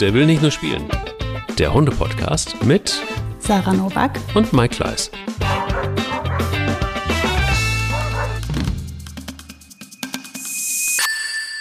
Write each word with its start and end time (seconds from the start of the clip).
Der 0.00 0.14
will 0.14 0.24
nicht 0.24 0.40
nur 0.40 0.50
spielen. 0.50 0.88
Der 1.58 1.74
Hunde-Podcast 1.74 2.64
mit 2.64 3.02
Sarah 3.38 3.74
Novak 3.74 4.18
und 4.34 4.50
Mike 4.50 4.76
Kleiss. 4.76 5.10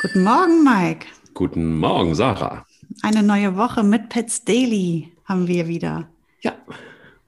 Guten 0.02 0.24
Morgen, 0.24 0.64
Mike. 0.64 1.06
Guten 1.34 1.80
Morgen, 1.80 2.16
Sarah. 2.16 2.66
Eine 3.02 3.24
neue 3.24 3.58
Woche 3.58 3.84
mit 3.84 4.08
Pets 4.08 4.46
Daily 4.46 5.12
haben 5.26 5.50
wir 5.50 5.68
wieder. 5.68 6.08
Ja, 6.40 6.54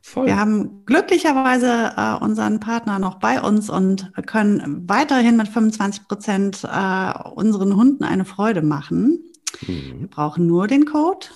voll. 0.01 0.27
Wir 0.27 0.37
haben 0.37 0.85
glücklicherweise 0.85 1.91
äh, 1.97 2.23
unseren 2.23 2.61
Partner 2.61 2.99
noch 2.99 3.15
bei 3.15 3.41
uns 3.41 3.69
und 3.69 4.13
können 4.27 4.87
weiterhin 4.87 5.35
mit 5.35 5.49
25 5.49 6.07
Prozent 6.07 6.63
äh, 6.63 7.11
unseren 7.35 7.75
Hunden 7.75 8.05
eine 8.05 8.23
Freude 8.23 8.61
machen. 8.61 9.25
Mhm. 9.67 10.01
Wir 10.01 10.07
brauchen 10.07 10.47
nur 10.47 10.67
den 10.67 10.85
Code. 10.85 11.27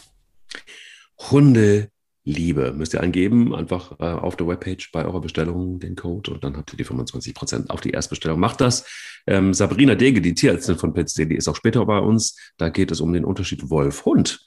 Hunde 1.17 1.89
Liebe. 2.25 2.73
Müsst 2.73 2.95
ihr 2.95 3.01
eingeben, 3.01 3.53
einfach 3.53 3.99
äh, 3.99 4.05
auf 4.05 4.35
der 4.35 4.47
Webpage 4.47 4.91
bei 4.91 5.05
eurer 5.05 5.21
Bestellung 5.21 5.79
den 5.79 5.95
Code 5.95 6.31
und 6.31 6.43
dann 6.43 6.57
habt 6.57 6.73
ihr 6.73 6.77
die 6.77 6.85
25% 6.85 7.69
auf 7.69 7.81
die 7.81 7.91
Erstbestellung. 7.91 8.39
Macht 8.39 8.61
das. 8.61 8.85
Ähm, 9.27 9.53
Sabrina 9.53 9.93
Dege, 9.93 10.21
die 10.21 10.33
Tierärztin 10.33 10.77
von 10.77 10.93
Pets.de, 10.93 11.35
ist 11.35 11.47
auch 11.47 11.55
später 11.55 11.85
bei 11.85 11.99
uns. 11.99 12.35
Da 12.57 12.69
geht 12.69 12.89
es 12.91 12.99
um 12.99 13.13
den 13.13 13.25
Unterschied 13.25 13.69
Wolf-Hund. 13.69 14.43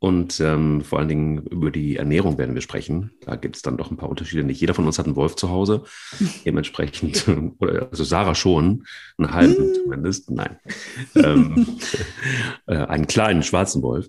Und 0.00 0.38
ähm, 0.38 0.82
vor 0.82 1.00
allen 1.00 1.08
Dingen 1.08 1.38
über 1.46 1.72
die 1.72 1.96
Ernährung 1.96 2.38
werden 2.38 2.54
wir 2.54 2.62
sprechen. 2.62 3.10
Da 3.20 3.34
gibt 3.34 3.56
es 3.56 3.62
dann 3.62 3.76
doch 3.76 3.90
ein 3.90 3.96
paar 3.96 4.08
Unterschiede. 4.08 4.44
Nicht 4.44 4.60
jeder 4.60 4.74
von 4.74 4.86
uns 4.86 4.98
hat 4.98 5.06
einen 5.06 5.16
Wolf 5.16 5.34
zu 5.34 5.48
Hause. 5.48 5.82
Dementsprechend, 6.44 7.26
oder 7.58 7.88
also 7.90 8.04
Sarah 8.04 8.36
schon, 8.36 8.84
einen 9.16 9.32
halben 9.32 9.70
mm. 9.70 9.74
zumindest. 9.74 10.30
Nein. 10.30 10.56
ähm, 11.16 11.78
äh, 12.66 12.76
einen 12.76 13.08
kleinen 13.08 13.42
schwarzen 13.42 13.82
Wolf. 13.82 14.08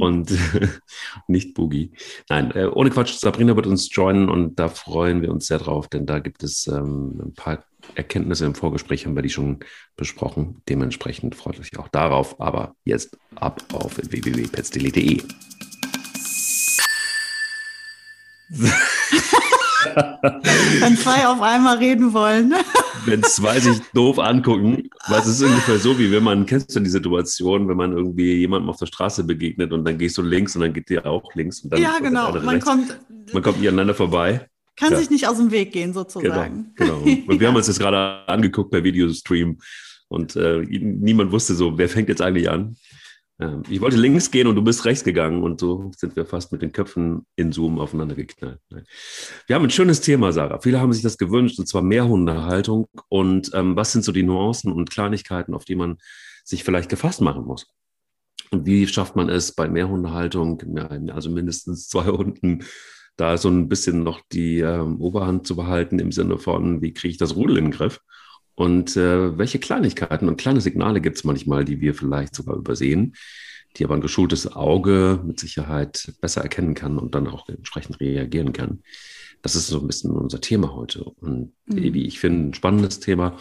und 0.00 0.32
nicht 1.28 1.54
Boogie. 1.54 1.92
Nein, 2.28 2.50
äh, 2.52 2.66
ohne 2.66 2.90
Quatsch, 2.90 3.14
Sabrina 3.14 3.54
wird 3.54 3.66
uns 3.66 3.94
joinen 3.94 4.28
und 4.28 4.58
da 4.58 4.68
freuen 4.68 5.22
wir 5.22 5.30
uns 5.30 5.46
sehr 5.46 5.58
drauf, 5.58 5.88
denn 5.88 6.04
da 6.04 6.18
gibt 6.18 6.42
es 6.42 6.66
ähm, 6.66 7.20
ein 7.22 7.34
paar 7.34 7.64
Erkenntnisse 7.94 8.46
im 8.46 8.54
Vorgespräch, 8.54 9.06
haben 9.06 9.16
wir 9.16 9.22
die 9.22 9.30
schon 9.30 9.60
besprochen. 9.96 10.62
Dementsprechend 10.68 11.34
freut 11.34 11.58
euch 11.60 11.76
auch 11.78 11.88
darauf. 11.88 12.40
Aber 12.40 12.74
jetzt 12.84 13.18
ab 13.34 13.62
auf 13.72 13.98
www.petsdaily.de. 13.98 15.22
Wenn 20.80 20.96
zwei 20.96 21.26
auf 21.26 21.40
einmal 21.40 21.78
reden 21.78 22.12
wollen. 22.12 22.54
Wenn 23.04 23.22
zwei 23.22 23.58
sich 23.58 23.80
doof 23.94 24.18
angucken, 24.18 24.88
was 25.08 25.26
ist 25.26 25.42
ungefähr 25.42 25.78
so, 25.78 25.98
wie 25.98 26.12
wenn 26.12 26.22
man, 26.22 26.46
kennst 26.46 26.74
du 26.74 26.80
die 26.80 26.90
Situation, 26.90 27.68
wenn 27.68 27.76
man 27.76 27.92
irgendwie 27.92 28.34
jemandem 28.34 28.70
auf 28.70 28.76
der 28.76 28.86
Straße 28.86 29.24
begegnet 29.24 29.72
und 29.72 29.84
dann 29.84 29.98
gehst 29.98 30.16
du 30.18 30.22
links 30.22 30.54
und 30.54 30.62
dann 30.62 30.72
geht 30.72 30.88
dir 30.88 31.04
auch 31.06 31.34
links. 31.34 31.60
Und 31.60 31.72
dann 31.72 31.82
ja, 31.82 31.98
genau. 31.98 32.32
Man 32.40 32.60
kommt, 32.60 33.00
man 33.32 33.42
kommt 33.42 33.60
nie 33.60 33.68
aneinander 33.68 33.94
vorbei. 33.94 34.48
Kann 34.82 34.92
ja. 34.92 34.98
sich 34.98 35.10
nicht 35.10 35.28
aus 35.28 35.36
dem 35.36 35.52
Weg 35.52 35.72
gehen, 35.72 35.92
sozusagen. 35.92 36.72
Genau. 36.74 37.00
genau. 37.02 37.22
Und 37.28 37.38
wir 37.38 37.46
haben 37.46 37.54
uns 37.54 37.66
das 37.66 37.78
gerade 37.78 38.26
angeguckt 38.26 38.72
per 38.72 38.82
Videostream 38.82 39.58
und 40.08 40.36
äh, 40.36 40.58
niemand 40.60 41.32
wusste 41.32 41.54
so, 41.54 41.78
wer 41.78 41.88
fängt 41.88 42.10
jetzt 42.10 42.20
eigentlich 42.20 42.50
an. 42.50 42.76
Ähm, 43.38 43.62
ich 43.70 43.80
wollte 43.80 43.96
links 43.96 44.30
gehen 44.30 44.46
und 44.46 44.56
du 44.56 44.62
bist 44.62 44.84
rechts 44.84 45.04
gegangen 45.04 45.42
und 45.42 45.58
so 45.60 45.90
sind 45.96 46.16
wir 46.16 46.26
fast 46.26 46.52
mit 46.52 46.62
den 46.62 46.72
Köpfen 46.72 47.24
in 47.36 47.52
Zoom 47.52 47.78
aufeinander 47.78 48.14
geknallt. 48.14 48.58
Wir 49.46 49.56
haben 49.56 49.64
ein 49.64 49.70
schönes 49.70 50.00
Thema, 50.00 50.32
Sarah. 50.32 50.60
Viele 50.60 50.80
haben 50.80 50.92
sich 50.92 51.02
das 51.02 51.16
gewünscht, 51.16 51.58
und 51.58 51.66
zwar 51.66 51.82
Mehrhundehaltung. 51.82 52.88
Und 53.08 53.52
ähm, 53.54 53.74
was 53.76 53.92
sind 53.92 54.04
so 54.04 54.12
die 54.12 54.22
Nuancen 54.22 54.72
und 54.72 54.90
Kleinigkeiten, 54.90 55.54
auf 55.54 55.64
die 55.64 55.76
man 55.76 55.96
sich 56.44 56.64
vielleicht 56.64 56.90
gefasst 56.90 57.20
machen 57.20 57.44
muss? 57.44 57.68
Und 58.50 58.66
wie 58.66 58.86
schafft 58.86 59.16
man 59.16 59.30
es 59.30 59.52
bei 59.52 59.66
Mehrhundehaltung, 59.66 60.60
also 61.10 61.30
mindestens 61.30 61.88
zwei 61.88 62.04
Hunden, 62.04 62.64
da 63.16 63.36
so 63.36 63.48
ein 63.48 63.68
bisschen 63.68 64.02
noch 64.02 64.20
die 64.32 64.60
ähm, 64.60 65.00
Oberhand 65.00 65.46
zu 65.46 65.56
behalten 65.56 65.98
im 65.98 66.12
Sinne 66.12 66.38
von, 66.38 66.82
wie 66.82 66.92
kriege 66.92 67.12
ich 67.12 67.18
das 67.18 67.36
Rudel 67.36 67.58
in 67.58 67.66
den 67.66 67.72
Griff? 67.72 68.00
Und 68.54 68.96
äh, 68.96 69.38
welche 69.38 69.58
Kleinigkeiten 69.58 70.28
und 70.28 70.36
kleine 70.36 70.60
Signale 70.60 71.00
gibt 71.00 71.16
es 71.16 71.24
manchmal, 71.24 71.64
die 71.64 71.80
wir 71.80 71.94
vielleicht 71.94 72.34
sogar 72.34 72.56
übersehen, 72.56 73.14
die 73.76 73.84
aber 73.84 73.94
ein 73.94 74.02
geschultes 74.02 74.54
Auge 74.54 75.20
mit 75.24 75.40
Sicherheit 75.40 76.12
besser 76.20 76.42
erkennen 76.42 76.74
kann 76.74 76.98
und 76.98 77.14
dann 77.14 77.28
auch 77.28 77.48
entsprechend 77.48 78.00
reagieren 78.00 78.52
kann. 78.52 78.82
Das 79.40 79.56
ist 79.56 79.66
so 79.66 79.80
ein 79.80 79.86
bisschen 79.86 80.12
unser 80.12 80.40
Thema 80.40 80.74
heute. 80.74 81.02
Und 81.02 81.52
mhm. 81.66 81.94
wie 81.94 82.06
ich 82.06 82.20
finde, 82.20 82.50
ein 82.50 82.54
spannendes 82.54 83.00
Thema. 83.00 83.36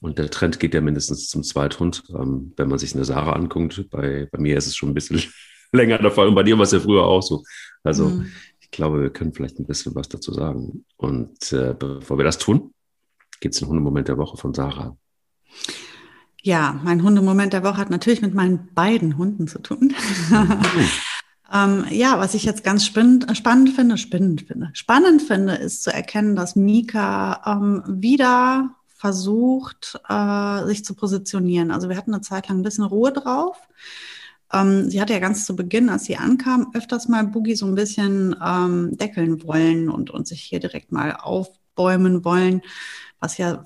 Und 0.00 0.18
der 0.18 0.30
Trend 0.30 0.60
geht 0.60 0.74
ja 0.74 0.80
mindestens 0.80 1.28
zum 1.28 1.42
Zweithund. 1.42 2.04
Ähm, 2.10 2.52
wenn 2.56 2.68
man 2.68 2.78
sich 2.78 2.94
eine 2.94 3.04
Sarah 3.04 3.32
anguckt, 3.32 3.88
bei, 3.90 4.28
bei 4.30 4.38
mir 4.38 4.56
ist 4.56 4.66
es 4.66 4.76
schon 4.76 4.90
ein 4.90 4.94
bisschen 4.94 5.22
länger 5.72 5.98
der 5.98 6.10
Fall 6.10 6.28
und 6.28 6.34
bei 6.34 6.42
dir 6.42 6.56
war 6.56 6.64
es 6.64 6.72
ja 6.72 6.80
früher 6.80 7.04
auch 7.04 7.22
so. 7.22 7.42
Also 7.82 8.08
mhm. 8.10 8.30
Ich 8.70 8.76
glaube, 8.76 9.02
wir 9.02 9.10
können 9.10 9.32
vielleicht 9.32 9.58
ein 9.58 9.66
bisschen 9.66 9.96
was 9.96 10.08
dazu 10.08 10.32
sagen. 10.32 10.84
Und 10.96 11.52
äh, 11.52 11.74
bevor 11.76 12.18
wir 12.18 12.24
das 12.24 12.38
tun, 12.38 12.72
gibt 13.40 13.56
es 13.56 13.62
einen 13.62 13.70
Hundemoment 13.70 14.06
der 14.06 14.16
Woche 14.16 14.36
von 14.36 14.54
Sarah. 14.54 14.96
Ja, 16.40 16.80
mein 16.84 17.02
Hundemoment 17.02 17.52
der 17.52 17.64
Woche 17.64 17.78
hat 17.78 17.90
natürlich 17.90 18.22
mit 18.22 18.32
meinen 18.32 18.72
beiden 18.74 19.18
Hunden 19.18 19.48
zu 19.48 19.58
tun. 19.60 19.94
Ähm, 21.52 21.84
ja, 21.90 22.16
was 22.20 22.34
ich 22.34 22.44
jetzt 22.44 22.62
ganz 22.62 22.86
spannend, 22.86 23.26
spannend 23.36 23.70
finde, 23.70 23.98
spannend 23.98 24.42
finde, 24.42 24.70
spannend 24.72 25.20
finde, 25.20 25.54
ist 25.54 25.82
zu 25.82 25.92
erkennen, 25.92 26.36
dass 26.36 26.54
Mika 26.54 27.42
ähm, 27.44 27.82
wieder 27.88 28.76
versucht, 28.86 30.00
äh, 30.08 30.64
sich 30.66 30.84
zu 30.84 30.94
positionieren. 30.94 31.72
Also 31.72 31.88
wir 31.88 31.96
hatten 31.96 32.14
eine 32.14 32.22
Zeit 32.22 32.48
lang 32.48 32.60
ein 32.60 32.62
bisschen 32.62 32.84
Ruhe 32.84 33.12
drauf. 33.12 33.56
Ähm, 34.52 34.90
sie 34.90 35.00
hatte 35.00 35.12
ja 35.12 35.18
ganz 35.18 35.46
zu 35.46 35.56
Beginn, 35.56 35.88
als 35.88 36.04
sie 36.04 36.16
ankam, 36.16 36.70
öfters 36.74 37.08
mal 37.08 37.24
Boogie 37.24 37.54
so 37.54 37.66
ein 37.66 37.74
bisschen 37.74 38.36
ähm, 38.44 38.96
deckeln 38.96 39.42
wollen 39.44 39.88
und, 39.88 40.10
und 40.10 40.26
sich 40.26 40.42
hier 40.42 40.60
direkt 40.60 40.92
mal 40.92 41.12
aufbäumen 41.14 42.24
wollen 42.24 42.62
was 43.20 43.36
ja 43.36 43.64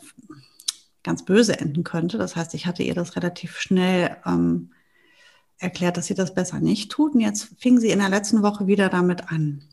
ganz 1.03 1.25
böse 1.25 1.59
enden 1.59 1.85
könnte. 1.85 2.19
Das 2.19 2.37
heißt, 2.37 2.55
ich 2.55 2.67
hatte 2.67 2.83
ihr 2.83 2.95
das 2.95 3.17
relativ 3.17 3.59
schnell 3.59 4.17
ähm, 4.27 4.73
erklärt, 5.59 5.97
dass 5.97 6.07
sie 6.07 6.15
das 6.15 6.35
besser 6.35 6.61
nicht 6.61 6.91
tut. 6.91 7.15
Und 7.15 7.21
jetzt 7.21 7.55
fing 7.59 7.79
sie 7.79 7.91
in 7.91 8.01
der 8.01 8.09
letzten 8.09 8.43
Woche 8.43 8.67
wieder 8.67 8.89
damit 8.89 9.31
an 9.31 9.65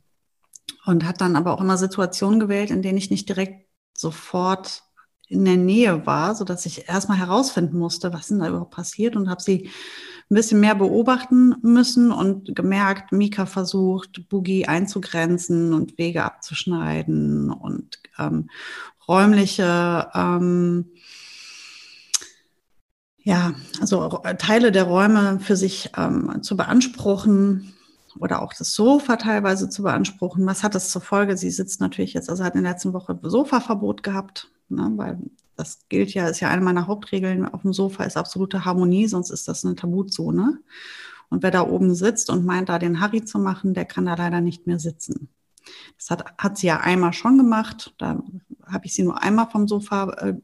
und 0.85 1.05
hat 1.05 1.19
dann 1.19 1.35
aber 1.35 1.53
auch 1.53 1.61
immer 1.61 1.77
Situationen 1.77 2.39
gewählt, 2.39 2.69
in 2.69 2.81
denen 2.81 2.97
ich 2.97 3.09
nicht 3.09 3.27
direkt 3.27 3.67
sofort 3.97 4.83
in 5.27 5.45
der 5.45 5.57
Nähe 5.57 6.05
war, 6.05 6.35
so 6.35 6.43
dass 6.43 6.65
ich 6.65 6.89
erstmal 6.89 7.17
herausfinden 7.17 7.77
musste, 7.77 8.13
was 8.13 8.27
denn 8.27 8.39
da 8.39 8.49
überhaupt 8.49 8.71
passiert 8.75 9.15
und 9.15 9.29
habe 9.29 9.41
sie 9.41 9.69
ein 10.31 10.35
bisschen 10.35 10.61
mehr 10.61 10.75
beobachten 10.75 11.55
müssen 11.61 12.09
und 12.09 12.55
gemerkt, 12.55 13.11
Mika 13.11 13.45
versucht, 13.45 14.29
Boogie 14.29 14.65
einzugrenzen 14.65 15.73
und 15.73 15.97
Wege 15.97 16.23
abzuschneiden 16.23 17.51
und 17.51 17.99
ähm, 18.17 18.49
räumliche, 19.09 20.09
ähm, 20.15 20.85
ja, 23.23 23.53
also 23.81 24.21
Teile 24.37 24.71
der 24.71 24.85
Räume 24.85 25.41
für 25.41 25.57
sich 25.57 25.91
ähm, 25.97 26.41
zu 26.41 26.55
beanspruchen 26.55 27.73
oder 28.17 28.41
auch 28.41 28.53
das 28.53 28.73
Sofa 28.73 29.17
teilweise 29.17 29.69
zu 29.69 29.83
beanspruchen. 29.83 30.45
Was 30.45 30.63
hat 30.63 30.75
das 30.75 30.91
zur 30.91 31.01
Folge? 31.01 31.35
Sie 31.35 31.51
sitzt 31.51 31.81
natürlich 31.81 32.13
jetzt, 32.13 32.29
also 32.29 32.43
hat 32.43 32.55
in 32.55 32.63
der 32.63 32.71
letzten 32.71 32.93
Woche 32.93 33.19
Sofaverbot 33.21 34.01
gehabt, 34.01 34.49
ne, 34.71 34.91
weil 34.95 35.19
das 35.55 35.79
gilt 35.89 36.13
ja, 36.13 36.27
ist 36.27 36.39
ja 36.39 36.49
eine 36.49 36.61
meiner 36.61 36.87
Hauptregeln 36.87 37.45
auf 37.45 37.61
dem 37.61 37.73
Sofa, 37.73 38.03
ist 38.03 38.17
absolute 38.17 38.65
Harmonie, 38.65 39.07
sonst 39.07 39.29
ist 39.29 39.47
das 39.47 39.63
eine 39.65 39.75
Tabuzone. 39.75 40.59
Und 41.29 41.43
wer 41.43 41.51
da 41.51 41.61
oben 41.67 41.95
sitzt 41.95 42.29
und 42.29 42.45
meint, 42.45 42.69
da 42.69 42.79
den 42.79 42.99
Harry 42.99 43.23
zu 43.23 43.39
machen, 43.39 43.73
der 43.73 43.85
kann 43.85 44.05
da 44.05 44.15
leider 44.15 44.41
nicht 44.41 44.67
mehr 44.67 44.79
sitzen. 44.79 45.29
Das 45.97 46.09
hat, 46.09 46.25
hat 46.37 46.57
sie 46.57 46.67
ja 46.67 46.79
einmal 46.79 47.13
schon 47.13 47.37
gemacht. 47.37 47.93
Da 47.97 48.21
habe 48.65 48.85
ich 48.85 48.93
sie 48.93 49.03
nur 49.03 49.21
einmal 49.21 49.49
vom 49.49 49.67
Sofa 49.67 50.11
äh, 50.13 50.35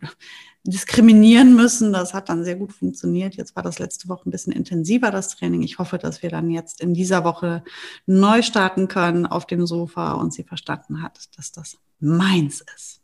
diskriminieren 0.64 1.56
müssen. 1.56 1.94
Das 1.94 2.14
hat 2.14 2.30
dann 2.30 2.44
sehr 2.44 2.56
gut 2.56 2.74
funktioniert. 2.74 3.36
Jetzt 3.36 3.56
war 3.56 3.64
das 3.64 3.80
letzte 3.80 4.08
Woche 4.10 4.30
ein 4.30 4.32
bisschen 4.32 4.54
intensiver, 4.54 5.12
das 5.12 5.30
Training. 5.30 5.64
Ich 5.64 5.80
hoffe, 5.80 5.98
dass 5.98 6.22
wir 6.22 6.30
dann 6.30 6.50
jetzt 6.50 6.82
in 6.82 6.94
dieser 6.94 7.24
Woche 7.24 7.64
neu 8.06 8.42
starten 8.42 8.88
können 8.88 9.26
auf 9.26 9.46
dem 9.46 9.66
Sofa 9.66 10.14
und 10.14 10.34
sie 10.34 10.44
verstanden 10.44 11.02
hat, 11.02 11.30
dass 11.36 11.52
das 11.52 11.78
meins 12.00 12.64
ist. 12.76 13.02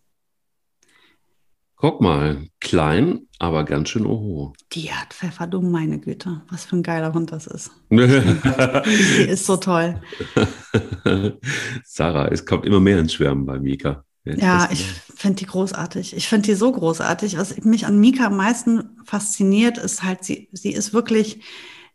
Guck 1.83 2.00
mal, 2.00 2.47
klein, 2.62 3.27
aber 3.39 3.65
ganz 3.65 3.89
schön 3.89 4.06
oho. 4.06 4.53
Die 4.71 4.94
hat 4.94 5.13
Pfeffer, 5.13 5.47
du 5.47 5.59
meine 5.59 6.00
Güte. 6.00 6.41
Was 6.50 6.63
für 6.63 6.77
ein 6.77 6.81
geiler 6.81 7.13
Hund 7.13 7.33
das 7.33 7.45
ist. 7.45 7.71
Die 7.89 9.27
ist 9.27 9.45
so 9.45 9.57
toll. 9.57 10.00
Sarah, 11.83 12.30
es 12.30 12.45
kommt 12.45 12.65
immer 12.65 12.80
mehr 12.80 13.00
ins 13.00 13.12
Schwärmen 13.12 13.45
bei 13.45 13.59
Mika. 13.59 14.06
Ja, 14.24 14.69
ich 14.71 14.85
finde 15.13 15.39
die 15.39 15.45
großartig. 15.45 16.15
Ich 16.15 16.30
finde 16.30 16.45
die 16.45 16.56
so 16.56 16.71
großartig. 16.71 17.38
Was 17.38 17.57
mich 17.65 17.85
an 17.85 18.00
Mika 18.00 18.27
am 18.27 18.38
meisten 18.38 18.95
fasziniert, 19.03 19.77
ist 19.77 20.03
halt, 20.03 20.24
sie, 20.24 20.47
sie 20.53 20.71
ist 20.71 20.94
wirklich 20.94 21.41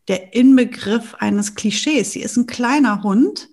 der 0.08 0.34
Inbegriff 0.34 1.14
eines 1.14 1.54
Klischees. 1.54 2.12
Sie 2.12 2.20
ist 2.20 2.36
ein 2.36 2.46
kleiner 2.46 3.02
Hund, 3.02 3.48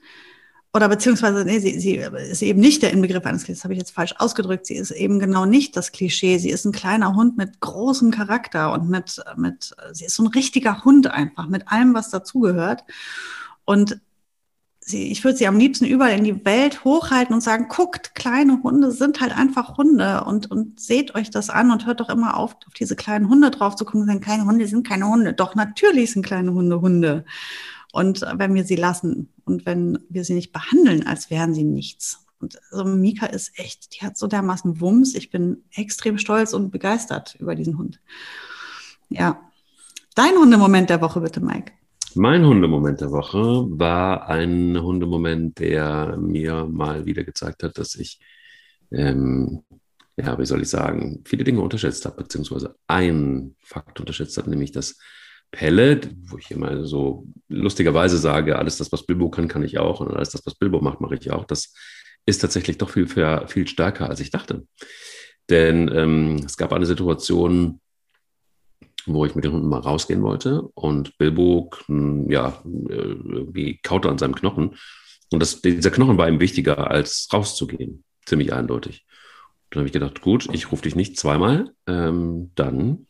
oder 0.75 0.89
beziehungsweise, 0.89 1.45
nee, 1.45 1.59
sie, 1.59 1.79
sie 1.79 1.95
ist 1.95 2.41
eben 2.41 2.59
nicht 2.59 2.83
der 2.83 2.91
Inbegriff 2.91 3.25
eines 3.25 3.45
Klischees, 3.45 3.59
das 3.59 3.63
habe 3.63 3.75
ich 3.75 3.79
jetzt 3.79 3.91
falsch 3.91 4.13
ausgedrückt. 4.17 4.65
Sie 4.65 4.75
ist 4.75 4.91
eben 4.91 5.19
genau 5.19 5.45
nicht 5.45 5.77
das 5.77 5.93
Klischee. 5.93 6.37
Sie 6.37 6.49
ist 6.49 6.65
ein 6.65 6.73
kleiner 6.73 7.15
Hund 7.15 7.37
mit 7.37 7.61
großem 7.61 8.11
Charakter 8.11 8.73
und 8.73 8.89
mit, 8.89 9.23
mit, 9.37 9.73
sie 9.93 10.03
ist 10.03 10.15
so 10.15 10.23
ein 10.23 10.27
richtiger 10.27 10.83
Hund 10.83 11.07
einfach, 11.07 11.47
mit 11.47 11.69
allem, 11.69 11.93
was 11.93 12.09
dazugehört. 12.09 12.83
Und 13.63 14.01
sie, 14.81 15.13
ich 15.13 15.23
würde 15.23 15.37
sie 15.37 15.47
am 15.47 15.57
liebsten 15.57 15.85
überall 15.85 16.17
in 16.17 16.25
die 16.25 16.43
Welt 16.43 16.83
hochhalten 16.83 17.33
und 17.33 17.39
sagen, 17.39 17.69
guckt, 17.69 18.13
kleine 18.13 18.61
Hunde 18.61 18.91
sind 18.91 19.21
halt 19.21 19.31
einfach 19.31 19.77
Hunde 19.77 20.25
und, 20.25 20.51
und 20.51 20.81
seht 20.81 21.15
euch 21.15 21.29
das 21.29 21.49
an 21.49 21.71
und 21.71 21.85
hört 21.85 22.01
doch 22.01 22.09
immer 22.09 22.35
auf, 22.35 22.57
auf 22.67 22.73
diese 22.73 22.97
kleinen 22.97 23.29
Hunde 23.29 23.49
drauf 23.49 23.77
zu 23.77 23.85
gucken 23.85 24.01
und 24.01 24.07
sagen, 24.07 24.19
kleine 24.19 24.43
Hunde 24.43 24.67
sind 24.67 24.85
keine 24.85 25.07
Hunde. 25.07 25.31
Doch, 25.31 25.55
natürlich 25.55 26.11
sind 26.11 26.25
kleine 26.25 26.51
Hunde 26.51 26.81
Hunde. 26.81 27.23
Und 27.93 28.25
wenn 28.35 28.53
wir 28.53 28.65
sie 28.65 28.75
lassen 28.75 29.29
und 29.45 29.65
wenn 29.65 29.99
wir 30.09 30.23
sie 30.25 30.33
nicht 30.33 30.51
behandeln, 30.51 31.05
als 31.05 31.29
wären 31.29 31.53
sie 31.53 31.63
nichts. 31.63 32.25
Und 32.39 32.59
also 32.71 32.83
Mika 32.83 33.27
ist 33.27 33.57
echt, 33.57 33.95
die 33.95 34.05
hat 34.05 34.17
so 34.17 34.27
dermaßen 34.27 34.81
Wumms. 34.81 35.15
Ich 35.15 35.29
bin 35.29 35.63
extrem 35.73 36.17
stolz 36.17 36.53
und 36.53 36.71
begeistert 36.71 37.35
über 37.39 37.55
diesen 37.55 37.77
Hund. 37.77 37.99
Ja. 39.09 39.39
Dein 40.15 40.35
Hundemoment 40.35 40.89
der 40.89 41.01
Woche 41.01 41.21
bitte, 41.21 41.41
Mike. 41.41 41.71
Mein 42.15 42.45
Hundemoment 42.45 43.01
der 43.01 43.11
Woche 43.11 43.65
war 43.69 44.29
ein 44.29 44.81
Hundemoment, 44.81 45.59
der 45.59 46.17
mir 46.17 46.65
mal 46.65 47.05
wieder 47.05 47.23
gezeigt 47.23 47.63
hat, 47.63 47.77
dass 47.77 47.95
ich, 47.95 48.19
ähm, 48.91 49.63
ja, 50.15 50.37
wie 50.39 50.45
soll 50.45 50.61
ich 50.61 50.69
sagen, 50.69 51.23
viele 51.25 51.43
Dinge 51.43 51.59
unterschätzt 51.61 52.05
habe, 52.05 52.23
beziehungsweise 52.23 52.75
einen 52.87 53.55
Fakt 53.59 53.99
unterschätzt 53.99 54.37
habe, 54.37 54.49
nämlich 54.49 54.71
dass 54.71 54.97
Pelle, 55.55 56.01
wo 56.27 56.37
ich 56.37 56.51
immer 56.51 56.85
so 56.85 57.25
lustigerweise 57.47 58.17
sage, 58.17 58.57
alles 58.57 58.77
das, 58.77 58.91
was 58.91 59.05
Bilbo 59.05 59.29
kann, 59.29 59.47
kann 59.47 59.63
ich 59.63 59.77
auch 59.77 60.01
und 60.01 60.11
alles 60.11 60.31
das, 60.31 60.45
was 60.45 60.55
Bilbo 60.55 60.81
macht, 60.81 60.99
mache 60.99 61.15
ich 61.15 61.31
auch. 61.31 61.45
Das 61.45 61.73
ist 62.25 62.39
tatsächlich 62.39 62.77
doch 62.77 62.89
viel, 62.89 63.07
viel 63.07 63.67
stärker, 63.67 64.09
als 64.09 64.19
ich 64.19 64.31
dachte. 64.31 64.67
Denn 65.49 65.89
ähm, 65.93 66.41
es 66.45 66.57
gab 66.57 66.73
eine 66.73 66.85
Situation, 66.85 67.79
wo 69.05 69.25
ich 69.25 69.35
mit 69.35 69.45
den 69.45 69.53
Hunden 69.53 69.69
mal 69.69 69.79
rausgehen 69.79 70.23
wollte 70.23 70.63
und 70.73 71.17
Bilbo, 71.17 71.69
ja, 71.87 72.61
irgendwie 72.65 73.79
kaute 73.81 74.09
an 74.09 74.17
seinem 74.17 74.35
Knochen. 74.35 74.75
Und 75.31 75.39
das, 75.39 75.61
dieser 75.61 75.91
Knochen 75.91 76.17
war 76.17 76.27
ihm 76.27 76.39
wichtiger, 76.39 76.89
als 76.91 77.29
rauszugehen. 77.31 78.03
Ziemlich 78.25 78.51
eindeutig. 78.51 79.05
Dann 79.69 79.81
habe 79.81 79.87
ich 79.87 79.93
gedacht, 79.93 80.21
gut, 80.21 80.49
ich 80.51 80.71
rufe 80.71 80.83
dich 80.83 80.95
nicht 80.95 81.17
zweimal, 81.17 81.71
ähm, 81.87 82.51
dann 82.55 83.07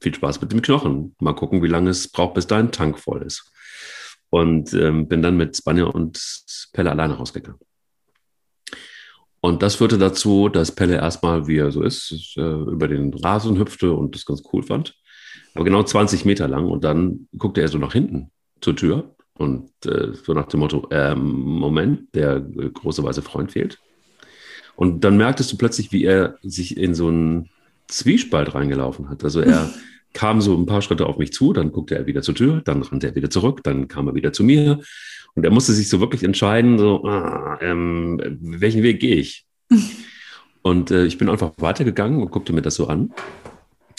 viel 0.00 0.14
Spaß 0.14 0.40
mit 0.40 0.52
dem 0.52 0.62
Knochen. 0.62 1.14
Mal 1.20 1.34
gucken, 1.34 1.62
wie 1.62 1.68
lange 1.68 1.90
es 1.90 2.08
braucht, 2.08 2.34
bis 2.34 2.46
dein 2.46 2.72
Tank 2.72 2.98
voll 2.98 3.22
ist. 3.22 3.50
Und 4.30 4.72
ähm, 4.74 5.08
bin 5.08 5.22
dann 5.22 5.36
mit 5.36 5.56
Spanier 5.56 5.94
und 5.94 6.20
Pelle 6.72 6.90
alleine 6.90 7.14
rausgegangen. 7.14 7.60
Und 9.40 9.62
das 9.62 9.76
führte 9.76 9.98
dazu, 9.98 10.48
dass 10.48 10.74
Pelle 10.74 10.96
erstmal, 10.96 11.46
wie 11.46 11.56
er 11.56 11.72
so 11.72 11.82
ist, 11.82 12.34
äh, 12.36 12.40
über 12.40 12.88
den 12.88 13.12
Rasen 13.14 13.58
hüpfte 13.58 13.92
und 13.92 14.14
das 14.14 14.26
ganz 14.26 14.42
cool 14.52 14.62
fand 14.62 14.94
aber 15.54 15.64
genau 15.64 15.82
20 15.82 16.24
Meter 16.24 16.48
lang. 16.48 16.66
Und 16.66 16.84
dann 16.84 17.28
guckte 17.36 17.60
er 17.60 17.68
so 17.68 17.78
nach 17.78 17.92
hinten 17.92 18.30
zur 18.60 18.76
Tür 18.76 19.14
und 19.34 19.70
äh, 19.86 20.12
so 20.12 20.32
nach 20.32 20.46
dem 20.46 20.60
Motto, 20.60 20.88
äh, 20.90 21.14
Moment, 21.14 22.14
der 22.14 22.36
äh, 22.36 22.70
große 22.70 23.02
weiße 23.02 23.22
Freund 23.22 23.52
fehlt. 23.52 23.78
Und 24.76 25.04
dann 25.04 25.16
merktest 25.16 25.52
du 25.52 25.56
plötzlich, 25.56 25.92
wie 25.92 26.04
er 26.04 26.38
sich 26.42 26.76
in 26.76 26.94
so 26.94 27.08
einen 27.08 27.50
Zwiespalt 27.90 28.54
reingelaufen 28.54 29.08
hat. 29.08 29.24
Also 29.24 29.40
er 29.40 29.70
kam 30.12 30.40
so 30.40 30.56
ein 30.56 30.66
paar 30.66 30.82
Schritte 30.82 31.06
auf 31.06 31.18
mich 31.18 31.32
zu, 31.32 31.52
dann 31.52 31.72
guckte 31.72 31.96
er 31.96 32.06
wieder 32.06 32.22
zur 32.22 32.34
Tür, 32.34 32.62
dann 32.64 32.82
rannte 32.82 33.08
er 33.08 33.14
wieder 33.14 33.30
zurück, 33.30 33.60
dann 33.62 33.88
kam 33.88 34.08
er 34.08 34.14
wieder 34.14 34.32
zu 34.32 34.44
mir. 34.44 34.80
Und 35.34 35.44
er 35.44 35.50
musste 35.50 35.72
sich 35.72 35.88
so 35.88 36.00
wirklich 36.00 36.24
entscheiden, 36.24 36.78
so, 36.78 37.04
ah, 37.04 37.58
ähm, 37.60 38.20
welchen 38.40 38.82
Weg 38.82 39.00
gehe 39.00 39.16
ich? 39.16 39.46
Und 40.62 40.90
äh, 40.90 41.06
ich 41.06 41.16
bin 41.18 41.28
einfach 41.28 41.52
weitergegangen 41.56 42.20
und 42.20 42.30
guckte 42.30 42.52
mir 42.52 42.60
das 42.60 42.74
so 42.74 42.86
an 42.86 43.14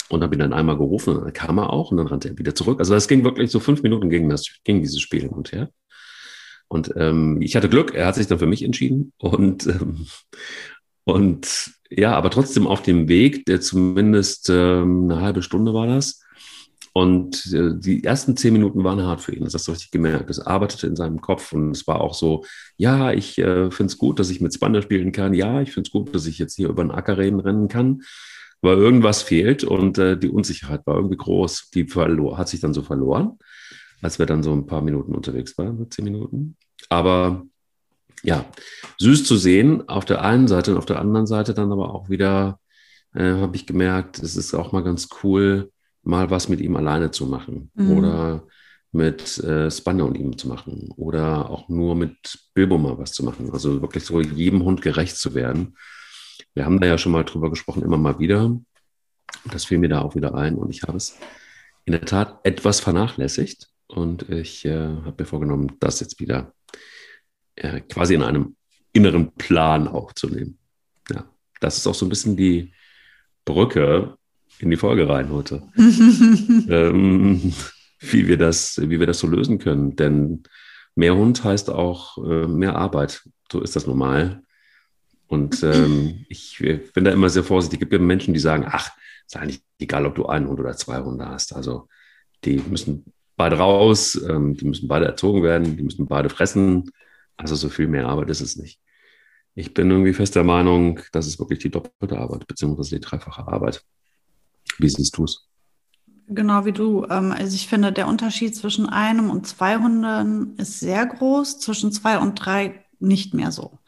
und 0.08 0.22
habe 0.22 0.36
ihn 0.36 0.38
dann 0.38 0.52
einmal 0.52 0.76
gerufen 0.76 1.16
und 1.16 1.24
dann 1.24 1.32
kam 1.32 1.58
er 1.58 1.72
auch 1.72 1.90
und 1.90 1.96
dann 1.96 2.06
rannte 2.06 2.28
er 2.28 2.38
wieder 2.38 2.54
zurück. 2.54 2.78
Also 2.78 2.94
das 2.94 3.08
ging 3.08 3.24
wirklich 3.24 3.50
so 3.50 3.58
fünf 3.58 3.82
Minuten 3.82 4.10
ging, 4.10 4.28
das, 4.28 4.46
ging 4.62 4.80
dieses 4.80 5.00
Spiel 5.00 5.22
hin 5.22 5.30
und 5.30 5.50
her. 5.50 5.70
Und 6.68 6.92
ähm, 6.96 7.42
ich 7.42 7.56
hatte 7.56 7.68
Glück, 7.68 7.94
er 7.94 8.06
hat 8.06 8.14
sich 8.14 8.28
dann 8.28 8.38
für 8.38 8.46
mich 8.46 8.62
entschieden. 8.62 9.12
Und, 9.18 9.66
ähm, 9.66 10.06
und 11.04 11.72
ja, 11.90 12.14
aber 12.14 12.30
trotzdem 12.30 12.66
auf 12.66 12.82
dem 12.82 13.08
Weg, 13.08 13.44
der 13.46 13.60
zumindest 13.60 14.48
ähm, 14.50 15.10
eine 15.10 15.20
halbe 15.20 15.42
Stunde 15.42 15.74
war 15.74 15.86
das. 15.86 16.20
Und 16.94 17.52
äh, 17.54 17.72
die 17.74 18.04
ersten 18.04 18.36
zehn 18.36 18.52
Minuten 18.52 18.84
waren 18.84 19.02
hart 19.02 19.22
für 19.22 19.34
ihn. 19.34 19.44
Das 19.44 19.54
hast 19.54 19.66
du 19.66 19.72
richtig 19.72 19.90
gemerkt. 19.90 20.28
Es 20.28 20.40
arbeitete 20.40 20.86
in 20.86 20.96
seinem 20.96 21.20
Kopf 21.20 21.52
und 21.52 21.70
es 21.70 21.86
war 21.86 22.00
auch 22.00 22.12
so, 22.12 22.44
ja, 22.76 23.12
ich 23.12 23.38
äh, 23.38 23.70
finde 23.70 23.90
es 23.90 23.98
gut, 23.98 24.18
dass 24.18 24.30
ich 24.30 24.40
mit 24.42 24.54
Spanner 24.54 24.82
spielen 24.82 25.10
kann. 25.12 25.32
Ja, 25.32 25.62
ich 25.62 25.72
finde 25.72 25.88
es 25.88 25.92
gut, 25.92 26.14
dass 26.14 26.26
ich 26.26 26.38
jetzt 26.38 26.56
hier 26.56 26.68
über 26.68 26.84
den 26.84 26.90
Acker 26.90 27.16
reden 27.16 27.40
rennen 27.40 27.68
kann 27.68 28.02
weil 28.62 28.78
irgendwas 28.78 29.22
fehlt 29.22 29.64
und 29.64 29.98
äh, 29.98 30.16
die 30.16 30.30
Unsicherheit 30.30 30.86
war 30.86 30.96
irgendwie 30.96 31.16
groß. 31.16 31.70
Die 31.70 31.84
verlor, 31.84 32.38
hat 32.38 32.48
sich 32.48 32.60
dann 32.60 32.72
so 32.72 32.82
verloren, 32.82 33.38
als 34.00 34.18
wir 34.18 34.26
dann 34.26 34.42
so 34.42 34.52
ein 34.52 34.66
paar 34.66 34.82
Minuten 34.82 35.14
unterwegs 35.14 35.58
waren, 35.58 35.90
zehn 35.90 36.04
Minuten. 36.04 36.56
Aber 36.88 37.44
ja, 38.22 38.44
süß 38.98 39.24
zu 39.24 39.36
sehen 39.36 39.88
auf 39.88 40.04
der 40.04 40.22
einen 40.22 40.48
Seite 40.48 40.72
und 40.72 40.78
auf 40.78 40.86
der 40.86 41.00
anderen 41.00 41.26
Seite 41.26 41.54
dann 41.54 41.72
aber 41.72 41.94
auch 41.94 42.08
wieder, 42.08 42.60
äh, 43.14 43.32
habe 43.32 43.56
ich 43.56 43.66
gemerkt, 43.66 44.18
es 44.20 44.36
ist 44.36 44.54
auch 44.54 44.72
mal 44.72 44.82
ganz 44.84 45.08
cool, 45.22 45.70
mal 46.02 46.30
was 46.30 46.48
mit 46.48 46.60
ihm 46.60 46.76
alleine 46.76 47.10
zu 47.10 47.26
machen 47.26 47.70
mhm. 47.74 47.90
oder 47.90 48.46
mit 48.92 49.38
äh, 49.38 49.70
Spanner 49.70 50.04
und 50.06 50.16
ihm 50.16 50.36
zu 50.36 50.48
machen 50.48 50.90
oder 50.96 51.48
auch 51.50 51.68
nur 51.68 51.94
mit 51.94 52.38
Bilbo 52.54 52.76
mal 52.78 52.98
was 52.98 53.12
zu 53.12 53.24
machen. 53.24 53.50
Also 53.52 53.80
wirklich 53.80 54.04
so 54.04 54.20
jedem 54.20 54.64
Hund 54.64 54.82
gerecht 54.82 55.16
zu 55.16 55.34
werden. 55.34 55.76
Wir 56.54 56.66
haben 56.66 56.80
da 56.80 56.86
ja 56.86 56.98
schon 56.98 57.12
mal 57.12 57.24
drüber 57.24 57.48
gesprochen, 57.50 57.82
immer 57.82 57.96
mal 57.96 58.18
wieder. 58.18 58.54
Das 59.50 59.64
fiel 59.64 59.78
mir 59.78 59.88
da 59.88 60.02
auch 60.02 60.14
wieder 60.14 60.34
ein 60.34 60.56
und 60.56 60.70
ich 60.70 60.82
habe 60.82 60.98
es 60.98 61.18
in 61.86 61.92
der 61.92 62.04
Tat 62.04 62.40
etwas 62.44 62.80
vernachlässigt 62.80 63.68
und 63.86 64.28
ich 64.28 64.64
äh, 64.66 64.76
habe 64.76 65.14
mir 65.18 65.26
vorgenommen, 65.26 65.72
das 65.80 66.00
jetzt 66.00 66.20
wieder 66.20 66.52
äh, 67.56 67.80
quasi 67.80 68.14
in 68.14 68.22
einem 68.22 68.56
inneren 68.92 69.32
Plan 69.32 69.88
aufzunehmen. 69.88 70.58
Ja, 71.10 71.24
das 71.60 71.78
ist 71.78 71.86
auch 71.86 71.94
so 71.94 72.06
ein 72.06 72.10
bisschen 72.10 72.36
die 72.36 72.72
Brücke 73.44 74.16
in 74.58 74.70
die 74.70 74.76
Folge 74.76 75.08
rein 75.08 75.30
heute. 75.30 75.62
ähm, 75.76 77.52
wie, 78.00 78.26
wir 78.28 78.36
das, 78.36 78.80
wie 78.80 79.00
wir 79.00 79.06
das 79.06 79.18
so 79.18 79.26
lösen 79.26 79.58
können. 79.58 79.96
Denn 79.96 80.42
mehr 80.94 81.16
Hund 81.16 81.42
heißt 81.42 81.70
auch 81.70 82.18
äh, 82.18 82.46
mehr 82.46 82.76
Arbeit. 82.76 83.22
So 83.50 83.60
ist 83.60 83.76
das 83.76 83.86
normal. 83.86 84.42
Und 85.26 85.62
ähm, 85.62 86.24
ich 86.28 86.58
bin 86.58 87.04
da 87.04 87.10
immer 87.10 87.30
sehr 87.30 87.44
vorsichtig. 87.44 87.78
Es 87.78 87.80
gibt 87.80 87.92
ja 87.92 87.98
Menschen, 87.98 88.34
die 88.34 88.40
sagen, 88.40 88.64
ach, 88.66 88.90
ist 89.26 89.36
eigentlich 89.36 89.62
egal, 89.78 90.06
ob 90.06 90.14
du 90.14 90.26
einen 90.26 90.48
Hund 90.48 90.60
oder 90.60 90.76
zwei 90.76 91.00
Hunde 91.00 91.26
hast. 91.26 91.54
Also 91.54 91.88
die 92.44 92.58
müssen 92.58 93.12
beide 93.36 93.56
raus, 93.56 94.20
ähm, 94.28 94.56
die 94.56 94.66
müssen 94.66 94.88
beide 94.88 95.06
erzogen 95.06 95.42
werden, 95.42 95.76
die 95.76 95.82
müssen 95.82 96.06
beide 96.06 96.28
fressen. 96.28 96.90
Also 97.42 97.56
so 97.56 97.68
viel 97.68 97.88
mehr 97.88 98.08
Arbeit 98.08 98.30
ist 98.30 98.40
es 98.40 98.56
nicht. 98.56 98.80
Ich 99.54 99.74
bin 99.74 99.90
irgendwie 99.90 100.14
fest 100.14 100.34
der 100.34 100.44
Meinung, 100.44 101.00
das 101.12 101.26
ist 101.26 101.38
wirklich 101.38 101.58
die 101.58 101.70
doppelte 101.70 102.18
Arbeit, 102.18 102.46
beziehungsweise 102.46 102.96
die 102.96 103.00
dreifache 103.00 103.46
Arbeit. 103.46 103.84
Wie 104.78 104.88
siehst 104.88 105.16
du 105.18 105.24
es? 105.24 105.48
Genau 106.28 106.64
wie 106.64 106.72
du. 106.72 107.04
Ähm, 107.10 107.32
also 107.32 107.54
ich 107.54 107.68
finde, 107.68 107.92
der 107.92 108.08
Unterschied 108.08 108.56
zwischen 108.56 108.88
einem 108.88 109.28
und 109.28 109.46
zwei 109.46 109.76
Hunden 109.76 110.56
ist 110.56 110.80
sehr 110.80 111.04
groß, 111.04 111.58
zwischen 111.58 111.92
zwei 111.92 112.18
und 112.18 112.36
drei 112.36 112.84
nicht 112.98 113.34
mehr 113.34 113.52
so 113.52 113.78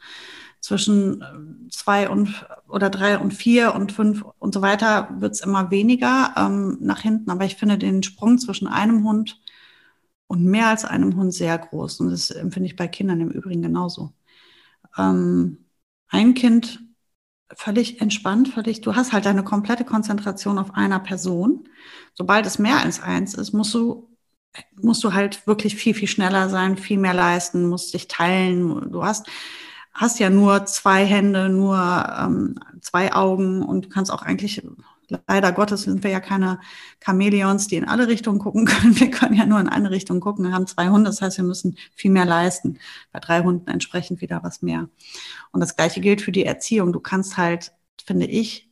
zwischen 0.65 1.21
äh, 1.21 1.69
zwei 1.69 2.09
und 2.09 2.45
oder 2.67 2.89
drei 2.89 3.19
und 3.19 3.33
vier 3.33 3.75
und 3.75 3.91
fünf 3.91 4.25
und 4.39 4.53
so 4.53 4.61
weiter 4.61 5.09
wird 5.19 5.33
es 5.33 5.41
immer 5.41 5.69
weniger 5.69 6.33
ähm, 6.35 6.77
nach 6.81 7.01
hinten. 7.01 7.29
Aber 7.29 7.45
ich 7.45 7.55
finde 7.55 7.77
den 7.77 8.01
Sprung 8.01 8.39
zwischen 8.39 8.67
einem 8.67 9.03
Hund 9.03 9.39
und 10.27 10.45
mehr 10.45 10.67
als 10.67 10.85
einem 10.85 11.15
Hund 11.15 11.33
sehr 11.33 11.57
groß. 11.57 11.99
Und 12.01 12.11
das 12.11 12.31
empfinde 12.31 12.67
ich 12.67 12.75
bei 12.75 12.87
Kindern 12.87 13.21
im 13.21 13.31
Übrigen 13.31 13.61
genauso. 13.61 14.13
Ähm, 14.97 15.65
ein 16.09 16.33
Kind 16.33 16.81
völlig 17.53 18.01
entspannt, 18.01 18.49
völlig, 18.49 18.81
du 18.81 18.95
hast 18.95 19.13
halt 19.13 19.25
deine 19.25 19.43
komplette 19.43 19.85
Konzentration 19.85 20.57
auf 20.57 20.73
einer 20.73 20.99
Person. 20.99 21.69
Sobald 22.13 22.45
es 22.45 22.59
mehr 22.59 22.79
als 22.79 23.01
eins 23.01 23.33
ist, 23.35 23.53
musst 23.53 23.73
du 23.73 24.09
musst 24.81 25.03
du 25.03 25.13
halt 25.13 25.47
wirklich 25.47 25.75
viel, 25.75 25.93
viel 25.93 26.07
schneller 26.07 26.49
sein, 26.49 26.77
viel 26.77 26.97
mehr 26.97 27.13
leisten, 27.13 27.67
musst 27.67 27.93
dich 27.93 28.07
teilen. 28.07 28.91
Du 28.91 29.03
hast, 29.03 29.27
hast 29.93 30.19
ja 30.19 30.29
nur 30.29 30.65
zwei 30.65 31.05
Hände, 31.05 31.49
nur 31.49 31.77
ähm, 31.77 32.55
zwei 32.81 33.13
Augen 33.13 33.63
und 33.63 33.85
du 33.85 33.89
kannst 33.89 34.11
auch 34.11 34.21
eigentlich, 34.21 34.61
leider 35.27 35.51
Gottes 35.51 35.83
sind 35.83 36.03
wir 36.03 36.11
ja 36.11 36.19
keine 36.19 36.59
Chamäleons, 37.03 37.67
die 37.67 37.75
in 37.75 37.87
alle 37.87 38.07
Richtungen 38.07 38.39
gucken 38.39 38.65
können. 38.65 38.99
Wir 38.99 39.11
können 39.11 39.35
ja 39.35 39.45
nur 39.45 39.59
in 39.59 39.69
eine 39.69 39.91
Richtung 39.91 40.19
gucken. 40.19 40.45
Wir 40.45 40.53
haben 40.53 40.67
zwei 40.67 40.89
Hunde, 40.89 41.09
das 41.09 41.21
heißt, 41.21 41.37
wir 41.37 41.45
müssen 41.45 41.77
viel 41.93 42.11
mehr 42.11 42.25
leisten. 42.25 42.79
Bei 43.11 43.19
drei 43.19 43.41
Hunden 43.41 43.69
entsprechend 43.69 44.21
wieder 44.21 44.43
was 44.43 44.61
mehr. 44.61 44.89
Und 45.51 45.61
das 45.61 45.75
Gleiche 45.75 46.01
gilt 46.01 46.21
für 46.21 46.31
die 46.31 46.45
Erziehung. 46.45 46.93
Du 46.93 46.99
kannst 46.99 47.37
halt, 47.37 47.73
finde 48.05 48.25
ich, 48.25 48.69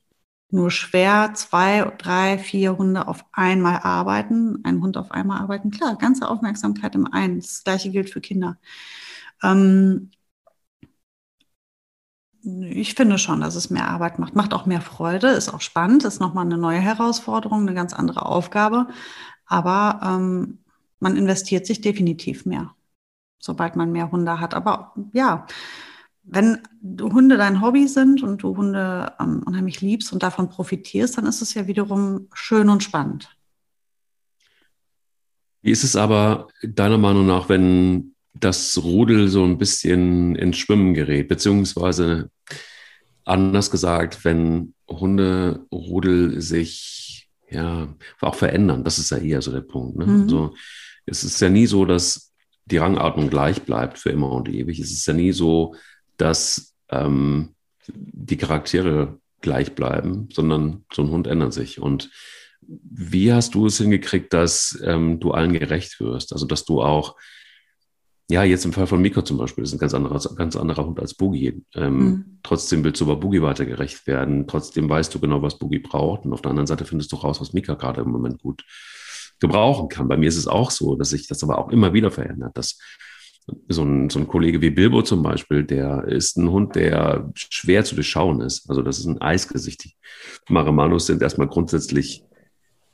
nur 0.54 0.70
schwer 0.70 1.34
zwei, 1.34 1.92
drei, 1.98 2.38
vier 2.38 2.78
Hunde 2.78 3.08
auf 3.08 3.26
einmal 3.32 3.80
arbeiten, 3.80 4.60
ein 4.64 4.82
Hund 4.82 4.98
auf 4.98 5.12
einmal 5.12 5.42
arbeiten. 5.42 5.72
Klar, 5.72 5.98
ganze 5.98 6.30
Aufmerksamkeit 6.30 6.94
im 6.96 7.12
einen. 7.12 7.40
Das 7.40 7.64
Gleiche 7.64 7.90
gilt 7.90 8.12
für 8.12 8.22
Kinder. 8.22 8.58
Ähm, 9.42 10.12
ich 12.44 12.96
finde 12.96 13.18
schon, 13.18 13.42
dass 13.42 13.56
es 13.56 13.70
mehr 13.70 13.90
Arbeit 13.90 14.20
macht. 14.20 14.36
Macht 14.36 14.54
auch 14.54 14.66
mehr 14.66 14.82
Freude, 14.82 15.30
ist 15.30 15.54
auch 15.54 15.62
spannend, 15.62 16.04
ist 16.04 16.20
nochmal 16.20 16.46
eine 16.46 16.58
neue 16.58 16.80
Herausforderung, 16.80 17.62
eine 17.62 17.74
ganz 17.74 17.94
andere 17.94 18.26
Aufgabe. 18.26 18.88
Aber 19.46 20.02
ähm, 20.04 20.60
man 21.00 21.18
investiert 21.18 21.66
sich 21.66 21.82
definitiv 21.82 22.46
mehr. 22.46 22.74
sobald 23.44 23.76
man 23.76 23.92
mehr 23.92 24.12
Hunde 24.12 24.40
hat. 24.40 24.54
Aber 24.54 24.94
ja, 25.12 25.46
wenn 26.24 26.60
Hunde 27.02 27.38
dein 27.38 27.62
Hobby 27.62 27.88
sind 27.88 28.24
und 28.24 28.42
du 28.42 28.56
Hunde 28.56 29.12
ähm, 29.20 29.44
unheimlich 29.46 29.82
liebst 29.82 30.14
und 30.14 30.24
davon 30.24 30.50
profitierst, 30.50 31.18
dann 31.18 31.26
ist 31.26 31.42
es 31.42 31.54
ja 31.54 31.68
wiederum 31.68 32.30
schön 32.34 32.70
und 32.70 32.84
spannend. 32.84 33.36
Wie 35.62 35.72
ist 35.72 35.84
es 35.84 35.96
aber 35.96 36.48
deiner 36.62 36.98
Meinung 36.98 37.26
nach, 37.26 37.50
wenn 37.50 38.13
das 38.34 38.78
Rudel 38.82 39.28
so 39.28 39.44
ein 39.44 39.58
bisschen 39.58 40.36
ins 40.36 40.58
Schwimmen 40.58 40.94
gerät, 40.94 41.28
beziehungsweise 41.28 42.30
anders 43.26 43.72
gesagt, 43.72 44.26
wenn 44.26 44.74
Hunderudel 44.90 46.42
sich 46.42 47.30
ja 47.50 47.96
auch 48.22 48.36
verändern, 48.36 48.84
das 48.84 48.98
ist 48.98 49.12
ja 49.12 49.18
eher 49.18 49.42
so 49.42 49.52
der 49.52 49.62
Punkt. 49.62 49.98
Ne? 49.98 50.06
Mhm. 50.06 50.22
Also, 50.24 50.56
es 51.06 51.24
ist 51.24 51.40
ja 51.42 51.50
nie 51.50 51.66
so, 51.66 51.86
dass 51.86 52.34
die 52.66 52.78
Rangordnung 52.78 53.30
gleich 53.30 53.64
bleibt 53.64 54.00
für 54.00 54.10
immer 54.10 54.32
und 54.32 54.50
ewig. 54.50 54.80
Es 54.80 54.92
ist 54.92 55.06
ja 55.06 55.14
nie 55.14 55.34
so, 55.34 55.76
dass 56.18 56.74
ähm, 56.90 57.56
die 57.88 58.38
Charaktere 58.38 59.20
gleich 59.42 59.76
bleiben, 59.76 60.30
sondern 60.32 60.86
so 60.94 61.04
ein 61.04 61.10
Hund 61.10 61.28
ändert 61.28 61.54
sich. 61.54 61.82
Und 61.82 62.10
wie 62.62 63.34
hast 63.34 63.56
du 63.56 63.66
es 63.66 63.78
hingekriegt, 63.78 64.32
dass 64.32 64.82
ähm, 64.84 65.20
du 65.20 65.32
allen 65.32 65.52
gerecht 65.52 66.00
wirst? 66.00 66.32
Also, 66.32 66.46
dass 66.46 66.64
du 66.64 66.82
auch, 66.82 67.18
ja, 68.34 68.44
jetzt 68.44 68.66
im 68.66 68.74
Fall 68.74 68.88
von 68.88 69.00
Miko 69.00 69.22
zum 69.22 69.38
Beispiel, 69.38 69.64
ist 69.64 69.74
ein 69.74 69.80
ganz 69.80 69.94
anderer, 69.94 70.20
ganz 70.36 70.56
anderer 70.56 70.88
Hund 70.88 71.00
als 71.00 71.14
Boogie. 71.14 71.64
Ähm, 71.76 71.98
mhm. 71.98 72.40
Trotzdem 72.42 72.84
willst 72.84 73.00
du 73.00 73.06
aber 73.06 73.18
Boogie 73.18 73.44
weiter 73.44 73.64
gerecht 73.64 74.08
werden. 74.08 74.48
Trotzdem 74.48 74.90
weißt 74.90 75.14
du 75.14 75.20
genau, 75.20 75.44
was 75.44 75.60
Boogie 75.60 75.78
braucht. 75.78 76.26
Und 76.26 76.34
auf 76.34 76.42
der 76.42 76.50
anderen 76.50 76.66
Seite 76.66 76.86
findest 76.86 77.12
du 77.12 77.18
raus, 77.18 77.40
was 77.40 77.54
Mika 77.54 77.76
gerade 77.76 78.02
im 78.02 78.10
Moment 78.10 78.42
gut 78.42 78.66
gebrauchen 79.40 79.88
kann. 79.88 80.08
Bei 80.08 80.18
mir 80.18 80.30
ist 80.30 80.38
es 80.38 80.48
auch 80.48 80.72
so, 80.72 80.96
dass 80.96 81.12
sich 81.12 81.28
das 81.28 81.44
aber 81.44 81.60
auch 81.60 81.70
immer 81.70 81.94
wieder 81.94 82.10
verändert, 82.10 82.58
dass 82.58 82.80
so 83.68 83.84
ein, 83.84 84.10
so 84.10 84.18
ein 84.18 84.28
Kollege 84.28 84.62
wie 84.62 84.72
Bilbo 84.72 85.04
zum 85.04 85.22
Beispiel, 85.22 85.64
der 85.64 86.06
ist 86.06 86.38
ein 86.38 86.50
Hund, 86.50 86.76
der 86.76 87.32
schwer 87.36 87.84
zu 87.84 87.94
durchschauen 87.94 88.42
ist. 88.42 88.68
Also 88.68 88.82
das 88.82 88.98
ist 88.98 89.06
ein 89.06 89.22
Eisgesicht. 89.22 89.86
Die 89.86 89.94
Marimanos 90.50 91.06
sind 91.06 91.22
erstmal 91.22 91.50
grundsätzlich 91.50 92.24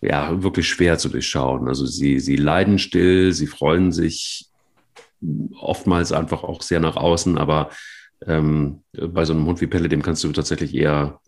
ja 0.01 0.43
wirklich 0.43 0.67
schwer 0.67 0.97
zu 0.97 1.07
durchschauen. 1.07 1.69
Also 1.69 1.85
sie, 1.85 2.19
sie 2.19 2.35
leiden 2.35 2.77
still, 2.77 3.31
sie 3.31 3.47
freuen 3.47 3.93
sich 3.93 4.48
oftmals 5.59 6.11
einfach 6.11 6.43
auch 6.43 6.61
sehr 6.61 6.79
nach 6.79 6.95
außen, 6.95 7.37
aber 7.37 7.69
ähm, 8.25 8.83
bei 8.91 9.25
so 9.25 9.33
einem 9.33 9.45
Hund 9.45 9.61
wie 9.61 9.67
Pelle, 9.67 9.89
dem 9.89 10.01
kannst 10.01 10.23
du 10.23 10.31
tatsächlich 10.31 10.73
eher 10.73 11.19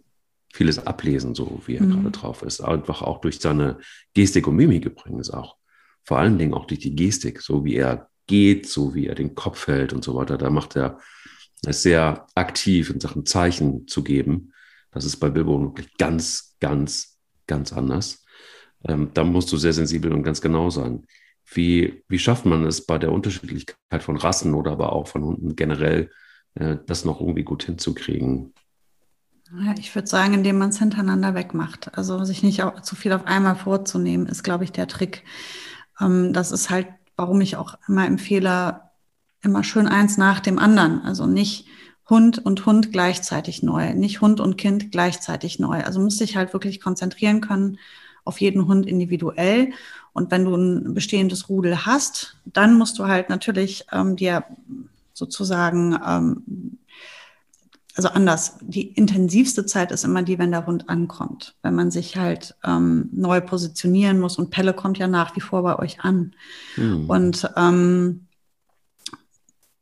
vieles 0.53 0.85
ablesen, 0.85 1.35
so 1.35 1.61
wie 1.65 1.75
er 1.75 1.83
mhm. 1.83 1.91
gerade 1.91 2.11
drauf 2.11 2.41
ist. 2.41 2.61
Einfach 2.61 3.01
auch 3.01 3.21
durch 3.21 3.39
seine 3.39 3.79
Gestik 4.13 4.47
und 4.47 4.55
Mimik 4.55 4.85
übrigens 4.85 5.29
auch. 5.29 5.57
Vor 6.03 6.17
allen 6.17 6.37
Dingen 6.37 6.53
auch 6.53 6.65
durch 6.65 6.79
die 6.79 6.95
Gestik, 6.95 7.41
so 7.41 7.63
wie 7.63 7.75
er 7.75 8.09
geht, 8.27 8.67
so 8.67 8.93
wie 8.93 9.07
er 9.07 9.15
den 9.15 9.35
Kopf 9.35 9.67
hält 9.67 9.93
und 9.93 10.03
so 10.03 10.15
weiter. 10.15 10.37
Da 10.37 10.49
macht 10.49 10.75
er 10.75 10.99
es 11.65 11.83
sehr 11.83 12.27
aktiv 12.35 12.89
in 12.89 12.99
Sachen 12.99 13.25
Zeichen 13.25 13.87
zu 13.87 14.03
geben. 14.03 14.53
Das 14.91 15.05
ist 15.05 15.17
bei 15.17 15.29
Bilbo 15.29 15.61
wirklich 15.61 15.95
ganz, 15.97 16.55
ganz, 16.59 17.17
ganz 17.47 17.71
anders. 17.71 18.25
Ähm, 18.87 19.11
da 19.13 19.23
musst 19.23 19.51
du 19.51 19.57
sehr 19.57 19.73
sensibel 19.73 20.11
und 20.11 20.23
ganz 20.23 20.41
genau 20.41 20.69
sein. 20.69 21.05
Wie, 21.53 22.03
wie 22.07 22.19
schafft 22.19 22.45
man 22.45 22.63
es 22.65 22.85
bei 22.85 22.97
der 22.97 23.11
Unterschiedlichkeit 23.11 24.03
von 24.03 24.15
Rassen 24.15 24.53
oder 24.53 24.71
aber 24.71 24.93
auch 24.93 25.07
von 25.07 25.23
Hunden 25.23 25.55
generell, 25.55 26.09
äh, 26.55 26.77
das 26.87 27.03
noch 27.03 27.19
irgendwie 27.19 27.43
gut 27.43 27.63
hinzukriegen? 27.63 28.53
Ja, 29.53 29.75
ich 29.77 29.93
würde 29.93 30.07
sagen, 30.07 30.33
indem 30.33 30.57
man 30.57 30.69
es 30.69 30.79
hintereinander 30.79 31.35
wegmacht. 31.35 31.97
Also 31.97 32.23
sich 32.23 32.41
nicht 32.41 32.63
zu 32.83 32.95
viel 32.95 33.11
auf 33.11 33.25
einmal 33.27 33.55
vorzunehmen, 33.55 34.27
ist, 34.27 34.43
glaube 34.43 34.63
ich, 34.63 34.71
der 34.71 34.87
Trick. 34.87 35.23
Ähm, 35.99 36.31
das 36.31 36.53
ist 36.53 36.69
halt, 36.69 36.87
warum 37.17 37.41
ich 37.41 37.57
auch 37.57 37.77
immer 37.85 38.07
empfehle, 38.07 38.81
immer 39.41 39.63
schön 39.65 39.87
eins 39.87 40.17
nach 40.17 40.39
dem 40.39 40.57
anderen. 40.57 41.01
Also 41.01 41.25
nicht 41.25 41.67
Hund 42.09 42.39
und 42.39 42.65
Hund 42.65 42.93
gleichzeitig 42.93 43.61
neu, 43.61 43.93
nicht 43.93 44.21
Hund 44.21 44.39
und 44.39 44.57
Kind 44.57 44.91
gleichzeitig 44.91 45.59
neu. 45.59 45.83
Also 45.83 45.99
muss 45.99 46.17
sich 46.17 46.37
halt 46.37 46.53
wirklich 46.53 46.79
konzentrieren 46.79 47.41
können 47.41 47.77
auf 48.23 48.39
jeden 48.39 48.67
Hund 48.67 48.85
individuell. 48.85 49.73
Und 50.13 50.31
wenn 50.31 50.45
du 50.45 50.55
ein 50.55 50.93
bestehendes 50.93 51.49
Rudel 51.49 51.85
hast, 51.85 52.37
dann 52.45 52.77
musst 52.77 52.99
du 52.99 53.07
halt 53.07 53.29
natürlich 53.29 53.85
ähm, 53.91 54.15
dir 54.15 54.43
sozusagen 55.13 55.97
ähm, 56.05 56.77
also 57.95 58.09
anders, 58.09 58.57
die 58.61 58.87
intensivste 58.87 59.65
Zeit 59.65 59.91
ist 59.91 60.05
immer 60.05 60.23
die, 60.23 60.39
wenn 60.39 60.51
der 60.51 60.65
Hund 60.65 60.89
ankommt, 60.89 61.55
wenn 61.61 61.75
man 61.75 61.91
sich 61.91 62.15
halt 62.15 62.55
ähm, 62.63 63.09
neu 63.11 63.41
positionieren 63.41 64.19
muss 64.19 64.37
und 64.37 64.49
Pelle 64.49 64.73
kommt 64.73 64.97
ja 64.97 65.07
nach 65.07 65.35
wie 65.35 65.41
vor 65.41 65.61
bei 65.63 65.77
euch 65.77 65.99
an. 66.01 66.33
Mhm. 66.77 67.09
Und 67.09 67.49
ähm, 67.57 68.27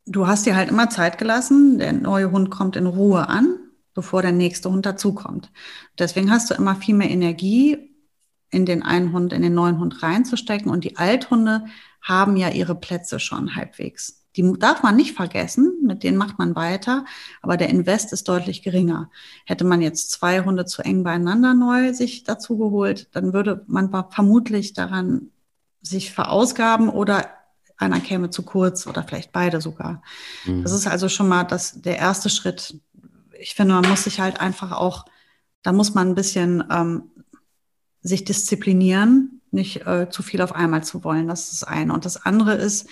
du 0.05 0.27
hast 0.27 0.45
dir 0.45 0.55
halt 0.55 0.69
immer 0.69 0.89
Zeit 0.89 1.17
gelassen, 1.17 1.77
der 1.77 1.93
neue 1.93 2.31
Hund 2.31 2.50
kommt 2.50 2.75
in 2.75 2.88
Ruhe 2.88 3.29
an, 3.29 3.59
bevor 3.93 4.21
der 4.21 4.31
nächste 4.31 4.71
Hund 4.71 4.86
dazukommt. 4.86 5.51
Deswegen 6.00 6.31
hast 6.31 6.50
du 6.50 6.55
immer 6.55 6.75
viel 6.75 6.95
mehr 6.95 7.12
Energie, 7.12 7.88
in 8.51 8.65
den 8.65 8.84
einen 8.84 9.13
Hund, 9.13 9.34
in 9.34 9.41
den 9.41 9.53
neuen 9.53 9.79
Hund 9.79 10.01
reinzustecken 10.01 10.72
und 10.72 10.84
die 10.84 10.98
Althunde 10.98 11.65
haben 12.01 12.38
ja 12.38 12.50
ihre 12.50 12.75
Plätze 12.75 13.20
schon 13.20 13.56
halbwegs. 13.56 14.25
Die 14.36 14.53
darf 14.58 14.84
man 14.84 14.96
nicht 14.96 15.15
vergessen, 15.15 15.74
mit 15.84 16.03
denen 16.03 16.18
macht 16.18 16.38
man 16.38 16.56
weiter, 16.56 17.06
aber 17.41 17.58
der 17.58 17.70
Invest 17.70 18.13
ist 18.13 18.27
deutlich 18.27 18.62
geringer. 18.62 19.10
Hätte 19.46 19.65
man 19.65 19.82
jetzt 19.82 20.12
zwei 20.12 20.41
Hunde 20.41 20.65
zu 20.65 20.84
eng 20.84 21.03
beieinander 21.03 21.53
neu 21.53 21.94
sich 21.94 22.24
dazu 22.24 22.58
geholt, 22.58 23.10
dann 23.12 23.34
würde 23.34 23.63
man 23.68 23.89
vermutlich 24.12 24.74
daran 24.74 25.32
sich 25.82 26.12
verausgaben 26.12 26.89
oder 26.89 27.29
einer 27.77 28.01
käme 28.01 28.29
zu 28.29 28.44
kurz 28.44 28.86
oder 28.86 29.03
vielleicht 29.03 29.32
beide 29.32 29.62
sogar. 29.62 30.03
Mhm. 30.46 30.63
Das 30.63 30.74
ist 30.74 30.86
also 30.86 31.10
schon 31.10 31.27
mal 31.27 31.44
das, 31.46 31.82
der 31.82 31.98
erste 31.98 32.29
Schritt. 32.29 32.79
Ich 33.39 33.56
finde, 33.56 33.74
man 33.74 33.89
muss 33.89 34.03
sich 34.03 34.20
halt 34.20 34.39
einfach 34.41 34.74
auch, 34.74 35.06
da 35.63 35.72
muss 35.72 35.94
man 35.96 36.10
ein 36.10 36.15
bisschen 36.15 36.63
ähm, 36.70 37.10
sich 38.01 38.24
disziplinieren, 38.24 39.41
nicht 39.51 39.86
äh, 39.88 40.10
zu 40.10 40.24
viel 40.24 40.41
auf 40.41 40.53
einmal 40.53 40.84
zu 40.84 41.03
wollen. 41.03 41.27
Das 41.27 41.51
ist 41.51 41.62
das 41.62 41.63
eine. 41.63 41.94
Und 41.94 42.06
das 42.06 42.25
andere 42.25 42.53
ist, 42.53 42.88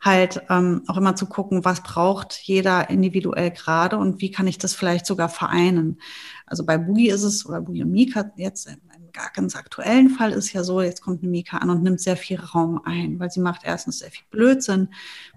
halt 0.00 0.42
ähm, 0.50 0.82
auch 0.86 0.96
immer 0.96 1.16
zu 1.16 1.26
gucken, 1.26 1.64
was 1.64 1.82
braucht 1.82 2.38
jeder 2.42 2.90
individuell 2.90 3.50
gerade 3.50 3.96
und 3.96 4.20
wie 4.20 4.30
kann 4.30 4.46
ich 4.46 4.58
das 4.58 4.74
vielleicht 4.74 5.06
sogar 5.06 5.28
vereinen. 5.28 6.00
Also 6.46 6.64
bei 6.64 6.78
Boogie 6.78 7.10
ist 7.10 7.22
es, 7.22 7.46
oder 7.46 7.60
Boogie 7.60 7.82
und 7.82 7.90
Mika 7.90 8.30
jetzt 8.36 8.66
im, 8.66 8.80
im 8.96 9.10
ganz 9.34 9.56
aktuellen 9.56 10.10
Fall 10.10 10.32
ist 10.32 10.52
ja 10.52 10.62
so, 10.62 10.80
jetzt 10.82 11.00
kommt 11.00 11.22
eine 11.22 11.30
Mika 11.30 11.58
an 11.58 11.70
und 11.70 11.82
nimmt 11.82 12.00
sehr 12.00 12.16
viel 12.16 12.38
Raum 12.38 12.80
ein, 12.84 13.18
weil 13.18 13.30
sie 13.30 13.40
macht 13.40 13.62
erstens 13.64 14.00
sehr 14.00 14.10
viel 14.10 14.26
Blödsinn. 14.30 14.88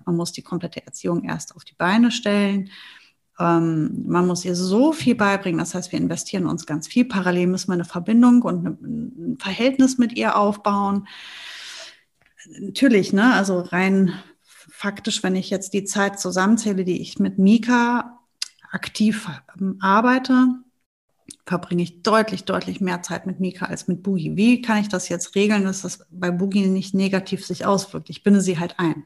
Man 0.06 0.16
muss 0.16 0.34
die 0.34 0.42
komplette 0.42 0.86
Erziehung 0.86 1.24
erst 1.24 1.56
auf 1.56 1.64
die 1.64 1.76
Beine 1.76 2.12
stellen. 2.12 2.70
Ähm, 3.39 4.03
man 4.05 4.27
muss 4.27 4.46
ihr 4.46 4.55
so 4.55 4.91
viel 4.91 5.15
beibringen. 5.15 5.60
Das 5.60 5.74
heißt, 5.74 5.91
wir 5.91 6.00
investieren 6.00 6.46
uns 6.46 6.65
ganz 6.65 6.88
viel. 6.88 7.05
Parallel 7.05 7.48
müssen 7.48 7.69
wir 7.69 7.75
eine 7.75 7.86
Verbindung 7.86 8.41
und 8.41 8.65
ein 8.65 9.38
Verhältnis 9.39 9.98
mit 9.98 10.17
ihr 10.17 10.36
aufbauen. 10.38 11.08
Natürlich, 12.60 13.13
ne, 13.13 13.34
also 13.34 13.60
rein 13.60 14.13
faktisch, 14.72 15.24
wenn 15.24 15.36
ich 15.36 15.50
jetzt 15.50 15.74
die 15.74 15.84
Zeit 15.84 16.19
zusammenzähle, 16.19 16.84
die 16.84 17.01
ich 17.01 17.19
mit 17.19 17.38
Mika 17.38 18.19
aktiv 18.72 19.29
ähm, 19.60 19.77
arbeite, 19.81 20.48
verbringe 21.46 21.84
ich 21.84 22.01
deutlich, 22.01 22.46
deutlich 22.46 22.81
mehr 22.81 23.01
Zeit 23.01 23.25
mit 23.25 23.39
Mika 23.39 23.65
als 23.65 23.88
mit 23.88 24.03
Boogie. 24.03 24.36
Wie 24.36 24.62
kann 24.62 24.81
ich 24.81 24.89
das 24.89 25.10
jetzt 25.10 25.36
regeln, 25.36 25.63
dass 25.63 25.81
das 25.81 26.05
bei 26.12 26.31
Boogie 26.31 26.67
nicht 26.67 26.93
negativ 26.93 27.46
sich 27.46 27.65
auswirkt? 27.65 28.10
Ich 28.10 28.24
binde 28.24 28.41
sie 28.41 28.60
halt 28.60 28.75
ein. 28.79 29.05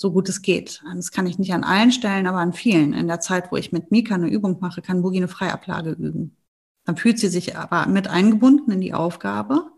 So 0.00 0.12
gut 0.12 0.30
es 0.30 0.40
geht. 0.40 0.82
Das 0.94 1.10
kann 1.10 1.26
ich 1.26 1.38
nicht 1.38 1.52
an 1.52 1.62
allen 1.62 1.92
Stellen, 1.92 2.26
aber 2.26 2.38
an 2.38 2.54
vielen. 2.54 2.94
In 2.94 3.06
der 3.06 3.20
Zeit, 3.20 3.52
wo 3.52 3.56
ich 3.56 3.70
mit 3.70 3.90
Mika 3.90 4.14
eine 4.14 4.30
Übung 4.30 4.58
mache, 4.58 4.80
kann 4.80 5.02
Boogie 5.02 5.18
eine 5.18 5.28
Freiablage 5.28 5.90
üben. 5.90 6.38
Dann 6.86 6.96
fühlt 6.96 7.18
sie 7.18 7.28
sich 7.28 7.58
aber 7.58 7.86
mit 7.86 8.08
eingebunden 8.08 8.70
in 8.70 8.80
die 8.80 8.94
Aufgabe 8.94 9.70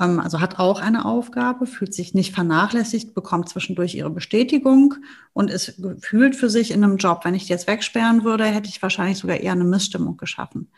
ähm, 0.00 0.18
also 0.18 0.40
hat 0.40 0.58
auch 0.58 0.80
eine 0.80 1.04
Aufgabe, 1.04 1.66
fühlt 1.66 1.94
sich 1.94 2.12
nicht 2.12 2.34
vernachlässigt, 2.34 3.14
bekommt 3.14 3.48
zwischendurch 3.48 3.94
ihre 3.94 4.10
Bestätigung 4.10 4.94
und 5.32 5.48
ist 5.48 5.80
gefühlt 5.80 6.34
für 6.34 6.50
sich 6.50 6.72
in 6.72 6.82
einem 6.82 6.96
Job. 6.96 7.24
Wenn 7.24 7.34
ich 7.34 7.44
die 7.44 7.52
jetzt 7.52 7.68
wegsperren 7.68 8.24
würde, 8.24 8.46
hätte 8.46 8.68
ich 8.68 8.82
wahrscheinlich 8.82 9.18
sogar 9.18 9.38
eher 9.38 9.52
eine 9.52 9.64
Missstimmung 9.64 10.16
geschaffen. 10.16 10.72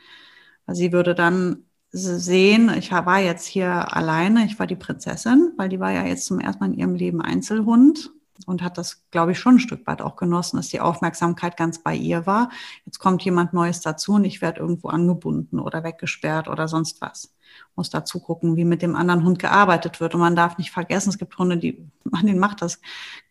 Sie 0.67 0.93
würde 0.93 1.15
dann 1.15 1.65
sehen, 1.91 2.71
ich 2.77 2.93
war 2.93 3.19
jetzt 3.19 3.47
hier 3.47 3.97
alleine, 3.97 4.45
ich 4.45 4.59
war 4.59 4.67
die 4.67 4.77
Prinzessin, 4.77 5.55
weil 5.57 5.71
die 5.71 5.81
war 5.81 5.91
ja 5.91 6.05
jetzt 6.05 6.27
zum 6.27 6.39
ersten 6.39 6.63
Mal 6.63 6.73
in 6.73 6.79
ihrem 6.79 6.95
Leben 6.95 7.23
Einzelhund 7.23 8.13
und 8.47 8.63
hat 8.63 8.79
das, 8.79 9.05
glaube 9.11 9.33
ich, 9.33 9.39
schon 9.39 9.57
ein 9.57 9.61
Stück 9.61 9.87
weit 9.87 10.03
auch 10.03 10.17
genossen, 10.17 10.57
dass 10.57 10.69
die 10.69 10.81
Aufmerksamkeit 10.81 11.57
ganz 11.57 11.83
bei 11.83 11.95
ihr 11.95 12.27
war. 12.27 12.51
Jetzt 12.87 12.99
kommt 12.99 13.23
jemand 13.23 13.53
Neues 13.53 13.81
dazu 13.81 14.15
und 14.15 14.25
ich 14.25 14.41
werde 14.41 14.61
irgendwo 14.61 14.89
angebunden 14.89 15.61
oder 15.61 15.85
weggesperrt 15.85 16.49
oder 16.49 16.69
sonst 16.69 17.01
was 17.01 17.35
muss 17.77 17.91
dazu 17.91 18.21
gucken, 18.21 18.57
wie 18.57 18.65
mit 18.65 18.83
dem 18.83 18.97
anderen 18.97 19.25
Hund 19.25 19.39
gearbeitet 19.39 20.01
wird. 20.01 20.15
Und 20.15 20.21
man 20.21 20.37
darf 20.37 20.59
nicht 20.59 20.71
vergessen, 20.71 21.11
es 21.11 21.19
gibt 21.19 21.37
Hunde, 21.39 21.57
die, 21.57 21.89
an 22.13 22.27
denen 22.27 22.39
macht 22.39 22.63
das 22.63 22.81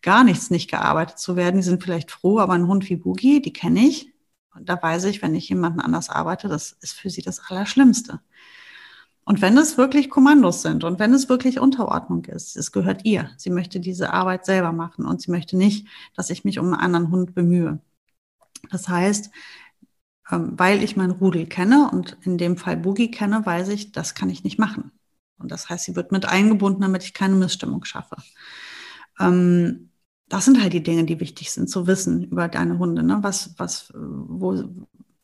gar 0.02 0.24
nichts, 0.24 0.50
nicht 0.50 0.70
gearbeitet 0.70 1.18
zu 1.18 1.36
werden. 1.36 1.56
Die 1.56 1.62
sind 1.62 1.82
vielleicht 1.82 2.10
froh, 2.10 2.38
aber 2.38 2.54
ein 2.54 2.66
Hund 2.66 2.88
wie 2.88 2.96
Boogie, 2.96 3.40
die 3.40 3.52
kenne 3.52 3.80
ich. 3.80 4.12
Und 4.54 4.68
da 4.68 4.80
weiß 4.80 5.04
ich, 5.04 5.22
wenn 5.22 5.34
ich 5.34 5.48
jemanden 5.48 5.80
anders 5.80 6.10
arbeite, 6.10 6.48
das 6.48 6.72
ist 6.72 6.92
für 6.92 7.10
sie 7.10 7.22
das 7.22 7.40
Allerschlimmste. 7.48 8.20
Und 9.28 9.42
wenn 9.42 9.58
es 9.58 9.76
wirklich 9.76 10.08
Kommandos 10.08 10.62
sind 10.62 10.84
und 10.84 10.98
wenn 10.98 11.12
es 11.12 11.28
wirklich 11.28 11.60
Unterordnung 11.60 12.24
ist, 12.24 12.56
es 12.56 12.72
gehört 12.72 13.04
ihr. 13.04 13.28
Sie 13.36 13.50
möchte 13.50 13.78
diese 13.78 14.14
Arbeit 14.14 14.46
selber 14.46 14.72
machen 14.72 15.04
und 15.04 15.20
sie 15.20 15.30
möchte 15.30 15.54
nicht, 15.54 15.86
dass 16.14 16.30
ich 16.30 16.46
mich 16.46 16.58
um 16.58 16.72
einen 16.72 16.80
anderen 16.80 17.10
Hund 17.10 17.34
bemühe. 17.34 17.78
Das 18.70 18.88
heißt, 18.88 19.30
ähm, 20.30 20.54
weil 20.56 20.82
ich 20.82 20.96
mein 20.96 21.10
Rudel 21.10 21.44
kenne 21.46 21.90
und 21.92 22.16
in 22.22 22.38
dem 22.38 22.56
Fall 22.56 22.78
Boogie 22.78 23.10
kenne, 23.10 23.44
weiß 23.44 23.68
ich, 23.68 23.92
das 23.92 24.14
kann 24.14 24.30
ich 24.30 24.44
nicht 24.44 24.58
machen. 24.58 24.92
Und 25.38 25.52
das 25.52 25.68
heißt, 25.68 25.84
sie 25.84 25.94
wird 25.94 26.10
mit 26.10 26.24
eingebunden, 26.24 26.80
damit 26.80 27.04
ich 27.04 27.12
keine 27.12 27.34
Missstimmung 27.34 27.84
schaffe. 27.84 28.16
Ähm, 29.20 29.90
das 30.30 30.46
sind 30.46 30.58
halt 30.58 30.72
die 30.72 30.82
Dinge, 30.82 31.04
die 31.04 31.20
wichtig 31.20 31.52
sind 31.52 31.68
zu 31.68 31.86
wissen 31.86 32.24
über 32.24 32.48
deine 32.48 32.78
Hunde. 32.78 33.02
Ne? 33.02 33.18
Was, 33.20 33.54
was, 33.58 33.92
wo, 33.94 34.64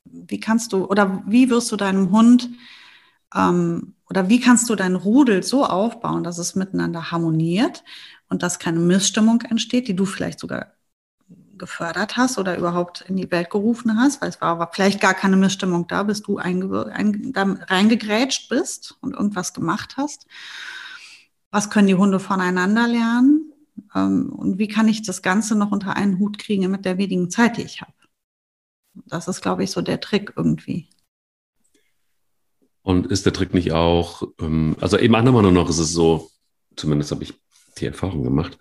wie 0.04 0.40
kannst 0.40 0.74
du 0.74 0.84
oder 0.84 1.24
wie 1.26 1.48
wirst 1.48 1.72
du 1.72 1.76
deinem 1.76 2.10
Hund 2.10 2.50
ähm, 3.34 3.94
oder 4.08 4.28
wie 4.28 4.40
kannst 4.40 4.68
du 4.70 4.74
dein 4.74 4.96
Rudel 4.96 5.42
so 5.42 5.64
aufbauen, 5.64 6.24
dass 6.24 6.38
es 6.38 6.54
miteinander 6.54 7.10
harmoniert 7.10 7.84
und 8.28 8.42
dass 8.42 8.58
keine 8.58 8.80
Missstimmung 8.80 9.40
entsteht, 9.42 9.88
die 9.88 9.96
du 9.96 10.04
vielleicht 10.04 10.40
sogar 10.40 10.74
gefördert 11.56 12.16
hast 12.16 12.38
oder 12.38 12.58
überhaupt 12.58 13.02
in 13.02 13.16
die 13.16 13.30
Welt 13.30 13.50
gerufen 13.50 13.98
hast, 13.98 14.20
weil 14.20 14.28
es 14.28 14.40
war 14.40 14.50
aber 14.50 14.70
vielleicht 14.72 15.00
gar 15.00 15.14
keine 15.14 15.36
Missstimmung 15.36 15.86
da, 15.86 16.02
bis 16.02 16.22
du 16.22 16.38
ein, 16.38 16.62
reingegrätscht 17.34 18.48
bist 18.48 18.96
und 19.00 19.14
irgendwas 19.14 19.54
gemacht 19.54 19.96
hast. 19.96 20.26
Was 21.50 21.70
können 21.70 21.86
die 21.86 21.94
Hunde 21.94 22.18
voneinander 22.18 22.88
lernen? 22.88 23.52
Ähm, 23.94 24.30
und 24.30 24.58
wie 24.58 24.68
kann 24.68 24.88
ich 24.88 25.02
das 25.02 25.22
Ganze 25.22 25.54
noch 25.54 25.70
unter 25.70 25.96
einen 25.96 26.18
Hut 26.18 26.38
kriegen 26.38 26.70
mit 26.70 26.84
der 26.84 26.98
wenigen 26.98 27.30
Zeit, 27.30 27.56
die 27.56 27.62
ich 27.62 27.80
habe? 27.80 27.92
Das 29.06 29.28
ist, 29.28 29.40
glaube 29.40 29.64
ich, 29.64 29.70
so 29.70 29.80
der 29.80 30.00
Trick 30.00 30.32
irgendwie. 30.36 30.88
Und 32.84 33.06
ist 33.06 33.24
der 33.24 33.32
Trick 33.32 33.54
nicht 33.54 33.72
auch, 33.72 34.22
ähm, 34.38 34.76
also 34.78 34.98
eben 34.98 35.12
meiner 35.12 35.32
Meinung 35.32 35.54
nach 35.54 35.70
ist 35.70 35.78
es 35.78 35.92
so, 35.92 36.30
zumindest 36.76 37.10
habe 37.12 37.24
ich 37.24 37.32
die 37.78 37.86
Erfahrung 37.86 38.22
gemacht, 38.22 38.58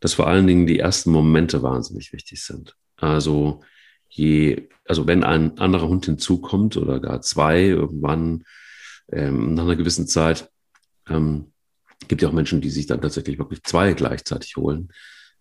dass 0.00 0.14
vor 0.14 0.26
allen 0.26 0.46
Dingen 0.46 0.66
die 0.66 0.78
ersten 0.78 1.10
Momente 1.10 1.62
wahnsinnig 1.62 2.14
wichtig 2.14 2.42
sind. 2.42 2.76
Also 2.96 3.60
je, 4.08 4.70
also 4.86 5.06
wenn 5.06 5.22
ein 5.22 5.58
anderer 5.58 5.86
Hund 5.86 6.06
hinzukommt 6.06 6.78
oder 6.78 6.98
gar 6.98 7.20
zwei 7.20 7.62
irgendwann 7.62 8.44
ähm, 9.12 9.52
nach 9.52 9.64
einer 9.64 9.76
gewissen 9.76 10.06
Zeit, 10.06 10.50
ähm, 11.06 11.52
gibt 12.08 12.22
ja 12.22 12.28
auch 12.28 12.32
Menschen, 12.32 12.62
die 12.62 12.70
sich 12.70 12.86
dann 12.86 13.02
tatsächlich 13.02 13.38
wirklich 13.38 13.62
zwei 13.64 13.92
gleichzeitig 13.92 14.56
holen. 14.56 14.88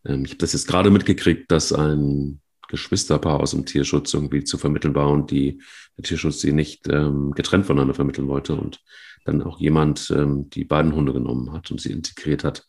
Ähm, 0.06 0.26
ich 0.26 0.32
habe 0.32 0.40
das 0.40 0.52
jetzt 0.52 0.68
gerade 0.68 0.90
mitgekriegt, 0.90 1.50
dass 1.50 1.72
ein 1.72 2.42
Geschwisterpaar 2.68 3.40
aus 3.40 3.52
dem 3.52 3.66
Tierschutz 3.66 4.14
irgendwie 4.14 4.44
zu 4.44 4.58
vermitteln 4.58 4.96
war 4.96 5.10
und 5.10 5.32
die, 5.32 5.62
der 5.98 6.04
Tierschutz 6.04 6.42
sie 6.42 6.52
nicht 6.52 6.88
ähm, 6.88 7.32
getrennt 7.32 7.66
voneinander 7.66 7.94
vermitteln 7.94 8.28
wollte 8.28 8.56
und 8.56 8.82
dann 9.26 9.42
auch 9.42 9.60
jemand 9.60 10.12
ähm, 10.16 10.50
die 10.50 10.64
beiden 10.64 10.94
Hunde 10.94 11.14
genommen 11.14 11.52
hat 11.52 11.72
und 11.72 11.82
sie 11.82 11.92
integriert 11.92 12.44
hat 12.44 12.66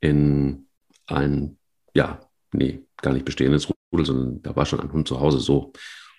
in 0.00 0.66
ein, 1.06 1.58
ja, 1.94 2.20
nee, 2.52 2.84
gar 3.00 3.12
nicht 3.12 3.24
bestehendes 3.24 3.68
Rudel, 3.92 4.06
sondern 4.06 4.42
da 4.42 4.56
war 4.56 4.66
schon 4.66 4.80
ein 4.80 4.92
Hund 4.92 5.08
zu 5.08 5.20
Hause 5.20 5.38
so. 5.38 5.72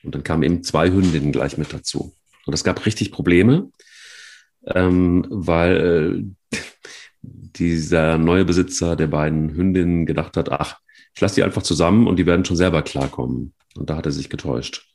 Und 0.03 0.15
dann 0.15 0.23
kamen 0.23 0.43
eben 0.43 0.63
zwei 0.63 0.91
Hündinnen 0.91 1.31
gleich 1.31 1.57
mit 1.57 1.71
dazu. 1.73 2.13
Und 2.45 2.53
es 2.53 2.63
gab 2.63 2.85
richtig 2.85 3.11
Probleme, 3.11 3.71
ähm, 4.65 5.25
weil 5.29 6.35
äh, 6.51 6.57
dieser 7.21 8.17
neue 8.17 8.45
Besitzer 8.45 8.95
der 8.95 9.07
beiden 9.07 9.53
Hündinnen 9.53 10.05
gedacht 10.05 10.35
hat, 10.35 10.51
ach, 10.51 10.79
ich 11.13 11.21
lasse 11.21 11.35
die 11.35 11.43
einfach 11.43 11.63
zusammen 11.63 12.07
und 12.07 12.17
die 12.17 12.25
werden 12.25 12.45
schon 12.45 12.57
selber 12.57 12.81
klarkommen. 12.81 13.53
Und 13.75 13.89
da 13.89 13.97
hat 13.97 14.05
er 14.05 14.11
sich 14.11 14.29
getäuscht. 14.29 14.87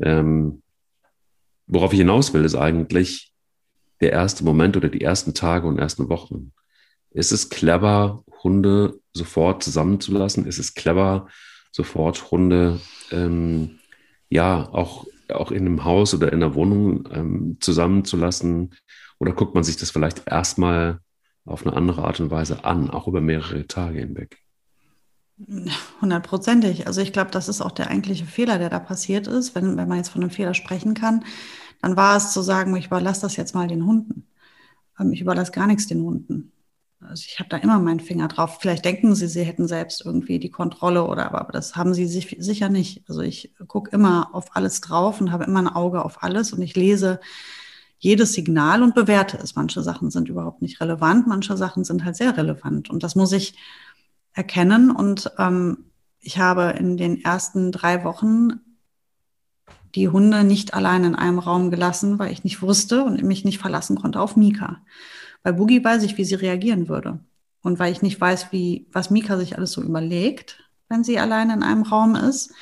Ähm, 0.00 0.62
worauf 1.66 1.92
ich 1.92 1.98
hinaus 1.98 2.34
will, 2.34 2.44
ist 2.44 2.54
eigentlich 2.54 3.32
der 4.00 4.12
erste 4.12 4.44
Moment 4.44 4.76
oder 4.76 4.88
die 4.88 5.00
ersten 5.00 5.34
Tage 5.34 5.66
und 5.66 5.78
ersten 5.78 6.08
Wochen. 6.08 6.52
Ist 7.10 7.32
es 7.32 7.48
clever, 7.50 8.24
Hunde 8.42 9.00
sofort 9.12 9.62
zusammenzulassen? 9.62 10.46
Ist 10.46 10.58
es 10.58 10.74
clever, 10.74 11.28
sofort 11.72 12.30
Hunde 12.30 12.80
ähm, 13.10 13.78
ja 14.28 14.68
auch, 14.72 15.06
auch 15.28 15.50
in 15.50 15.66
einem 15.66 15.84
Haus 15.84 16.14
oder 16.14 16.32
in 16.32 16.42
einer 16.42 16.54
Wohnung 16.54 17.08
ähm, 17.12 17.56
zusammenzulassen? 17.60 18.74
Oder 19.18 19.32
guckt 19.32 19.54
man 19.54 19.64
sich 19.64 19.76
das 19.76 19.90
vielleicht 19.90 20.26
erstmal 20.26 21.00
auf 21.44 21.66
eine 21.66 21.76
andere 21.76 22.04
Art 22.04 22.20
und 22.20 22.30
Weise 22.30 22.64
an, 22.64 22.90
auch 22.90 23.06
über 23.08 23.20
mehrere 23.20 23.66
Tage 23.66 23.98
hinweg? 23.98 24.38
Hundertprozentig. 26.00 26.86
Also 26.86 27.00
ich 27.00 27.12
glaube, 27.12 27.30
das 27.30 27.48
ist 27.48 27.60
auch 27.60 27.72
der 27.72 27.88
eigentliche 27.88 28.26
Fehler, 28.26 28.58
der 28.58 28.68
da 28.68 28.78
passiert 28.78 29.26
ist. 29.26 29.54
Wenn, 29.54 29.76
wenn 29.76 29.88
man 29.88 29.98
jetzt 29.98 30.10
von 30.10 30.22
einem 30.22 30.30
Fehler 30.30 30.54
sprechen 30.54 30.94
kann, 30.94 31.24
dann 31.80 31.96
war 31.96 32.16
es 32.16 32.32
zu 32.32 32.42
sagen, 32.42 32.76
ich 32.76 32.86
überlasse 32.86 33.22
das 33.22 33.36
jetzt 33.36 33.54
mal 33.54 33.66
den 33.68 33.86
Hunden. 33.86 34.26
Ähm, 34.98 35.12
ich 35.12 35.20
überlasse 35.20 35.52
gar 35.52 35.66
nichts 35.66 35.86
den 35.86 36.02
Hunden. 36.02 36.52
Also 37.00 37.24
ich 37.26 37.38
habe 37.38 37.48
da 37.48 37.56
immer 37.56 37.78
meinen 37.78 38.00
Finger 38.00 38.28
drauf. 38.28 38.58
Vielleicht 38.60 38.84
denken 38.84 39.14
sie, 39.14 39.26
sie 39.26 39.44
hätten 39.44 39.66
selbst 39.66 40.04
irgendwie 40.04 40.38
die 40.38 40.50
Kontrolle 40.50 41.04
oder 41.04 41.26
aber, 41.26 41.40
aber 41.40 41.52
das 41.52 41.74
haben 41.74 41.94
sie 41.94 42.06
sich 42.06 42.36
sicher 42.38 42.68
nicht. 42.68 43.02
Also 43.08 43.22
ich 43.22 43.54
gucke 43.66 43.90
immer 43.92 44.34
auf 44.34 44.54
alles 44.54 44.82
drauf 44.82 45.20
und 45.20 45.32
habe 45.32 45.44
immer 45.44 45.60
ein 45.60 45.68
Auge 45.68 46.04
auf 46.04 46.22
alles 46.22 46.52
und 46.52 46.60
ich 46.60 46.76
lese 46.76 47.18
jedes 47.98 48.34
Signal 48.34 48.82
und 48.82 48.94
bewerte 48.94 49.38
es. 49.38 49.56
Manche 49.56 49.82
Sachen 49.82 50.10
sind 50.10 50.28
überhaupt 50.28 50.60
nicht 50.60 50.80
relevant, 50.80 51.26
manche 51.26 51.56
Sachen 51.56 51.84
sind 51.84 52.04
halt 52.04 52.16
sehr 52.16 52.36
relevant 52.36 52.90
und 52.90 53.02
das 53.02 53.14
muss 53.14 53.32
ich 53.32 53.54
erkennen. 54.32 54.90
Und 54.90 55.30
ähm, 55.38 55.84
ich 56.20 56.38
habe 56.38 56.74
in 56.78 56.96
den 56.96 57.22
ersten 57.22 57.72
drei 57.72 58.04
Wochen 58.04 58.60
die 59.94 60.08
Hunde 60.08 60.44
nicht 60.44 60.74
allein 60.74 61.04
in 61.04 61.14
einem 61.14 61.38
Raum 61.38 61.70
gelassen, 61.70 62.18
weil 62.18 62.32
ich 62.32 62.44
nicht 62.44 62.62
wusste 62.62 63.04
und 63.04 63.22
mich 63.22 63.44
nicht 63.44 63.58
verlassen 63.58 63.96
konnte 64.00 64.20
auf 64.20 64.36
Mika. 64.36 64.82
Bei 65.42 65.52
Boogie 65.52 65.82
weiß 65.82 66.02
ich, 66.04 66.16
wie 66.16 66.24
sie 66.24 66.36
reagieren 66.36 66.88
würde. 66.88 67.20
Und 67.62 67.78
weil 67.78 67.92
ich 67.92 68.02
nicht 68.02 68.20
weiß, 68.20 68.52
wie, 68.52 68.86
was 68.92 69.10
Mika 69.10 69.36
sich 69.36 69.56
alles 69.56 69.72
so 69.72 69.82
überlegt, 69.82 70.70
wenn 70.88 71.04
sie 71.04 71.18
allein 71.18 71.50
in 71.50 71.62
einem 71.62 71.82
Raum 71.82 72.14
ist, 72.14 72.52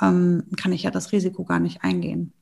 ähm, 0.00 0.44
kann 0.56 0.72
ich 0.72 0.84
ja 0.84 0.90
das 0.90 1.12
Risiko 1.12 1.44
gar 1.44 1.60
nicht 1.60 1.84
eingehen. 1.84 2.32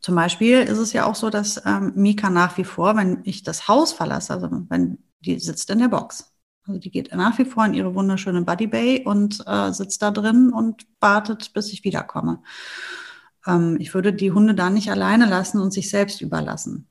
Zum 0.00 0.14
Beispiel 0.14 0.58
ist 0.60 0.78
es 0.78 0.92
ja 0.92 1.06
auch 1.06 1.14
so, 1.14 1.30
dass 1.30 1.62
ähm, 1.66 1.92
Mika 1.94 2.30
nach 2.30 2.56
wie 2.56 2.64
vor, 2.64 2.96
wenn 2.96 3.20
ich 3.24 3.42
das 3.42 3.68
Haus 3.68 3.92
verlasse, 3.92 4.32
also 4.32 4.48
wenn 4.68 4.98
die 5.20 5.38
sitzt 5.38 5.70
in 5.70 5.78
der 5.78 5.88
Box. 5.88 6.32
Also 6.68 6.78
die 6.78 6.90
geht 6.90 7.14
nach 7.14 7.38
wie 7.38 7.46
vor 7.46 7.64
in 7.64 7.74
ihre 7.74 7.94
wunderschöne 7.94 8.42
Buddy 8.42 8.66
Bay 8.66 9.02
und 9.04 9.42
äh, 9.46 9.72
sitzt 9.72 10.02
da 10.02 10.10
drin 10.10 10.52
und 10.52 10.86
wartet, 11.00 11.52
bis 11.54 11.72
ich 11.72 11.82
wiederkomme. 11.82 12.42
Ähm, 13.46 13.78
ich 13.80 13.94
würde 13.94 14.12
die 14.12 14.32
Hunde 14.32 14.54
da 14.54 14.68
nicht 14.68 14.90
alleine 14.90 15.26
lassen 15.26 15.60
und 15.60 15.72
sich 15.72 15.88
selbst 15.88 16.20
überlassen. 16.20 16.86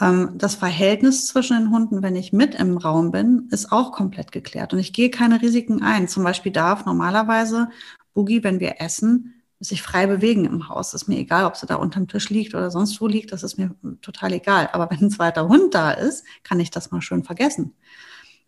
Ähm, 0.00 0.32
das 0.34 0.56
Verhältnis 0.56 1.28
zwischen 1.28 1.56
den 1.56 1.70
Hunden, 1.70 2.02
wenn 2.02 2.16
ich 2.16 2.32
mit 2.32 2.56
im 2.56 2.76
Raum 2.76 3.12
bin, 3.12 3.48
ist 3.52 3.70
auch 3.70 3.92
komplett 3.92 4.32
geklärt. 4.32 4.72
Und 4.72 4.80
ich 4.80 4.92
gehe 4.92 5.10
keine 5.10 5.40
Risiken 5.40 5.82
ein. 5.82 6.08
Zum 6.08 6.24
Beispiel 6.24 6.52
darf 6.52 6.84
normalerweise 6.84 7.68
Boogie, 8.14 8.42
wenn 8.42 8.58
wir 8.58 8.80
essen, 8.80 9.42
sich 9.60 9.82
frei 9.82 10.06
bewegen 10.06 10.44
im 10.44 10.68
Haus. 10.68 10.92
Ist 10.92 11.08
mir 11.08 11.18
egal, 11.18 11.44
ob 11.44 11.56
sie 11.56 11.66
da 11.66 11.76
unterm 11.76 12.08
Tisch 12.08 12.28
liegt 12.30 12.54
oder 12.54 12.70
sonst 12.72 13.00
wo 13.00 13.06
liegt. 13.06 13.32
Das 13.32 13.44
ist 13.44 13.58
mir 13.58 13.74
total 14.02 14.32
egal. 14.32 14.68
Aber 14.72 14.90
wenn 14.90 15.00
ein 15.00 15.10
zweiter 15.10 15.48
Hund 15.48 15.74
da 15.74 15.92
ist, 15.92 16.24
kann 16.42 16.58
ich 16.58 16.70
das 16.70 16.90
mal 16.90 17.00
schön 17.00 17.22
vergessen. 17.22 17.74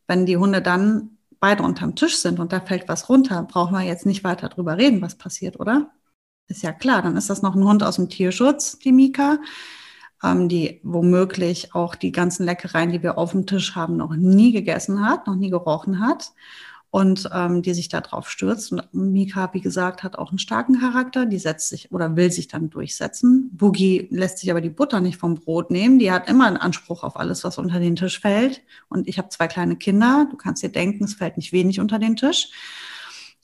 Wenn 0.06 0.26
die 0.26 0.36
Hunde 0.36 0.62
dann 0.62 1.18
beide 1.40 1.62
unterm 1.62 1.94
Tisch 1.94 2.16
sind 2.16 2.40
und 2.40 2.52
da 2.52 2.60
fällt 2.60 2.88
was 2.88 3.08
runter, 3.08 3.42
brauchen 3.42 3.74
wir 3.74 3.82
jetzt 3.82 4.06
nicht 4.06 4.24
weiter 4.24 4.48
drüber 4.48 4.78
reden, 4.78 5.02
was 5.02 5.16
passiert, 5.16 5.60
oder? 5.60 5.90
Ist 6.48 6.62
ja 6.62 6.72
klar, 6.72 7.02
dann 7.02 7.16
ist 7.16 7.28
das 7.28 7.42
noch 7.42 7.56
ein 7.56 7.64
Hund 7.64 7.82
aus 7.82 7.96
dem 7.96 8.08
Tierschutz, 8.08 8.78
die 8.78 8.92
Mika 8.92 9.38
ähm, 10.22 10.48
die 10.48 10.80
womöglich 10.82 11.74
auch 11.74 11.94
die 11.94 12.12
ganzen 12.12 12.44
Leckereien, 12.44 12.92
die 12.92 13.02
wir 13.02 13.18
auf 13.18 13.32
dem 13.32 13.46
Tisch 13.46 13.74
haben, 13.74 13.96
noch 13.96 14.14
nie 14.14 14.52
gegessen 14.52 15.06
hat, 15.06 15.26
noch 15.26 15.36
nie 15.36 15.50
gerochen 15.50 16.00
hat 16.00 16.32
und 16.90 17.28
ähm, 17.32 17.62
die 17.62 17.74
sich 17.74 17.88
da 17.88 18.00
drauf 18.00 18.30
stürzt. 18.30 18.72
Und 18.72 18.92
Mika, 18.92 19.50
wie 19.52 19.60
gesagt, 19.60 20.02
hat 20.02 20.16
auch 20.16 20.30
einen 20.30 20.38
starken 20.38 20.80
Charakter, 20.80 21.26
die 21.26 21.38
setzt 21.38 21.68
sich 21.68 21.92
oder 21.92 22.16
will 22.16 22.30
sich 22.30 22.48
dann 22.48 22.70
durchsetzen. 22.70 23.50
Boogie 23.52 24.08
lässt 24.10 24.38
sich 24.38 24.50
aber 24.50 24.60
die 24.60 24.70
Butter 24.70 25.00
nicht 25.00 25.18
vom 25.18 25.34
Brot 25.34 25.70
nehmen, 25.70 25.98
die 25.98 26.10
hat 26.12 26.28
immer 26.28 26.46
einen 26.46 26.56
Anspruch 26.56 27.02
auf 27.02 27.16
alles, 27.16 27.44
was 27.44 27.58
unter 27.58 27.80
den 27.80 27.96
Tisch 27.96 28.20
fällt. 28.20 28.62
Und 28.88 29.08
ich 29.08 29.18
habe 29.18 29.28
zwei 29.28 29.48
kleine 29.48 29.76
Kinder, 29.76 30.26
du 30.30 30.36
kannst 30.36 30.62
dir 30.62 30.70
denken, 30.70 31.04
es 31.04 31.14
fällt 31.14 31.36
nicht 31.36 31.52
wenig 31.52 31.80
unter 31.80 31.98
den 31.98 32.16
Tisch. 32.16 32.48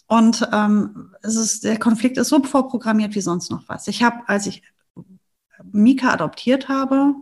Und 0.06 0.46
ähm, 0.52 1.14
es 1.22 1.36
ist, 1.36 1.64
der 1.64 1.78
Konflikt 1.78 2.18
ist 2.18 2.28
so 2.28 2.42
vorprogrammiert 2.42 3.14
wie 3.14 3.20
sonst 3.20 3.50
noch 3.50 3.68
was. 3.68 3.88
Ich 3.88 4.02
habe, 4.02 4.28
als 4.28 4.46
ich 4.46 4.62
Mika 5.72 6.12
adoptiert 6.12 6.68
habe, 6.68 7.14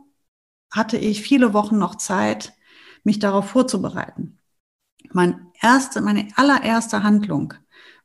hatte 0.70 0.96
ich 0.96 1.22
viele 1.22 1.52
Wochen 1.52 1.78
noch 1.78 1.96
Zeit, 1.96 2.52
mich 3.04 3.18
darauf 3.18 3.50
vorzubereiten. 3.50 4.38
Mein 5.12 5.49
erste, 5.62 6.00
meine 6.00 6.28
allererste 6.36 7.02
Handlung 7.02 7.54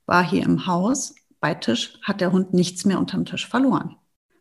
war 0.06 0.24
hier 0.24 0.44
im 0.44 0.68
Haus. 0.68 1.16
Bei 1.40 1.54
Tisch 1.54 2.00
hat 2.04 2.22
der 2.22 2.32
Hund 2.32 2.54
nichts 2.54 2.86
mehr 2.86 3.00
unterm 3.00 3.26
Tisch 3.26 3.48
verloren. 3.48 3.96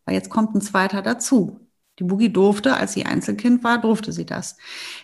Weil 0.05 0.15
jetzt 0.15 0.31
kommt 0.31 0.55
ein 0.55 0.61
zweiter 0.61 1.03
dazu. 1.03 1.61
Die 2.01 2.05
Boogie 2.05 2.33
durfte, 2.33 2.77
als 2.77 2.93
sie 2.93 3.07
Einzelkind 3.07 3.63
war, 3.63 3.81
durfte 3.81 4.13
sie 4.13 4.27
das. 4.27 4.57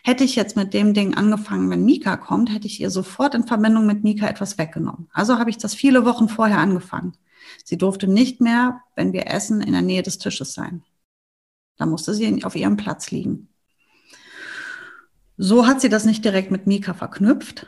Hätte 0.03 0.25
ich 0.25 0.35
jetzt 0.35 0.57
mit 0.57 0.75
dem 0.75 0.93
Ding 0.93 1.15
angefangen, 1.15 1.71
wenn 1.71 1.85
Mika 1.85 2.17
kommt, 2.17 2.53
hätte 2.53 2.67
ich 2.67 2.81
ihr 2.81 2.91
sofort 2.91 3.35
in 3.35 3.47
Verbindung 3.47 3.87
mit 3.87 4.03
Mika 4.03 4.27
etwas 4.27 4.59
weggenommen. 4.59 5.09
Also 5.13 5.39
habe 5.39 5.51
ich 5.51 5.59
das 5.59 5.75
viele 5.75 6.05
Wochen 6.05 6.29
vorher 6.29 6.59
angefangen. 6.59 7.17
Sie 7.65 7.79
durfte 7.79 8.09
nicht 8.09 8.41
mehr, 8.41 8.83
wenn 8.97 9.13
wir 9.13 9.29
essen, 9.29 9.61
in 9.61 9.73
der 9.73 9.83
Nähe 9.83 10.03
des 10.03 10.19
Tisches 10.19 10.53
sein. 10.53 10.83
Da 11.77 11.87
musste 11.87 12.13
sie 12.13 12.45
auf 12.45 12.57
ihrem 12.57 12.77
Platz 12.77 13.11
liegen. 13.11 13.49
So 15.37 15.67
hat 15.67 15.81
sie 15.81 15.89
das 15.89 16.05
nicht 16.05 16.25
direkt 16.25 16.51
mit 16.51 16.67
Mika 16.67 16.93
verknüpft. 16.93 17.67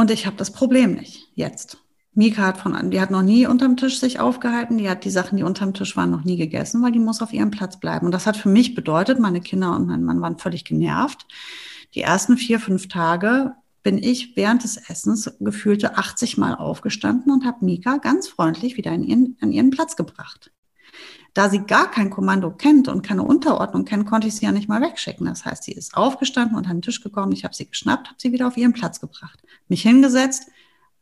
Und 0.00 0.10
ich 0.10 0.24
habe 0.24 0.38
das 0.38 0.50
Problem 0.50 0.94
nicht 0.94 1.28
jetzt. 1.34 1.76
Mika 2.14 2.40
hat 2.40 2.56
von, 2.56 2.90
die 2.90 3.02
hat 3.02 3.10
noch 3.10 3.20
nie 3.20 3.46
unterm 3.46 3.76
Tisch 3.76 4.00
sich 4.00 4.18
aufgehalten. 4.18 4.78
Die 4.78 4.88
hat 4.88 5.04
die 5.04 5.10
Sachen, 5.10 5.36
die 5.36 5.42
unterm 5.42 5.74
Tisch 5.74 5.94
waren, 5.94 6.10
noch 6.10 6.24
nie 6.24 6.38
gegessen, 6.38 6.82
weil 6.82 6.92
die 6.92 6.98
muss 6.98 7.20
auf 7.20 7.34
ihrem 7.34 7.50
Platz 7.50 7.78
bleiben. 7.78 8.06
Und 8.06 8.12
das 8.12 8.26
hat 8.26 8.38
für 8.38 8.48
mich 8.48 8.74
bedeutet, 8.74 9.18
meine 9.18 9.42
Kinder 9.42 9.76
und 9.76 9.86
mein 9.86 10.02
Mann 10.02 10.22
waren 10.22 10.38
völlig 10.38 10.64
genervt. 10.64 11.26
Die 11.94 12.00
ersten 12.00 12.38
vier, 12.38 12.60
fünf 12.60 12.88
Tage 12.88 13.52
bin 13.82 13.98
ich 13.98 14.36
während 14.36 14.64
des 14.64 14.78
Essens 14.78 15.36
gefühlte 15.38 15.98
80 15.98 16.38
Mal 16.38 16.54
aufgestanden 16.54 17.30
und 17.30 17.44
habe 17.44 17.62
Mika 17.62 17.98
ganz 17.98 18.26
freundlich 18.26 18.78
wieder 18.78 18.92
in 18.92 19.02
ihren, 19.02 19.36
an 19.42 19.52
ihren 19.52 19.68
Platz 19.68 19.96
gebracht. 19.96 20.50
Da 21.34 21.48
sie 21.48 21.60
gar 21.60 21.90
kein 21.90 22.10
Kommando 22.10 22.50
kennt 22.50 22.88
und 22.88 23.02
keine 23.02 23.22
Unterordnung 23.22 23.84
kennt, 23.84 24.06
konnte 24.06 24.28
ich 24.28 24.36
sie 24.36 24.46
ja 24.46 24.52
nicht 24.52 24.68
mal 24.68 24.80
wegschicken. 24.80 25.26
Das 25.26 25.44
heißt, 25.44 25.64
sie 25.64 25.72
ist 25.72 25.96
aufgestanden 25.96 26.56
und 26.56 26.68
an 26.68 26.78
den 26.78 26.82
Tisch 26.82 27.02
gekommen. 27.02 27.32
Ich 27.32 27.44
habe 27.44 27.54
sie 27.54 27.66
geschnappt, 27.66 28.08
habe 28.08 28.18
sie 28.18 28.32
wieder 28.32 28.48
auf 28.48 28.56
ihren 28.56 28.72
Platz 28.72 29.00
gebracht, 29.00 29.40
mich 29.68 29.82
hingesetzt, 29.82 30.48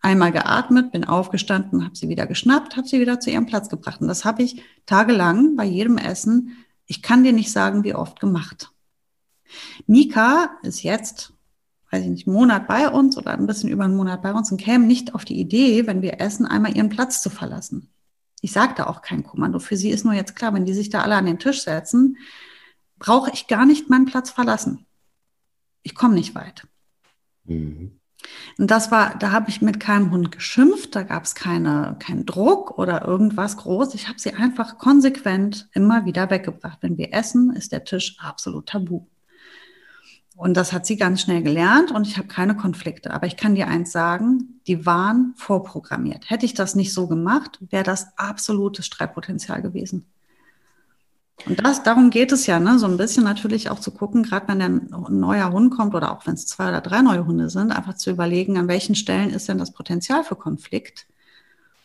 einmal 0.01 0.33
geatmet, 0.33 0.93
bin 0.93 1.05
aufgestanden, 1.05 1.85
habe 1.85 1.97
sie 1.97 2.09
wieder 2.09 2.27
geschnappt, 2.27 2.77
habe 2.77 2.87
sie 2.87 3.01
wieder 3.01 3.21
zu 3.21 3.31
ihrem 3.31 3.47
Platz 3.47 3.69
gebracht. 3.69 4.01
Und 4.01 4.09
das 4.09 4.25
habe 4.25 4.43
ich 4.43 4.62
tagelang 4.87 5.57
bei 5.57 5.64
jedem 5.64 5.99
Essen, 5.99 6.64
ich 6.88 7.03
kann 7.03 7.23
dir 7.23 7.33
nicht 7.33 7.53
sagen, 7.53 7.85
wie 7.85 7.95
oft 7.95 8.19
gemacht. 8.19 8.73
Mika 9.87 10.59
ist 10.62 10.83
jetzt, 10.83 11.35
weiß 11.91 12.03
ich 12.05 12.11
nicht, 12.11 12.27
einen 12.27 12.37
Monat 12.37 12.67
bei 12.67 12.88
uns 12.88 13.17
oder 13.17 13.33
ein 13.33 13.47
bisschen 13.47 13.69
über 13.69 13.85
einen 13.85 13.97
Monat 13.97 14.23
bei 14.23 14.33
uns 14.33 14.51
und 14.51 14.61
käme 14.61 14.87
nicht 14.87 15.14
auf 15.14 15.25
die 15.25 15.38
Idee, 15.38 15.87
wenn 15.87 16.03
wir 16.03 16.21
essen, 16.21 16.47
einmal 16.47 16.77
ihren 16.77 16.88
Platz 16.88 17.23
zu 17.23 17.31
verlassen. 17.31 17.91
Ich 18.40 18.53
sage 18.53 18.74
da 18.77 18.87
auch 18.87 19.03
kein 19.03 19.24
Kommando. 19.24 19.59
Für 19.59 19.77
sie 19.77 19.90
ist 19.90 20.05
nur 20.05 20.14
jetzt 20.14 20.37
klar, 20.37 20.55
wenn 20.55 20.64
die 20.64 20.74
sich 20.74 20.90
da 20.90 21.03
alle 21.03 21.16
an 21.16 21.27
den 21.27 21.38
Tisch 21.38 21.62
setzen, 21.62 22.18
brauche 22.98 23.31
ich 23.33 23.46
gar 23.46 23.66
nicht 23.66 23.90
meinen 23.90 24.07
Platz 24.07 24.31
verlassen. 24.31 24.87
Ich 25.83 25.94
komme 25.94 26.14
nicht 26.14 26.35
weit. 26.35 26.66
Mhm. 27.44 27.98
Und 28.59 28.70
das 28.70 28.90
war, 28.90 29.16
da 29.16 29.31
habe 29.31 29.48
ich 29.48 29.62
mit 29.62 29.79
keinem 29.79 30.11
Hund 30.11 30.33
geschimpft, 30.33 30.94
da 30.96 31.03
gab 31.03 31.24
es 31.24 31.35
keine, 31.35 31.96
keinen 32.01 32.27
Druck 32.27 32.79
oder 32.79 33.07
irgendwas 33.07 33.57
groß. 33.57 33.94
Ich 33.94 34.09
habe 34.09 34.18
sie 34.18 34.35
einfach 34.35 34.79
konsequent 34.79 35.68
immer 35.72 36.05
wieder 36.05 36.29
weggebracht. 36.31 36.79
Wenn 36.81 36.98
wir 36.98 37.14
essen, 37.14 37.55
ist 37.55 37.72
der 37.72 37.85
Tisch 37.85 38.16
absolut 38.18 38.66
tabu. 38.66 39.07
Und 40.38 40.57
das 40.57 40.72
hat 40.72 40.87
sie 40.87 40.96
ganz 40.96 41.20
schnell 41.20 41.42
gelernt 41.42 41.90
und 41.90 42.07
ich 42.07 42.16
habe 42.16 42.29
keine 42.29 42.55
Konflikte. 42.55 43.12
Aber 43.12 43.27
ich 43.27 43.37
kann 43.37 43.57
dir 43.57 43.66
eins 43.66 43.90
sagen, 43.90 44.61
die 44.68 44.87
waren 44.87 45.35
vorprogrammiert. 45.37 46.31
Hätte 46.31 46.46
ich 46.46 46.55
das 46.55 46.77
nicht 46.77 46.94
so 46.94 47.09
gemacht, 47.09 47.59
wäre 47.70 47.83
das 47.83 48.16
absolutes 48.16 48.87
Streitpotenzial 48.87 49.62
gewesen. 49.62 50.07
Und 51.44 51.64
das, 51.64 51.83
darum 51.83 52.11
geht 52.11 52.31
es 52.31 52.46
ja, 52.46 52.61
ne? 52.61 52.79
so 52.79 52.87
ein 52.87 52.96
bisschen 52.96 53.24
natürlich 53.24 53.68
auch 53.68 53.81
zu 53.81 53.90
gucken, 53.90 54.22
gerade 54.22 54.46
wenn 54.46 54.62
ein 54.62 54.88
neuer 55.11 55.51
Hund 55.51 55.74
kommt 55.77 55.96
oder 55.96 56.12
auch 56.12 56.24
wenn 56.24 56.35
es 56.35 56.46
zwei 56.46 56.68
oder 56.68 56.83
drei 56.83 57.03
neue 57.03 57.27
Hunde 57.27 57.51
sind, 57.51 57.72
einfach 57.72 57.94
zu 57.94 58.11
überlegen, 58.11 58.59
an 58.59 58.68
welchen 58.68 58.94
Stellen 58.94 59.31
ist 59.31 59.48
denn 59.48 59.59
das 59.59 59.72
Potenzial 59.72 60.22
für 60.22 60.37
Konflikt. 60.37 61.09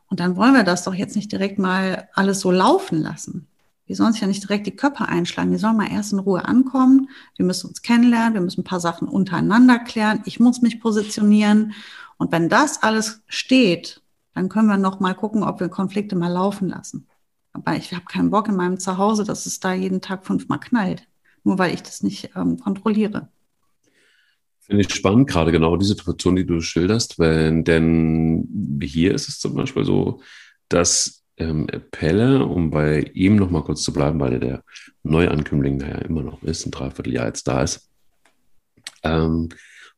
Und 0.09 0.19
dann 0.19 0.35
wollen 0.35 0.53
wir 0.53 0.63
das 0.63 0.83
doch 0.83 0.93
jetzt 0.93 1.15
nicht 1.15 1.31
direkt 1.31 1.57
mal 1.57 2.07
alles 2.13 2.41
so 2.41 2.51
laufen 2.51 3.01
lassen. 3.01 3.47
Die 3.93 3.97
sollen 3.97 4.11
sich 4.11 4.23
ja 4.23 4.27
nicht 4.27 4.41
direkt 4.41 4.65
die 4.65 4.75
Köpfe 4.75 5.07
einschlagen. 5.07 5.51
Die 5.51 5.59
sollen 5.59 5.77
mal 5.77 5.91
erst 5.91 6.13
in 6.13 6.17
Ruhe 6.17 6.45
ankommen. 6.45 7.09
Wir 7.37 7.45
müssen 7.45 7.67
uns 7.67 7.83
kennenlernen. 7.83 8.33
Wir 8.33 8.41
müssen 8.41 8.61
ein 8.61 8.63
paar 8.63 8.79
Sachen 8.79 9.07
untereinander 9.07 9.77
klären. 9.77 10.23
Ich 10.25 10.39
muss 10.39 10.63
mich 10.63 10.81
positionieren. 10.81 11.73
Und 12.17 12.31
wenn 12.31 12.49
das 12.49 12.81
alles 12.81 13.21
steht, 13.27 14.01
dann 14.33 14.49
können 14.49 14.67
wir 14.67 14.77
noch 14.77 14.99
mal 14.99 15.13
gucken, 15.13 15.43
ob 15.43 15.59
wir 15.59 15.69
Konflikte 15.69 16.15
mal 16.15 16.31
laufen 16.31 16.69
lassen. 16.69 17.05
Aber 17.51 17.75
ich 17.75 17.93
habe 17.93 18.05
keinen 18.05 18.31
Bock 18.31 18.47
in 18.47 18.55
meinem 18.55 18.79
Zuhause, 18.79 19.25
dass 19.25 19.45
es 19.45 19.59
da 19.59 19.73
jeden 19.73 20.01
Tag 20.01 20.25
fünfmal 20.25 20.59
knallt. 20.59 21.07
Nur 21.43 21.59
weil 21.59 21.75
ich 21.75 21.83
das 21.83 22.01
nicht 22.01 22.31
ähm, 22.35 22.57
kontrolliere. 22.57 23.29
Finde 24.61 24.81
ich 24.81 24.91
spannend, 24.91 25.29
gerade 25.29 25.51
genau 25.51 25.77
die 25.77 25.85
Situation, 25.85 26.35
die 26.35 26.47
du 26.47 26.61
schilderst, 26.61 27.19
wenn, 27.19 27.63
denn 27.63 28.79
hier 28.81 29.13
ist 29.13 29.29
es 29.29 29.39
zum 29.39 29.53
Beispiel 29.53 29.85
so, 29.85 30.19
dass 30.67 31.22
ähm, 31.37 31.67
Pelle, 31.91 32.45
um 32.45 32.69
bei 32.69 33.01
ihm 33.13 33.35
noch 33.35 33.49
mal 33.49 33.63
kurz 33.63 33.83
zu 33.83 33.93
bleiben, 33.93 34.19
weil 34.19 34.33
er 34.33 34.39
der 34.39 34.63
Neuankömmling 35.03 35.79
da 35.79 35.87
ja 35.87 35.97
immer 35.99 36.21
noch 36.21 36.43
ist, 36.43 36.65
ein 36.65 36.71
Dreivierteljahr 36.71 37.27
jetzt 37.27 37.47
da 37.47 37.63
ist, 37.63 37.89
ähm, 39.03 39.49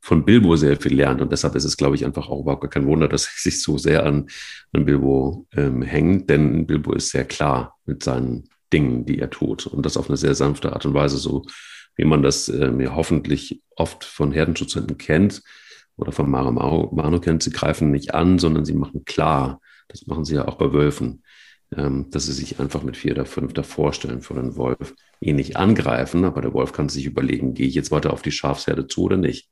von 0.01 0.23
Bilbo 0.23 0.55
sehr 0.55 0.77
viel 0.77 0.95
lernt. 0.95 1.21
Und 1.21 1.31
deshalb 1.31 1.55
ist 1.55 1.65
es, 1.65 1.77
glaube 1.77 1.95
ich, 1.95 2.05
einfach 2.05 2.29
auch 2.29 2.41
überhaupt 2.41 2.69
kein 2.71 2.85
Wunder, 2.85 3.07
dass 3.07 3.25
er 3.25 3.31
sich 3.37 3.61
so 3.61 3.77
sehr 3.77 4.05
an, 4.05 4.27
an 4.71 4.85
Bilbo 4.85 5.47
ähm, 5.55 5.81
hängt, 5.81 6.29
denn 6.29 6.67
Bilbo 6.67 6.93
ist 6.93 7.09
sehr 7.09 7.25
klar 7.25 7.77
mit 7.85 8.03
seinen 8.03 8.49
Dingen, 8.71 9.05
die 9.05 9.19
er 9.19 9.29
tut. 9.29 9.67
Und 9.67 9.85
das 9.85 9.97
auf 9.97 10.09
eine 10.09 10.17
sehr 10.17 10.35
sanfte 10.35 10.73
Art 10.73 10.85
und 10.85 10.93
Weise, 10.93 11.17
so 11.17 11.45
wie 11.95 12.05
man 12.05 12.21
das 12.21 12.49
ähm, 12.49 12.79
ja 12.81 12.95
hoffentlich 12.95 13.61
oft 13.75 14.03
von 14.03 14.31
Herdenschutzhunden 14.31 14.97
kennt 14.97 15.41
oder 15.97 16.11
von 16.11 16.29
Maro 16.29 16.51
Mano 16.51 17.19
kennt. 17.19 17.43
Sie 17.43 17.51
greifen 17.51 17.91
nicht 17.91 18.13
an, 18.13 18.37
sondern 18.37 18.65
sie 18.65 18.73
machen 18.73 19.05
klar, 19.05 19.61
das 19.87 20.07
machen 20.07 20.25
sie 20.25 20.35
ja 20.35 20.47
auch 20.47 20.55
bei 20.55 20.73
Wölfen, 20.73 21.23
dass 21.71 22.25
sie 22.25 22.33
sich 22.33 22.59
einfach 22.59 22.83
mit 22.83 22.95
vier 22.95 23.13
oder 23.13 23.25
fünf 23.25 23.53
davor 23.53 23.91
stellen 23.91 24.21
vor 24.21 24.37
den 24.37 24.55
Wolf, 24.55 24.93
ihn 25.19 25.35
nicht 25.35 25.57
angreifen, 25.57 26.23
aber 26.23 26.41
der 26.41 26.53
Wolf 26.53 26.73
kann 26.73 26.89
sich 26.89 27.05
überlegen, 27.05 27.53
gehe 27.53 27.67
ich 27.67 27.75
jetzt 27.75 27.91
weiter 27.91 28.13
auf 28.13 28.21
die 28.21 28.31
Schafsherde 28.31 28.87
zu 28.87 29.03
oder 29.03 29.17
nicht. 29.17 29.49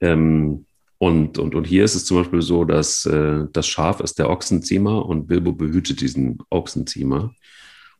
Ähm, 0.00 0.66
und, 0.98 1.38
und, 1.38 1.54
und 1.54 1.64
hier 1.64 1.84
ist 1.84 1.94
es 1.94 2.04
zum 2.04 2.18
Beispiel 2.18 2.42
so, 2.42 2.64
dass 2.64 3.06
äh, 3.06 3.44
das 3.52 3.68
Schaf 3.68 4.00
ist 4.00 4.18
der 4.18 4.28
Ochsenziemer 4.30 5.06
und 5.06 5.28
Bilbo 5.28 5.52
behütet 5.52 6.00
diesen 6.00 6.38
Ochsenziemer. 6.50 7.32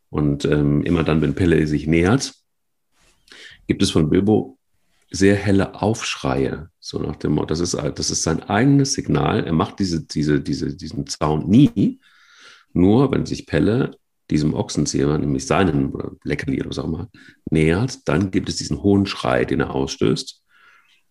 Und 0.09 0.43
ähm, 0.45 0.83
immer 0.83 1.03
dann, 1.03 1.21
wenn 1.21 1.35
Pelle 1.35 1.65
sich 1.65 1.87
nähert, 1.87 2.33
gibt 3.67 3.81
es 3.81 3.91
von 3.91 4.09
Bilbo 4.09 4.57
sehr 5.11 5.35
helle 5.35 5.81
Aufschreie, 5.81 6.69
so 6.79 6.99
nach 6.99 7.15
dem 7.15 7.33
Motto, 7.33 7.47
das 7.47 7.59
ist, 7.61 7.73
das 7.73 8.11
ist 8.11 8.23
sein 8.23 8.43
eigenes 8.43 8.93
Signal. 8.93 9.45
Er 9.45 9.53
macht 9.53 9.79
diese, 9.79 10.05
diese, 10.05 10.41
diese, 10.41 10.75
diesen 10.75 11.07
Sound 11.07 11.47
nie, 11.47 11.99
nur 12.73 13.11
wenn 13.11 13.25
sich 13.25 13.45
Pelle 13.45 13.97
diesem 14.29 14.53
Ochsenzieher, 14.53 15.17
nämlich 15.17 15.47
seinen 15.47 15.91
oder 15.91 16.11
Leckerli 16.23 16.59
oder 16.59 16.69
was 16.69 16.79
auch 16.79 16.85
immer, 16.85 17.09
nähert, 17.49 18.07
dann 18.07 18.31
gibt 18.31 18.49
es 18.49 18.57
diesen 18.57 18.83
hohen 18.83 19.05
Schrei, 19.05 19.45
den 19.45 19.59
er 19.59 19.73
ausstößt. 19.73 20.43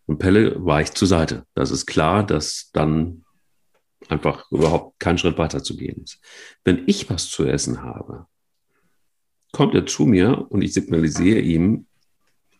Und 0.06 0.18
Pelle 0.18 0.64
weicht 0.64 0.96
zur 0.96 1.08
Seite. 1.08 1.44
Das 1.54 1.70
ist 1.70 1.86
klar, 1.86 2.24
dass 2.24 2.70
dann 2.72 3.24
einfach 4.08 4.50
überhaupt 4.50 5.00
kein 5.00 5.18
Schritt 5.18 5.36
weiter 5.36 5.62
zu 5.62 5.76
gehen 5.76 6.02
ist. 6.02 6.20
Wenn 6.64 6.84
ich 6.86 7.10
was 7.10 7.28
zu 7.28 7.44
essen 7.44 7.82
habe, 7.82 8.26
kommt 9.52 9.74
er 9.74 9.86
zu 9.86 10.06
mir 10.06 10.46
und 10.50 10.62
ich 10.62 10.72
signalisiere 10.72 11.40
ihm, 11.40 11.86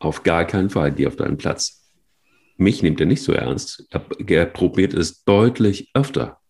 auf 0.01 0.23
gar 0.23 0.45
keinen 0.45 0.71
Fall, 0.71 0.93
geh 0.93 1.07
auf 1.07 1.17
deinen 1.17 1.39
Platz. 1.39 1.91
Mich 2.57 2.83
nimmt 2.83 3.01
er 3.01 3.07
nicht 3.07 3.23
so 3.23 3.33
ernst. 3.33 3.89
Er 3.91 4.47
probiert 4.47 4.95
es 4.95 5.25
deutlich 5.25 5.91
öfter, 5.95 6.41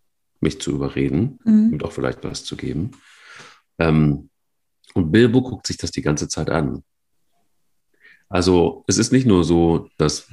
mich 0.41 0.61
zu 0.61 0.73
überreden 0.73 1.39
mhm. 1.45 1.73
und 1.73 1.85
auch 1.85 1.93
vielleicht 1.93 2.25
was 2.25 2.45
zu 2.45 2.57
geben. 2.57 2.93
Ähm, 3.79 4.31
und 4.95 5.13
Bilbo 5.13 5.43
guckt 5.43 5.67
sich 5.67 5.77
das 5.77 5.91
die 5.91 6.03
ganze 6.03 6.29
Zeit 6.29 6.51
an. 6.51 6.83
Also 8.29 8.85
es 8.87 8.99
ist 8.99 9.13
nicht 9.13 9.27
nur 9.27 9.45
so, 9.45 9.89
dass 9.97 10.29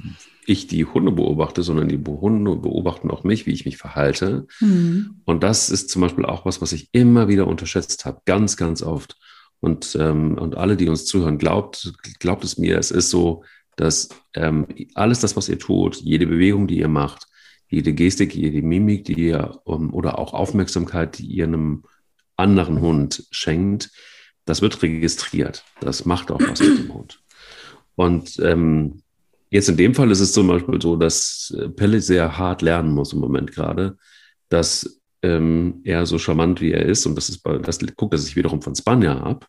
ich 0.46 0.66
die 0.66 0.84
Hunde 0.84 1.12
beobachte, 1.12 1.62
sondern 1.62 1.88
die 1.88 1.98
Hunde 1.98 2.56
beobachten 2.56 3.10
auch 3.10 3.24
mich, 3.24 3.46
wie 3.46 3.52
ich 3.52 3.64
mich 3.64 3.78
verhalte. 3.78 4.46
Mhm. 4.60 5.22
Und 5.24 5.42
das 5.42 5.70
ist 5.70 5.90
zum 5.90 6.02
Beispiel 6.02 6.24
auch 6.24 6.44
was, 6.44 6.60
was 6.60 6.72
ich 6.72 6.88
immer 6.92 7.28
wieder 7.28 7.46
unterschätzt 7.46 8.04
habe, 8.04 8.20
ganz, 8.26 8.56
ganz 8.56 8.82
oft. 8.82 9.16
Und, 9.60 9.96
ähm, 9.98 10.36
und 10.38 10.56
alle, 10.56 10.76
die 10.76 10.88
uns 10.88 11.06
zuhören, 11.06 11.38
glaubt, 11.38 11.92
glaubt 12.20 12.44
es 12.44 12.58
mir, 12.58 12.78
es 12.78 12.90
ist 12.90 13.10
so, 13.10 13.42
dass 13.76 14.08
ähm, 14.34 14.66
alles 14.94 15.20
das, 15.20 15.36
was 15.36 15.48
ihr 15.48 15.58
tut, 15.58 15.96
jede 15.96 16.26
Bewegung, 16.26 16.66
die 16.66 16.78
ihr 16.78 16.88
macht, 16.88 17.26
jede 17.68 17.92
Gestik, 17.92 18.34
jede 18.34 18.62
Mimik, 18.62 19.04
die 19.04 19.14
ihr 19.14 19.60
um, 19.64 19.92
oder 19.92 20.18
auch 20.18 20.32
Aufmerksamkeit, 20.32 21.18
die 21.18 21.26
ihr 21.26 21.44
einem 21.44 21.84
anderen 22.36 22.80
Hund 22.80 23.26
schenkt, 23.30 23.90
das 24.44 24.62
wird 24.62 24.80
registriert. 24.82 25.64
Das 25.80 26.04
macht 26.04 26.30
auch 26.30 26.40
was 26.40 26.60
mit 26.60 26.78
dem 26.78 26.94
Hund. 26.94 27.20
Und 27.96 28.38
ähm, 28.40 29.02
jetzt 29.50 29.68
in 29.68 29.76
dem 29.76 29.94
Fall 29.94 30.10
ist 30.10 30.20
es 30.20 30.32
zum 30.32 30.46
Beispiel 30.46 30.80
so, 30.80 30.96
dass 30.96 31.54
äh, 31.58 31.68
Pelle 31.68 32.00
sehr 32.00 32.38
hart 32.38 32.62
lernen 32.62 32.92
muss 32.92 33.12
im 33.12 33.20
Moment 33.20 33.52
gerade, 33.52 33.96
dass 34.48 35.00
ähm, 35.22 35.80
er 35.84 36.06
so 36.06 36.18
charmant 36.18 36.60
wie 36.60 36.72
er 36.72 36.84
ist, 36.84 37.06
und 37.06 37.16
das 37.16 37.28
ist 37.28 37.42
das 37.44 37.80
guckt 37.96 38.14
er 38.14 38.18
sich 38.18 38.36
wiederum 38.36 38.62
von 38.62 38.76
Spanja 38.76 39.18
ab, 39.18 39.48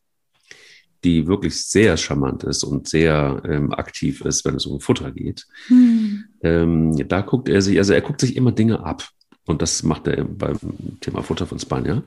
die 1.04 1.28
wirklich 1.28 1.64
sehr 1.64 1.98
charmant 1.98 2.44
ist 2.44 2.64
und 2.64 2.88
sehr 2.88 3.42
ähm, 3.46 3.72
aktiv 3.74 4.22
ist, 4.22 4.46
wenn 4.46 4.56
es 4.56 4.66
um 4.66 4.80
Futter 4.80 5.12
geht. 5.12 5.46
Hm. 5.68 6.26
Ähm, 6.42 7.08
da 7.08 7.22
guckt 7.22 7.50
er 7.50 7.62
sich, 7.62 7.78
also 7.78 7.94
er 7.94 8.02
guckt 8.02 8.22
sich 8.22 8.36
immer 8.36 8.52
Dinge 8.52 8.84
ab. 8.84 9.08
Und 9.46 9.62
das 9.62 9.84
macht 9.84 10.08
er 10.08 10.24
beim 10.26 10.58
Thema 11.00 11.24
Futter 11.24 11.48
von 11.48 11.60
Spanja. 11.60 12.04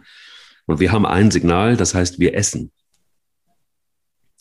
Und 0.67 0.79
wir 0.79 0.93
haben 0.93 1.07
ein 1.07 1.31
Signal, 1.31 1.77
das 1.77 1.95
heißt, 1.95 2.19
wir 2.19 2.35
essen. 2.35 2.71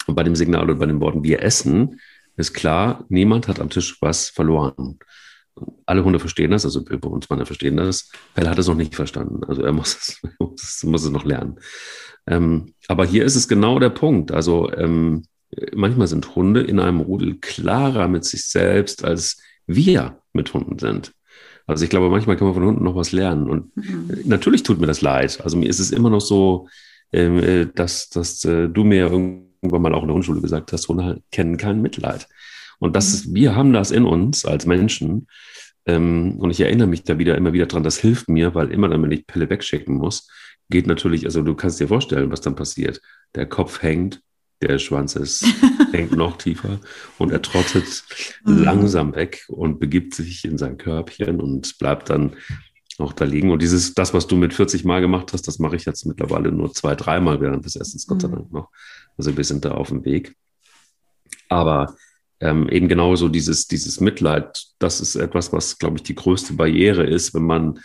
Und 0.05 0.15
bei 0.15 0.23
dem 0.23 0.35
Signal 0.35 0.63
oder 0.63 0.75
bei 0.75 0.85
den 0.85 0.99
Worten 0.99 1.23
wir 1.23 1.41
essen 1.41 1.99
ist 2.35 2.53
klar, 2.53 3.05
niemand 3.09 3.47
hat 3.47 3.59
am 3.59 3.69
Tisch 3.69 4.01
was 4.01 4.29
verloren. 4.29 4.97
alle 5.85 6.03
Hunde 6.05 6.19
verstehen 6.19 6.51
das, 6.51 6.63
also 6.63 6.83
Bilbo 6.83 7.09
und 7.09 7.25
Spanner 7.25 7.45
verstehen 7.45 7.77
das. 7.77 8.11
Pelle 8.33 8.49
hat 8.49 8.59
es 8.59 8.67
noch 8.67 8.75
nicht 8.75 8.95
verstanden. 8.95 9.43
Also 9.43 9.61
er 9.61 9.73
muss 9.73 9.97
es, 9.97 10.21
muss, 10.39 10.83
muss 10.83 11.03
es 11.03 11.11
noch 11.11 11.25
lernen. 11.25 11.59
Ähm, 12.27 12.73
aber 12.87 13.05
hier 13.05 13.25
ist 13.25 13.35
es 13.35 13.47
genau 13.47 13.79
der 13.79 13.89
Punkt. 13.89 14.31
Also 14.31 14.71
ähm, 14.73 15.25
manchmal 15.73 16.07
sind 16.07 16.35
Hunde 16.35 16.61
in 16.61 16.79
einem 16.79 17.01
Rudel 17.01 17.37
klarer 17.39 18.07
mit 18.07 18.23
sich 18.23 18.47
selbst, 18.47 19.03
als 19.03 19.41
wir 19.69 20.17
mit 20.33 20.53
Hunden 20.53 20.79
sind. 20.79 21.13
Also 21.67 21.83
ich 21.83 21.89
glaube, 21.89 22.09
manchmal 22.09 22.35
kann 22.35 22.47
man 22.47 22.55
von 22.55 22.65
Hunden 22.65 22.83
noch 22.83 22.95
was 22.95 23.11
lernen. 23.11 23.49
Und 23.49 23.75
mhm. 23.77 24.21
natürlich 24.25 24.63
tut 24.63 24.79
mir 24.79 24.87
das 24.87 25.01
leid. 25.01 25.39
Also 25.43 25.55
mir 25.55 25.69
ist 25.69 25.79
es 25.79 25.91
immer 25.91 26.09
noch 26.09 26.21
so, 26.21 26.67
ähm, 27.13 27.37
äh, 27.43 27.67
dass, 27.73 28.09
dass 28.09 28.43
äh, 28.43 28.67
du 28.67 28.83
mir 28.83 29.11
irgendwann 29.11 29.81
mal 29.81 29.93
auch 29.93 30.01
in 30.01 30.07
der 30.07 30.13
Grundschule 30.13 30.41
gesagt 30.41 30.73
hast, 30.73 30.87
Hunde 30.87 31.21
kennen 31.31 31.57
kein 31.57 31.81
Mitleid. 31.81 32.27
Und 32.79 32.95
das 32.95 33.13
ist, 33.13 33.33
wir 33.33 33.55
haben 33.55 33.71
das 33.71 33.91
in 33.91 34.05
uns 34.05 34.45
als 34.45 34.65
Menschen. 34.65 35.27
Ähm, 35.85 36.37
und 36.39 36.49
ich 36.49 36.61
erinnere 36.61 36.87
mich 36.87 37.03
da 37.03 37.19
wieder 37.19 37.37
immer 37.37 37.53
wieder 37.53 37.67
dran, 37.67 37.83
das 37.83 37.99
hilft 37.99 38.29
mir, 38.29 38.55
weil 38.55 38.71
immer 38.71 38.89
dann, 38.89 39.03
wenn 39.03 39.11
ich 39.11 39.27
Pelle 39.27 39.49
wegschicken 39.49 39.95
muss, 39.95 40.27
geht 40.69 40.87
natürlich, 40.87 41.25
also 41.25 41.41
du 41.41 41.55
kannst 41.55 41.79
dir 41.79 41.87
vorstellen, 41.87 42.31
was 42.31 42.41
dann 42.41 42.55
passiert. 42.55 43.01
Der 43.35 43.45
Kopf 43.45 43.81
hängt, 43.81 44.21
der 44.61 44.79
Schwanz 44.79 45.15
ist, 45.15 45.45
hängt 45.91 46.11
noch 46.11 46.37
tiefer 46.37 46.79
und 47.17 47.31
er 47.31 47.41
trottet 47.41 48.03
mhm. 48.45 48.63
langsam 48.63 49.15
weg 49.15 49.45
und 49.47 49.79
begibt 49.79 50.13
sich 50.13 50.45
in 50.45 50.57
sein 50.57 50.77
Körbchen 50.77 51.39
und 51.39 51.77
bleibt 51.79 52.09
dann 52.09 52.35
noch 52.97 53.13
da 53.13 53.25
liegen. 53.25 53.51
Und 53.51 53.61
dieses, 53.61 53.93
das, 53.93 54.13
was 54.13 54.27
du 54.27 54.35
mit 54.35 54.53
40 54.53 54.83
Mal 54.83 55.01
gemacht 55.01 55.31
hast, 55.33 55.47
das 55.47 55.59
mache 55.59 55.75
ich 55.75 55.85
jetzt 55.85 56.05
mittlerweile 56.05 56.51
nur 56.51 56.73
zwei, 56.73 56.95
dreimal 56.95 57.39
während 57.39 57.65
des 57.65 57.75
Essens, 57.75 58.05
Gott 58.05 58.21
sei 58.21 58.27
mhm. 58.27 58.33
Dank 58.33 58.51
noch. 58.51 58.69
Also 59.17 59.35
wir 59.35 59.43
sind 59.43 59.65
da 59.65 59.71
auf 59.71 59.89
dem 59.89 60.03
Weg. 60.05 60.35
Aber 61.47 61.95
ähm, 62.41 62.69
eben 62.69 62.87
genauso 62.87 63.27
dieses, 63.27 63.67
dieses 63.67 63.99
Mitleid, 63.99 64.65
das 64.79 65.01
ist 65.01 65.15
etwas, 65.15 65.51
was, 65.51 65.77
glaube 65.77 65.97
ich, 65.97 66.03
die 66.03 66.15
größte 66.15 66.53
Barriere 66.53 67.05
ist, 67.05 67.33
wenn 67.33 67.43
man 67.43 67.79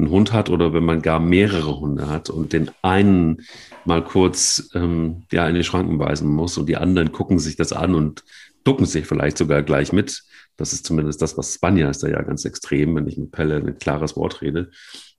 einen 0.00 0.10
Hund 0.10 0.32
hat 0.32 0.50
oder 0.50 0.72
wenn 0.72 0.84
man 0.84 1.02
gar 1.02 1.20
mehrere 1.20 1.78
Hunde 1.78 2.08
hat 2.08 2.30
und 2.30 2.52
den 2.52 2.70
einen 2.82 3.42
mal 3.84 4.02
kurz 4.02 4.70
ähm, 4.74 5.24
ja, 5.32 5.48
in 5.48 5.54
die 5.54 5.64
Schranken 5.64 5.98
weisen 5.98 6.28
muss 6.28 6.58
und 6.58 6.68
die 6.68 6.76
anderen 6.76 7.12
gucken 7.12 7.38
sich 7.38 7.56
das 7.56 7.72
an 7.72 7.94
und 7.94 8.24
ducken 8.64 8.86
sich 8.86 9.06
vielleicht 9.06 9.38
sogar 9.38 9.62
gleich 9.62 9.92
mit. 9.92 10.22
Das 10.56 10.72
ist 10.72 10.84
zumindest 10.84 11.22
das, 11.22 11.38
was 11.38 11.54
Spanja 11.54 11.88
ist 11.88 12.02
da 12.02 12.08
ja 12.08 12.20
ganz 12.22 12.44
extrem, 12.44 12.94
wenn 12.94 13.06
ich 13.06 13.16
mit 13.16 13.32
Pelle 13.32 13.56
ein 13.56 13.78
klares 13.78 14.16
Wort 14.16 14.42
rede, 14.42 14.70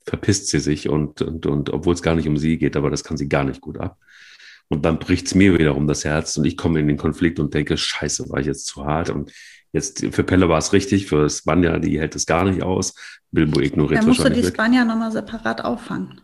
verpisst 0.05 0.47
sie 0.47 0.59
sich 0.59 0.89
und, 0.89 1.21
und, 1.21 1.45
und 1.45 1.69
obwohl 1.71 1.93
es 1.93 2.01
gar 2.01 2.15
nicht 2.15 2.27
um 2.27 2.37
sie 2.37 2.57
geht, 2.57 2.75
aber 2.75 2.89
das 2.89 3.03
kann 3.03 3.17
sie 3.17 3.29
gar 3.29 3.43
nicht 3.43 3.61
gut 3.61 3.79
ab. 3.79 3.97
Und 4.71 4.85
dann 4.85 4.99
bricht 4.99 5.27
es 5.27 5.35
mir 5.35 5.57
wiederum 5.57 5.85
das 5.85 6.05
Herz 6.05 6.37
und 6.37 6.45
ich 6.45 6.55
komme 6.55 6.79
in 6.79 6.87
den 6.87 6.97
Konflikt 6.97 7.39
und 7.39 7.53
denke, 7.53 7.75
scheiße, 7.75 8.29
war 8.29 8.39
ich 8.39 8.47
jetzt 8.47 8.67
zu 8.67 8.85
hart. 8.85 9.09
Und 9.09 9.31
jetzt 9.73 10.05
für 10.11 10.23
Pelle 10.23 10.47
war 10.47 10.59
es 10.59 10.71
richtig, 10.71 11.07
für 11.07 11.29
Spanja, 11.29 11.77
die 11.77 11.99
hält 11.99 12.15
es 12.15 12.25
gar 12.25 12.45
nicht 12.45 12.63
aus. 12.63 12.93
Bilbo 13.31 13.61
ignoriert 13.61 14.01
Dann 14.01 14.07
musst 14.07 14.23
du 14.23 14.29
die 14.29 14.43
Spanja 14.43 14.85
nochmal 14.85 15.11
separat 15.11 15.63
auffangen. 15.63 16.21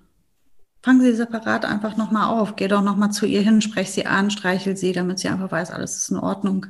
Fangen 0.84 1.02
Sie 1.02 1.14
separat 1.14 1.66
einfach 1.66 1.98
nochmal 1.98 2.28
auf. 2.28 2.56
Geh 2.56 2.68
doch 2.68 2.82
nochmal 2.82 3.12
zu 3.12 3.26
ihr 3.26 3.42
hin, 3.42 3.62
sprech 3.62 3.92
sie 3.92 4.06
an, 4.06 4.30
streichel 4.30 4.78
sie, 4.78 4.94
damit 4.94 5.20
sie 5.20 5.28
einfach 5.28 5.52
weiß, 5.52 5.72
alles 5.72 5.98
ist 5.98 6.12
in 6.12 6.18
Ordnung. 6.18 6.68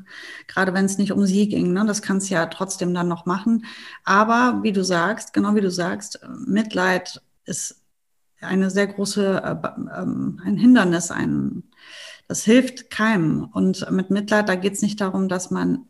Gerade 0.47 0.73
wenn 0.73 0.85
es 0.85 0.97
nicht 0.97 1.11
um 1.11 1.25
sie 1.25 1.49
ging. 1.49 1.73
Ne? 1.73 1.85
Das 1.85 2.01
kannst 2.01 2.29
du 2.29 2.35
ja 2.35 2.45
trotzdem 2.45 2.93
dann 2.93 3.07
noch 3.07 3.25
machen. 3.25 3.65
Aber 4.05 4.61
wie 4.63 4.71
du 4.71 4.83
sagst, 4.83 5.33
genau 5.33 5.55
wie 5.55 5.61
du 5.61 5.69
sagst, 5.69 6.19
Mitleid 6.45 7.21
ist 7.45 7.83
eine 8.39 8.69
sehr 8.69 8.87
große, 8.87 9.41
äh, 9.43 9.99
ähm, 9.99 10.41
ein 10.43 10.55
Hindernis, 10.57 11.11
ein, 11.11 11.63
das 12.27 12.43
hilft 12.43 12.89
keinem. 12.89 13.43
Und 13.43 13.91
mit 13.91 14.09
Mitleid, 14.09 14.49
da 14.49 14.55
geht 14.55 14.73
es 14.73 14.81
nicht 14.81 15.01
darum, 15.01 15.27
dass 15.27 15.51
man 15.51 15.85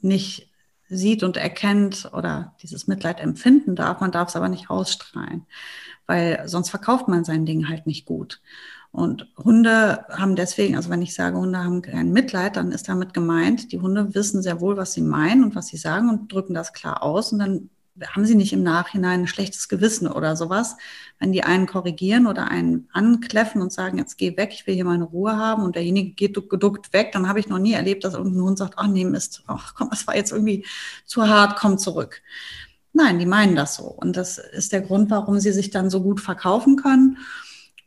nicht 0.00 0.49
sieht 0.90 1.22
und 1.22 1.36
erkennt 1.36 2.10
oder 2.12 2.54
dieses 2.62 2.86
Mitleid 2.86 3.20
empfinden 3.20 3.76
darf, 3.76 4.00
man 4.00 4.12
darf 4.12 4.28
es 4.28 4.36
aber 4.36 4.48
nicht 4.48 4.68
ausstrahlen, 4.68 5.46
weil 6.06 6.42
sonst 6.46 6.70
verkauft 6.70 7.08
man 7.08 7.24
sein 7.24 7.46
Ding 7.46 7.68
halt 7.68 7.86
nicht 7.86 8.04
gut. 8.04 8.42
Und 8.92 9.28
Hunde 9.38 10.04
haben 10.08 10.34
deswegen, 10.34 10.74
also 10.76 10.90
wenn 10.90 11.00
ich 11.00 11.14
sage, 11.14 11.38
Hunde 11.38 11.62
haben 11.62 11.80
kein 11.80 12.12
Mitleid, 12.12 12.56
dann 12.56 12.72
ist 12.72 12.88
damit 12.88 13.14
gemeint, 13.14 13.70
die 13.70 13.78
Hunde 13.78 14.14
wissen 14.14 14.42
sehr 14.42 14.60
wohl, 14.60 14.76
was 14.76 14.92
sie 14.92 15.00
meinen 15.00 15.44
und 15.44 15.54
was 15.54 15.68
sie 15.68 15.76
sagen 15.76 16.10
und 16.10 16.32
drücken 16.32 16.54
das 16.54 16.72
klar 16.72 17.02
aus 17.04 17.32
und 17.32 17.38
dann 17.38 17.70
haben 18.08 18.24
sie 18.24 18.34
nicht 18.34 18.52
im 18.52 18.62
Nachhinein 18.62 19.20
ein 19.22 19.26
schlechtes 19.26 19.68
Gewissen 19.68 20.08
oder 20.08 20.36
sowas, 20.36 20.76
wenn 21.18 21.32
die 21.32 21.42
einen 21.42 21.66
korrigieren 21.66 22.26
oder 22.26 22.48
einen 22.48 22.88
ankläffen 22.92 23.60
und 23.60 23.72
sagen, 23.72 23.98
jetzt 23.98 24.16
geh 24.16 24.36
weg, 24.36 24.50
ich 24.52 24.66
will 24.66 24.74
hier 24.74 24.84
meine 24.84 25.04
Ruhe 25.04 25.36
haben 25.36 25.62
und 25.62 25.76
derjenige 25.76 26.12
geht 26.12 26.48
geduckt 26.48 26.92
weg, 26.92 27.12
dann 27.12 27.28
habe 27.28 27.40
ich 27.40 27.48
noch 27.48 27.58
nie 27.58 27.72
erlebt, 27.72 28.04
dass 28.04 28.14
irgendein 28.14 28.42
Hund 28.42 28.58
sagt, 28.58 28.74
ach 28.76 28.86
nee, 28.86 29.04
Mist, 29.04 29.42
ach 29.46 29.74
komm, 29.74 29.90
das 29.90 30.06
war 30.06 30.16
jetzt 30.16 30.32
irgendwie 30.32 30.64
zu 31.04 31.28
hart, 31.28 31.58
komm 31.58 31.78
zurück. 31.78 32.22
Nein, 32.92 33.18
die 33.18 33.26
meinen 33.26 33.54
das 33.54 33.76
so. 33.76 33.84
Und 33.84 34.16
das 34.16 34.38
ist 34.38 34.72
der 34.72 34.80
Grund, 34.80 35.10
warum 35.10 35.38
sie 35.38 35.52
sich 35.52 35.70
dann 35.70 35.90
so 35.90 36.02
gut 36.02 36.20
verkaufen 36.20 36.76
können 36.76 37.18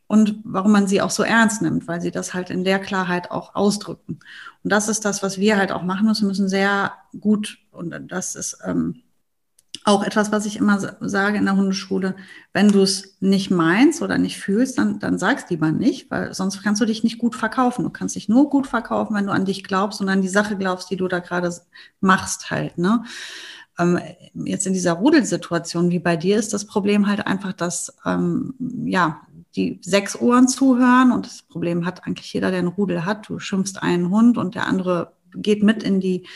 und 0.06 0.40
warum 0.44 0.72
man 0.72 0.86
sie 0.86 1.02
auch 1.02 1.10
so 1.10 1.22
ernst 1.22 1.62
nimmt, 1.62 1.88
weil 1.88 2.00
sie 2.00 2.10
das 2.10 2.34
halt 2.34 2.50
in 2.50 2.64
der 2.64 2.78
Klarheit 2.78 3.30
auch 3.30 3.54
ausdrücken. 3.54 4.20
Und 4.62 4.72
das 4.72 4.88
ist 4.88 5.04
das, 5.04 5.22
was 5.22 5.38
wir 5.38 5.56
halt 5.56 5.72
auch 5.72 5.82
machen 5.82 6.06
müssen. 6.06 6.22
Wir 6.22 6.28
müssen 6.28 6.48
sehr 6.48 6.92
gut, 7.20 7.58
und 7.70 7.94
das 8.08 8.34
ist 8.34 8.58
ähm, 8.64 9.02
auch 9.84 10.02
etwas, 10.02 10.32
was 10.32 10.46
ich 10.46 10.56
immer 10.56 10.96
sage 11.00 11.36
in 11.36 11.44
der 11.44 11.56
Hundeschule, 11.56 12.16
wenn 12.54 12.68
du 12.68 12.80
es 12.80 13.16
nicht 13.20 13.50
meinst 13.50 14.00
oder 14.00 14.16
nicht 14.16 14.38
fühlst, 14.38 14.78
dann, 14.78 14.98
dann 14.98 15.18
sagst 15.18 15.50
lieber 15.50 15.72
nicht, 15.72 16.10
weil 16.10 16.32
sonst 16.32 16.62
kannst 16.62 16.80
du 16.80 16.86
dich 16.86 17.04
nicht 17.04 17.18
gut 17.18 17.36
verkaufen. 17.36 17.84
Du 17.84 17.90
kannst 17.90 18.16
dich 18.16 18.28
nur 18.28 18.48
gut 18.48 18.66
verkaufen, 18.66 19.14
wenn 19.14 19.26
du 19.26 19.32
an 19.32 19.44
dich 19.44 19.62
glaubst 19.62 20.00
und 20.00 20.08
an 20.08 20.22
die 20.22 20.28
Sache 20.28 20.56
glaubst, 20.56 20.90
die 20.90 20.96
du 20.96 21.06
da 21.06 21.18
gerade 21.18 21.54
machst 22.00 22.50
halt. 22.50 22.78
Ne? 22.78 23.04
Ähm, 23.78 24.00
jetzt 24.34 24.66
in 24.66 24.72
dieser 24.72 24.94
Rudelsituation 24.94 25.90
wie 25.90 25.98
bei 25.98 26.16
dir 26.16 26.38
ist 26.38 26.54
das 26.54 26.66
Problem 26.66 27.06
halt 27.06 27.26
einfach, 27.26 27.52
dass 27.52 27.94
ähm, 28.06 28.54
ja 28.86 29.20
die 29.54 29.80
sechs 29.82 30.18
Ohren 30.18 30.48
zuhören 30.48 31.12
und 31.12 31.26
das 31.26 31.42
Problem 31.42 31.84
hat 31.84 32.06
eigentlich 32.06 32.32
jeder, 32.32 32.50
der 32.50 32.60
einen 32.60 32.68
Rudel 32.68 33.04
hat. 33.04 33.28
Du 33.28 33.38
schimpfst 33.38 33.82
einen 33.82 34.10
Hund 34.10 34.38
und 34.38 34.54
der 34.54 34.66
andere 34.66 35.12
geht 35.36 35.62
mit 35.62 35.82
in 35.82 36.00
die 36.00 36.26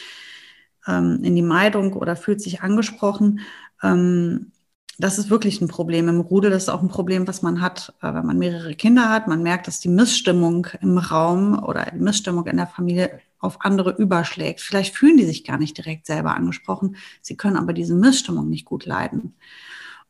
ähm, 0.88 1.20
in 1.22 1.36
die 1.36 1.42
Meidung 1.42 1.92
oder 1.92 2.16
fühlt 2.16 2.40
sich 2.40 2.62
angesprochen. 2.62 3.40
Ähm, 3.82 4.52
das 4.98 5.18
ist 5.18 5.30
wirklich 5.30 5.60
ein 5.60 5.68
Problem 5.68 6.08
im 6.08 6.20
Rudel. 6.20 6.50
Das 6.50 6.64
ist 6.64 6.68
auch 6.68 6.82
ein 6.82 6.88
Problem, 6.88 7.28
was 7.28 7.42
man 7.42 7.60
hat, 7.60 7.94
äh, 8.02 8.12
wenn 8.12 8.26
man 8.26 8.38
mehrere 8.38 8.74
Kinder 8.74 9.08
hat. 9.10 9.28
Man 9.28 9.42
merkt, 9.44 9.68
dass 9.68 9.78
die 9.78 9.88
Missstimmung 9.88 10.66
im 10.80 10.98
Raum 10.98 11.62
oder 11.62 11.86
die 11.92 12.00
Missstimmung 12.00 12.46
in 12.46 12.56
der 12.56 12.66
Familie 12.66 13.20
auf 13.38 13.64
andere 13.64 13.92
überschlägt. 13.92 14.60
Vielleicht 14.60 14.96
fühlen 14.96 15.16
die 15.16 15.24
sich 15.24 15.44
gar 15.44 15.58
nicht 15.58 15.76
direkt 15.76 16.06
selber 16.06 16.34
angesprochen. 16.34 16.96
Sie 17.22 17.36
können 17.36 17.56
aber 17.56 17.72
diese 17.72 17.94
Missstimmung 17.94 18.48
nicht 18.48 18.64
gut 18.64 18.86
leiden. 18.86 19.36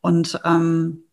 Und 0.00 0.40
ähm, 0.44 1.04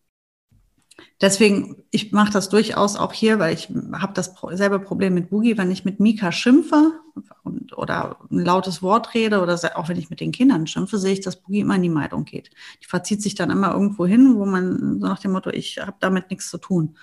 Deswegen, 1.20 1.82
ich 1.90 2.12
mache 2.12 2.32
das 2.32 2.48
durchaus 2.48 2.96
auch 2.96 3.12
hier, 3.12 3.38
weil 3.38 3.54
ich 3.54 3.68
habe 3.92 4.12
das 4.14 4.34
selbe 4.52 4.80
Problem 4.80 5.14
mit 5.14 5.30
Boogie, 5.30 5.56
wenn 5.56 5.70
ich 5.70 5.84
mit 5.84 6.00
Mika 6.00 6.32
schimpfe 6.32 7.00
und, 7.42 7.76
oder 7.76 8.18
ein 8.30 8.40
lautes 8.40 8.82
Wort 8.82 9.14
rede 9.14 9.40
oder 9.40 9.58
auch 9.76 9.88
wenn 9.88 9.98
ich 9.98 10.10
mit 10.10 10.20
den 10.20 10.32
Kindern 10.32 10.66
schimpfe, 10.66 10.98
sehe 10.98 11.14
ich, 11.14 11.20
dass 11.20 11.40
Boogie 11.40 11.60
immer 11.60 11.76
in 11.76 11.82
die 11.82 11.88
Meidung 11.88 12.24
geht. 12.24 12.50
Die 12.82 12.86
verzieht 12.86 13.22
sich 13.22 13.34
dann 13.34 13.50
immer 13.50 13.72
irgendwo 13.72 14.06
hin, 14.06 14.36
wo 14.36 14.46
man 14.46 15.00
so 15.00 15.06
nach 15.06 15.18
dem 15.18 15.32
Motto, 15.32 15.50
ich 15.50 15.78
habe 15.78 15.96
damit 16.00 16.30
nichts 16.30 16.50
zu 16.50 16.58
tun. 16.58 16.96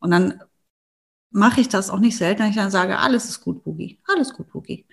Und 0.00 0.10
dann 0.12 0.40
mache 1.30 1.60
ich 1.60 1.68
das 1.68 1.90
auch 1.90 1.98
nicht 2.00 2.16
selten, 2.16 2.42
wenn 2.42 2.50
ich 2.50 2.56
dann 2.56 2.70
sage, 2.70 2.98
alles 2.98 3.28
ist 3.28 3.40
gut, 3.40 3.64
Boogie, 3.64 4.00
alles 4.06 4.32
gut, 4.34 4.50
Boogie. 4.50 4.86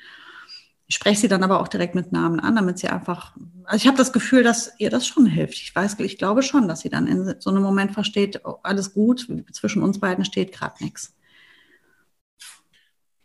Ich 0.88 0.96
spreche 0.96 1.22
sie 1.22 1.28
dann 1.28 1.44
aber 1.44 1.62
auch 1.62 1.68
direkt 1.68 1.96
mit 1.96 2.12
Namen 2.12 2.40
an, 2.40 2.56
damit 2.56 2.78
sie 2.78 2.90
einfach, 2.90 3.36
also 3.66 3.78
ich 3.78 3.88
habe 3.88 3.98
das 3.98 4.14
Gefühl, 4.14 4.44
dass 4.44 4.74
ihr 4.78 4.90
das 4.90 5.08
schon 5.08 5.26
hilft. 5.26 5.56
Ich 5.56 5.76
weiß, 5.76 6.00
ich 6.00 6.18
glaube 6.18 6.44
schon, 6.44 6.68
dass 6.68 6.82
sie 6.82 6.90
dann 6.90 7.08
in 7.08 7.36
so 7.40 7.50
einem 7.50 7.64
Moment 7.64 7.92
versteht, 7.94 8.42
oh, 8.44 8.56
alles 8.64 8.94
gut, 8.94 9.28
zwischen 9.52 9.82
uns 9.82 10.00
beiden 10.00 10.26
steht 10.26 10.52
gerade 10.52 10.84
nichts. 10.84 11.16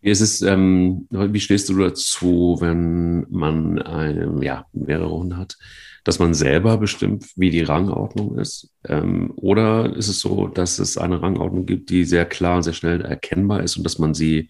Wie 0.03 0.11
ist 0.11 0.23
es, 0.23 0.41
ähm, 0.41 1.07
wie 1.11 1.41
stehst 1.41 1.69
du 1.69 1.77
dazu, 1.77 2.57
wenn 2.61 3.27
man 3.31 3.83
eine, 3.83 4.43
ja, 4.43 4.67
mehrere 4.73 5.11
Hunde 5.11 5.37
hat, 5.37 5.59
dass 6.05 6.19
man 6.19 6.33
selber 6.33 6.79
bestimmt, 6.79 7.27
wie 7.37 7.51
die 7.51 7.63
Rangordnung 7.63 8.39
ist? 8.39 8.71
Ähm, 8.89 9.33
oder 9.37 9.95
ist 9.95 10.09
es 10.09 10.21
so, 10.21 10.49
dass 10.49 10.79
es 10.79 10.97
eine 10.97 11.21
Rangordnung 11.21 11.67
gibt, 11.67 11.91
die 11.91 12.05
sehr 12.05 12.25
klar 12.25 12.57
und 12.57 12.63
sehr 12.63 12.73
schnell 12.73 13.03
erkennbar 13.03 13.63
ist 13.63 13.77
und 13.77 13.85
dass 13.85 13.99
man 13.99 14.15
sie 14.15 14.49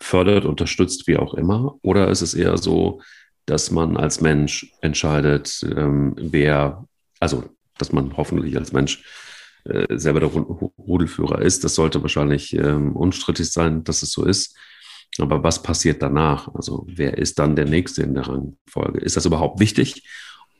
fördert, 0.00 0.46
unterstützt, 0.46 1.06
wie 1.06 1.16
auch 1.16 1.34
immer? 1.34 1.78
Oder 1.82 2.08
ist 2.08 2.22
es 2.22 2.34
eher 2.34 2.58
so, 2.58 3.00
dass 3.46 3.70
man 3.70 3.96
als 3.96 4.20
Mensch 4.20 4.72
entscheidet, 4.80 5.64
ähm, 5.76 6.14
wer, 6.16 6.86
also 7.20 7.44
dass 7.78 7.92
man 7.92 8.16
hoffentlich 8.16 8.56
als 8.56 8.72
Mensch 8.72 9.02
äh, 9.64 9.98
selber 9.98 10.20
der 10.20 10.28
Rudelführer 10.28 11.40
ist. 11.40 11.64
Das 11.64 11.74
sollte 11.74 12.02
wahrscheinlich 12.02 12.54
ähm, 12.54 12.96
unstrittig 12.96 13.50
sein, 13.50 13.84
dass 13.84 14.02
es 14.02 14.12
so 14.12 14.24
ist. 14.24 14.56
Aber 15.18 15.42
was 15.44 15.62
passiert 15.62 16.02
danach? 16.02 16.52
Also 16.54 16.86
wer 16.88 17.18
ist 17.18 17.38
dann 17.38 17.56
der 17.56 17.66
Nächste 17.66 18.02
in 18.02 18.14
der 18.14 18.26
Rangfolge? 18.26 19.00
Ist 19.00 19.16
das 19.16 19.26
überhaupt 19.26 19.60
wichtig? 19.60 20.08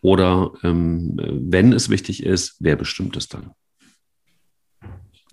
Oder 0.03 0.53
ähm, 0.63 1.17
wenn 1.17 1.73
es 1.73 1.89
wichtig 1.89 2.25
ist, 2.25 2.57
wer 2.59 2.77
bestimmt 2.77 3.17
es 3.17 3.29
dann? 3.29 3.53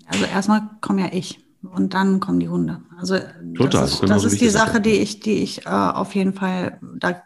Also 0.05 0.25
erstmal 0.25 0.69
komme 0.81 1.01
ja 1.01 1.09
ich 1.11 1.39
und 1.61 1.93
dann 1.93 2.19
kommen 2.19 2.39
die 2.39 2.49
Hunde. 2.49 2.81
Also 2.97 3.17
Total, 3.55 3.81
das 3.81 3.93
ist, 3.93 4.09
das 4.09 4.23
ist 4.23 4.41
die 4.41 4.49
Sache, 4.49 4.81
die 4.81 4.91
ich, 4.91 5.19
die 5.19 5.43
ich 5.43 5.65
äh, 5.65 5.69
auf 5.69 6.15
jeden 6.15 6.33
Fall, 6.33 6.79
da 6.97 7.21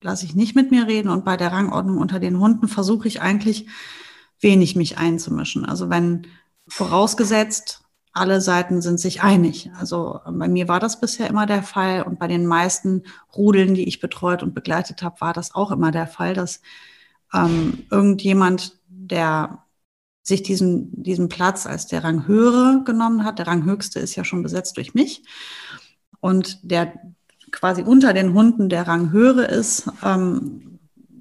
lasse 0.00 0.24
ich 0.24 0.34
nicht 0.34 0.54
mit 0.54 0.70
mir 0.70 0.86
reden 0.86 1.08
und 1.08 1.24
bei 1.24 1.36
der 1.36 1.52
Rangordnung 1.52 1.98
unter 1.98 2.20
den 2.20 2.38
Hunden 2.38 2.68
versuche 2.68 3.08
ich 3.08 3.20
eigentlich 3.20 3.66
wenig 4.40 4.76
mich 4.76 4.98
einzumischen. 4.98 5.64
Also 5.64 5.90
wenn 5.90 6.26
vorausgesetzt, 6.68 7.80
alle 8.12 8.40
Seiten 8.40 8.80
sind 8.80 9.00
sich 9.00 9.22
einig. 9.22 9.70
Also 9.76 10.20
bei 10.24 10.46
mir 10.46 10.68
war 10.68 10.78
das 10.78 11.00
bisher 11.00 11.28
immer 11.28 11.46
der 11.46 11.64
Fall 11.64 12.02
und 12.02 12.18
bei 12.18 12.28
den 12.28 12.46
meisten 12.46 13.02
Rudeln, 13.34 13.74
die 13.74 13.88
ich 13.88 14.00
betreut 14.00 14.42
und 14.42 14.54
begleitet 14.54 15.02
habe, 15.02 15.20
war 15.20 15.32
das 15.32 15.54
auch 15.54 15.72
immer 15.72 15.90
der 15.90 16.06
Fall, 16.06 16.32
dass 16.32 16.60
ähm, 17.32 17.84
irgendjemand, 17.90 18.78
der 18.88 19.63
sich 20.24 20.42
diesen, 20.42 20.90
diesen 21.02 21.28
Platz 21.28 21.66
als 21.66 21.86
der 21.86 22.02
Ranghöhere 22.02 22.82
genommen 22.84 23.24
hat. 23.24 23.38
Der 23.38 23.46
Ranghöchste 23.46 24.00
ist 24.00 24.16
ja 24.16 24.24
schon 24.24 24.42
besetzt 24.42 24.76
durch 24.78 24.94
mich. 24.94 25.22
Und 26.18 26.58
der 26.62 26.94
quasi 27.52 27.82
unter 27.82 28.14
den 28.14 28.32
Hunden 28.32 28.68
der 28.68 28.88
Ranghöhere 28.88 29.44
ist, 29.44 29.88
ähm, 30.02 30.73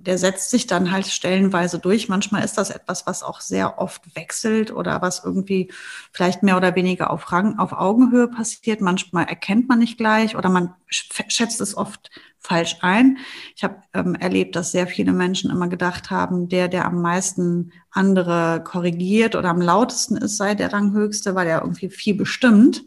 der 0.05 0.17
setzt 0.17 0.49
sich 0.49 0.67
dann 0.67 0.91
halt 0.91 1.07
stellenweise 1.07 1.79
durch. 1.79 2.09
Manchmal 2.09 2.43
ist 2.43 2.57
das 2.57 2.69
etwas, 2.69 3.07
was 3.07 3.23
auch 3.23 3.41
sehr 3.41 3.79
oft 3.79 4.15
wechselt 4.15 4.71
oder 4.71 5.01
was 5.01 5.23
irgendwie 5.23 5.71
vielleicht 6.11 6.43
mehr 6.43 6.57
oder 6.57 6.75
weniger 6.75 7.09
auf, 7.09 7.31
Rang, 7.31 7.57
auf 7.57 7.73
Augenhöhe 7.73 8.27
passiert. 8.27 8.81
Manchmal 8.81 9.25
erkennt 9.25 9.69
man 9.69 9.79
nicht 9.79 9.97
gleich 9.97 10.35
oder 10.35 10.49
man 10.49 10.73
schätzt 10.89 11.61
es 11.61 11.75
oft 11.75 12.11
falsch 12.39 12.77
ein. 12.81 13.17
Ich 13.55 13.63
habe 13.63 13.77
ähm, 13.93 14.15
erlebt, 14.15 14.55
dass 14.55 14.71
sehr 14.71 14.87
viele 14.87 15.13
Menschen 15.13 15.49
immer 15.49 15.69
gedacht 15.69 16.11
haben, 16.11 16.49
der, 16.49 16.67
der 16.67 16.85
am 16.85 17.01
meisten 17.01 17.71
andere 17.89 18.61
korrigiert 18.63 19.35
oder 19.35 19.49
am 19.49 19.61
lautesten 19.61 20.17
ist, 20.17 20.37
sei 20.37 20.53
der 20.53 20.73
Ranghöchste, 20.73 21.35
weil 21.35 21.47
er 21.47 21.61
irgendwie 21.61 21.89
viel 21.89 22.15
bestimmt. 22.15 22.83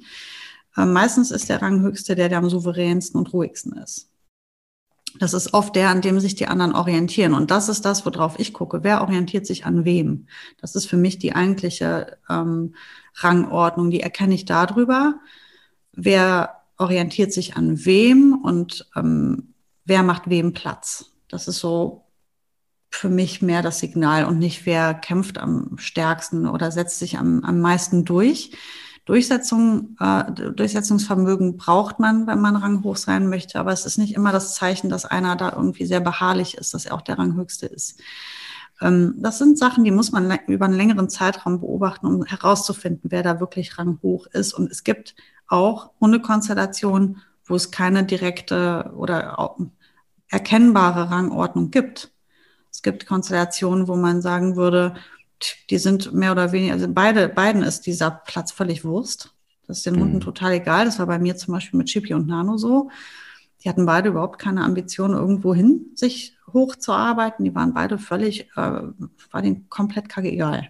Ähm, 0.76 0.92
meistens 0.92 1.30
ist 1.30 1.48
der 1.48 1.62
Ranghöchste 1.62 2.14
der, 2.14 2.28
der 2.28 2.38
am 2.38 2.50
souveränsten 2.50 3.18
und 3.18 3.32
ruhigsten 3.32 3.72
ist. 3.78 4.10
Das 5.18 5.34
ist 5.34 5.54
oft 5.54 5.74
der, 5.76 5.90
an 5.90 6.00
dem 6.00 6.20
sich 6.20 6.34
die 6.34 6.48
anderen 6.48 6.74
orientieren. 6.74 7.34
Und 7.34 7.50
das 7.50 7.68
ist 7.68 7.84
das, 7.84 8.04
worauf 8.04 8.38
ich 8.38 8.52
gucke. 8.52 8.84
Wer 8.84 9.02
orientiert 9.02 9.46
sich 9.46 9.64
an 9.64 9.84
wem? 9.84 10.26
Das 10.60 10.74
ist 10.74 10.86
für 10.86 10.96
mich 10.96 11.18
die 11.18 11.34
eigentliche 11.34 12.18
ähm, 12.28 12.74
Rangordnung. 13.14 13.90
Die 13.90 14.00
erkenne 14.00 14.34
ich 14.34 14.44
darüber. 14.44 15.20
Wer 15.92 16.62
orientiert 16.78 17.32
sich 17.32 17.56
an 17.56 17.84
wem 17.84 18.38
und 18.42 18.86
ähm, 18.96 19.54
wer 19.84 20.02
macht 20.02 20.28
wem 20.28 20.52
Platz? 20.52 21.12
Das 21.28 21.48
ist 21.48 21.58
so 21.58 22.04
für 22.90 23.08
mich 23.08 23.42
mehr 23.42 23.62
das 23.62 23.78
Signal 23.78 24.24
und 24.24 24.38
nicht 24.38 24.66
wer 24.66 24.94
kämpft 24.94 25.38
am 25.38 25.76
stärksten 25.78 26.46
oder 26.46 26.70
setzt 26.70 26.98
sich 26.98 27.18
am, 27.18 27.44
am 27.44 27.60
meisten 27.60 28.04
durch. 28.04 28.52
Durchsetzung, 29.06 29.96
äh, 30.00 30.32
Durchsetzungsvermögen 30.32 31.56
braucht 31.56 32.00
man, 32.00 32.26
wenn 32.26 32.40
man 32.40 32.56
ranghoch 32.56 32.96
sein 32.96 33.28
möchte, 33.28 33.58
aber 33.58 33.72
es 33.72 33.86
ist 33.86 33.98
nicht 33.98 34.14
immer 34.14 34.32
das 34.32 34.54
Zeichen, 34.54 34.90
dass 34.90 35.04
einer 35.04 35.36
da 35.36 35.52
irgendwie 35.52 35.86
sehr 35.86 36.00
beharrlich 36.00 36.56
ist, 36.58 36.74
dass 36.74 36.86
er 36.86 36.94
auch 36.94 37.02
der 37.02 37.18
Ranghöchste 37.18 37.66
ist. 37.66 38.00
Ähm, 38.80 39.14
das 39.18 39.38
sind 39.38 39.58
Sachen, 39.58 39.84
die 39.84 39.92
muss 39.92 40.10
man 40.10 40.36
über 40.48 40.64
einen 40.64 40.74
längeren 40.74 41.08
Zeitraum 41.08 41.60
beobachten, 41.60 42.06
um 42.06 42.24
herauszufinden, 42.24 43.10
wer 43.10 43.22
da 43.22 43.38
wirklich 43.38 43.78
ranghoch 43.78 44.26
ist. 44.26 44.52
Und 44.54 44.72
es 44.72 44.82
gibt 44.82 45.14
auch 45.46 45.92
Hundekonstellationen, 46.00 47.22
wo 47.44 47.54
es 47.54 47.70
keine 47.70 48.04
direkte 48.04 48.92
oder 48.96 49.56
erkennbare 50.28 51.10
Rangordnung 51.10 51.70
gibt. 51.70 52.10
Es 52.72 52.82
gibt 52.82 53.06
Konstellationen, 53.06 53.86
wo 53.86 53.94
man 53.94 54.20
sagen 54.20 54.56
würde, 54.56 54.94
die 55.70 55.78
sind 55.78 56.12
mehr 56.12 56.32
oder 56.32 56.52
weniger, 56.52 56.74
also 56.74 56.86
beide, 56.88 57.28
beiden 57.28 57.62
ist 57.62 57.86
dieser 57.86 58.10
Platz 58.10 58.52
völlig 58.52 58.84
Wurst. 58.84 59.34
Das 59.66 59.78
ist 59.78 59.86
den 59.86 59.98
Hunden 59.98 60.16
mhm. 60.16 60.20
total 60.20 60.52
egal. 60.52 60.84
Das 60.84 60.98
war 60.98 61.06
bei 61.06 61.18
mir 61.18 61.36
zum 61.36 61.52
Beispiel 61.54 61.78
mit 61.78 61.88
Chippy 61.88 62.14
und 62.14 62.26
Nano 62.26 62.56
so. 62.56 62.90
Die 63.62 63.68
hatten 63.68 63.86
beide 63.86 64.10
überhaupt 64.10 64.38
keine 64.38 64.62
Ambition, 64.62 65.12
irgendwo 65.12 65.54
hin 65.54 65.86
sich 65.94 66.36
hochzuarbeiten. 66.52 67.44
Die 67.44 67.54
waren 67.54 67.74
beide 67.74 67.98
völlig, 67.98 68.50
äh, 68.56 68.82
war 69.30 69.42
denen 69.42 69.68
komplett 69.68 70.08
kacke 70.08 70.30
egal. 70.30 70.68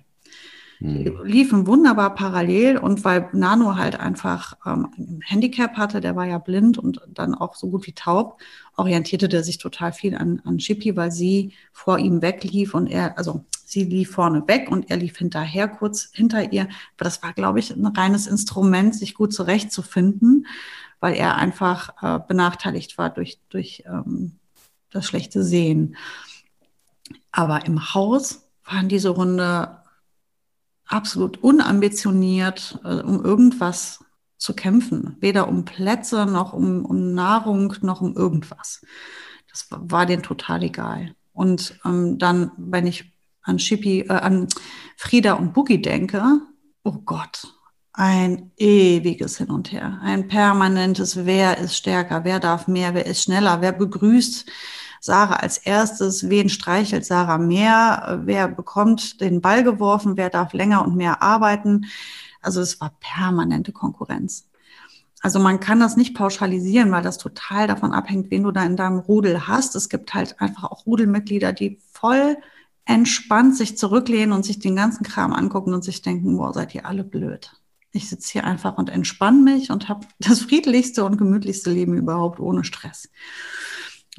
Die 0.78 1.10
mhm. 1.10 1.24
liefen 1.24 1.66
wunderbar 1.66 2.14
parallel 2.14 2.76
und 2.76 3.02
weil 3.04 3.30
Nano 3.32 3.76
halt 3.76 3.98
einfach 3.98 4.54
ähm, 4.66 4.88
ein 4.98 5.20
Handicap 5.24 5.76
hatte, 5.76 6.02
der 6.02 6.16
war 6.16 6.26
ja 6.26 6.36
blind 6.36 6.76
und 6.76 7.00
dann 7.08 7.34
auch 7.34 7.54
so 7.54 7.70
gut 7.70 7.86
wie 7.86 7.92
taub, 7.92 8.38
orientierte 8.76 9.28
der 9.28 9.42
sich 9.42 9.56
total 9.56 9.92
viel 9.92 10.14
an, 10.14 10.42
an 10.44 10.58
Chippy, 10.58 10.94
weil 10.94 11.10
sie 11.10 11.54
vor 11.72 11.98
ihm 11.98 12.20
weglief 12.20 12.74
und 12.74 12.88
er, 12.88 13.16
also 13.16 13.44
Sie 13.76 13.84
lief 13.84 14.12
vorne 14.12 14.48
weg 14.48 14.70
und 14.70 14.90
er 14.90 14.96
lief 14.96 15.18
hinterher, 15.18 15.68
kurz 15.68 16.08
hinter 16.10 16.50
ihr. 16.50 16.62
Aber 16.62 17.04
das 17.04 17.22
war, 17.22 17.34
glaube 17.34 17.58
ich, 17.58 17.70
ein 17.70 17.84
reines 17.84 18.26
Instrument, 18.26 18.94
sich 18.94 19.12
gut 19.12 19.34
zurechtzufinden, 19.34 20.46
weil 20.98 21.14
er 21.14 21.34
einfach 21.34 21.90
äh, 22.00 22.18
benachteiligt 22.26 22.96
war 22.96 23.10
durch, 23.10 23.38
durch 23.50 23.84
ähm, 23.84 24.38
das 24.90 25.04
schlechte 25.04 25.44
Sehen. 25.44 25.96
Aber 27.32 27.66
im 27.66 27.92
Haus 27.92 28.48
waren 28.64 28.88
diese 28.88 29.14
Hunde 29.14 29.76
absolut 30.86 31.42
unambitioniert, 31.42 32.80
äh, 32.82 33.02
um 33.02 33.22
irgendwas 33.22 34.02
zu 34.38 34.54
kämpfen. 34.54 35.18
Weder 35.20 35.48
um 35.48 35.66
Plätze 35.66 36.24
noch 36.24 36.54
um, 36.54 36.86
um 36.86 37.12
Nahrung 37.12 37.74
noch 37.82 38.00
um 38.00 38.16
irgendwas. 38.16 38.80
Das 39.50 39.70
war, 39.70 39.90
war 39.90 40.06
denen 40.06 40.22
total 40.22 40.62
egal. 40.62 41.14
Und 41.34 41.78
ähm, 41.84 42.16
dann, 42.16 42.52
wenn 42.56 42.86
ich 42.86 43.12
an 43.46 43.58
Shippy, 43.58 44.00
äh, 44.00 44.12
an 44.12 44.48
Frieda 44.96 45.34
und 45.34 45.54
Boogie 45.54 45.80
denke, 45.80 46.22
oh 46.84 46.98
Gott, 47.04 47.54
ein 47.92 48.50
ewiges 48.58 49.38
Hin 49.38 49.50
und 49.50 49.72
Her, 49.72 50.00
ein 50.02 50.28
permanentes, 50.28 51.24
wer 51.24 51.58
ist 51.58 51.76
stärker, 51.76 52.24
wer 52.24 52.40
darf 52.40 52.68
mehr, 52.68 52.92
wer 52.94 53.06
ist 53.06 53.22
schneller, 53.22 53.62
wer 53.62 53.72
begrüßt 53.72 54.46
Sarah 55.00 55.36
als 55.36 55.58
erstes, 55.58 56.28
wen 56.28 56.48
streichelt 56.48 57.06
Sarah 57.06 57.38
mehr, 57.38 58.20
wer 58.24 58.48
bekommt 58.48 59.20
den 59.20 59.40
Ball 59.40 59.62
geworfen, 59.62 60.16
wer 60.16 60.30
darf 60.30 60.52
länger 60.52 60.84
und 60.84 60.96
mehr 60.96 61.22
arbeiten. 61.22 61.86
Also 62.42 62.60
es 62.60 62.80
war 62.80 62.96
permanente 63.00 63.72
Konkurrenz. 63.72 64.48
Also 65.22 65.38
man 65.38 65.60
kann 65.60 65.80
das 65.80 65.96
nicht 65.96 66.14
pauschalisieren, 66.14 66.92
weil 66.92 67.02
das 67.02 67.18
total 67.18 67.66
davon 67.66 67.92
abhängt, 67.92 68.30
wen 68.30 68.42
du 68.42 68.50
da 68.50 68.64
in 68.64 68.76
deinem 68.76 68.98
Rudel 68.98 69.48
hast. 69.48 69.74
Es 69.74 69.88
gibt 69.88 70.12
halt 70.12 70.40
einfach 70.40 70.64
auch 70.64 70.86
Rudelmitglieder, 70.86 71.52
die 71.52 71.78
voll 71.92 72.36
entspannt 72.86 73.56
sich 73.56 73.76
zurücklehnen 73.76 74.32
und 74.32 74.44
sich 74.44 74.60
den 74.60 74.76
ganzen 74.76 75.04
Kram 75.04 75.32
angucken 75.32 75.74
und 75.74 75.84
sich 75.84 76.02
denken, 76.02 76.36
boah, 76.36 76.54
seid 76.54 76.74
ihr 76.74 76.86
alle 76.86 77.04
blöd. 77.04 77.50
Ich 77.90 78.08
sitze 78.08 78.32
hier 78.32 78.44
einfach 78.44 78.78
und 78.78 78.88
entspanne 78.88 79.42
mich 79.42 79.70
und 79.70 79.88
habe 79.88 80.06
das 80.18 80.40
friedlichste 80.40 81.04
und 81.04 81.18
gemütlichste 81.18 81.70
Leben 81.70 81.94
überhaupt 81.94 82.40
ohne 82.40 82.64
Stress. 82.64 83.10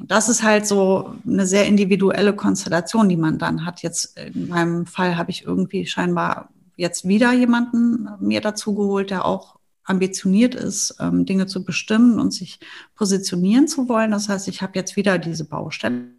Das 0.00 0.28
ist 0.28 0.44
halt 0.44 0.64
so 0.66 1.16
eine 1.26 1.46
sehr 1.46 1.66
individuelle 1.66 2.36
Konstellation, 2.36 3.08
die 3.08 3.16
man 3.16 3.38
dann 3.38 3.64
hat. 3.64 3.82
Jetzt 3.82 4.16
in 4.16 4.48
meinem 4.48 4.86
Fall 4.86 5.16
habe 5.16 5.30
ich 5.30 5.44
irgendwie 5.44 5.86
scheinbar 5.86 6.50
jetzt 6.76 7.08
wieder 7.08 7.32
jemanden 7.32 8.08
mir 8.20 8.40
dazu 8.40 8.74
geholt, 8.74 9.10
der 9.10 9.24
auch 9.24 9.58
ambitioniert 9.82 10.54
ist, 10.54 10.96
ähm, 11.00 11.24
Dinge 11.24 11.46
zu 11.46 11.64
bestimmen 11.64 12.20
und 12.20 12.32
sich 12.32 12.60
positionieren 12.94 13.66
zu 13.66 13.88
wollen. 13.88 14.10
Das 14.10 14.28
heißt, 14.28 14.46
ich 14.46 14.62
habe 14.62 14.72
jetzt 14.76 14.96
wieder 14.96 15.18
diese 15.18 15.46
Baustelle. 15.46 16.10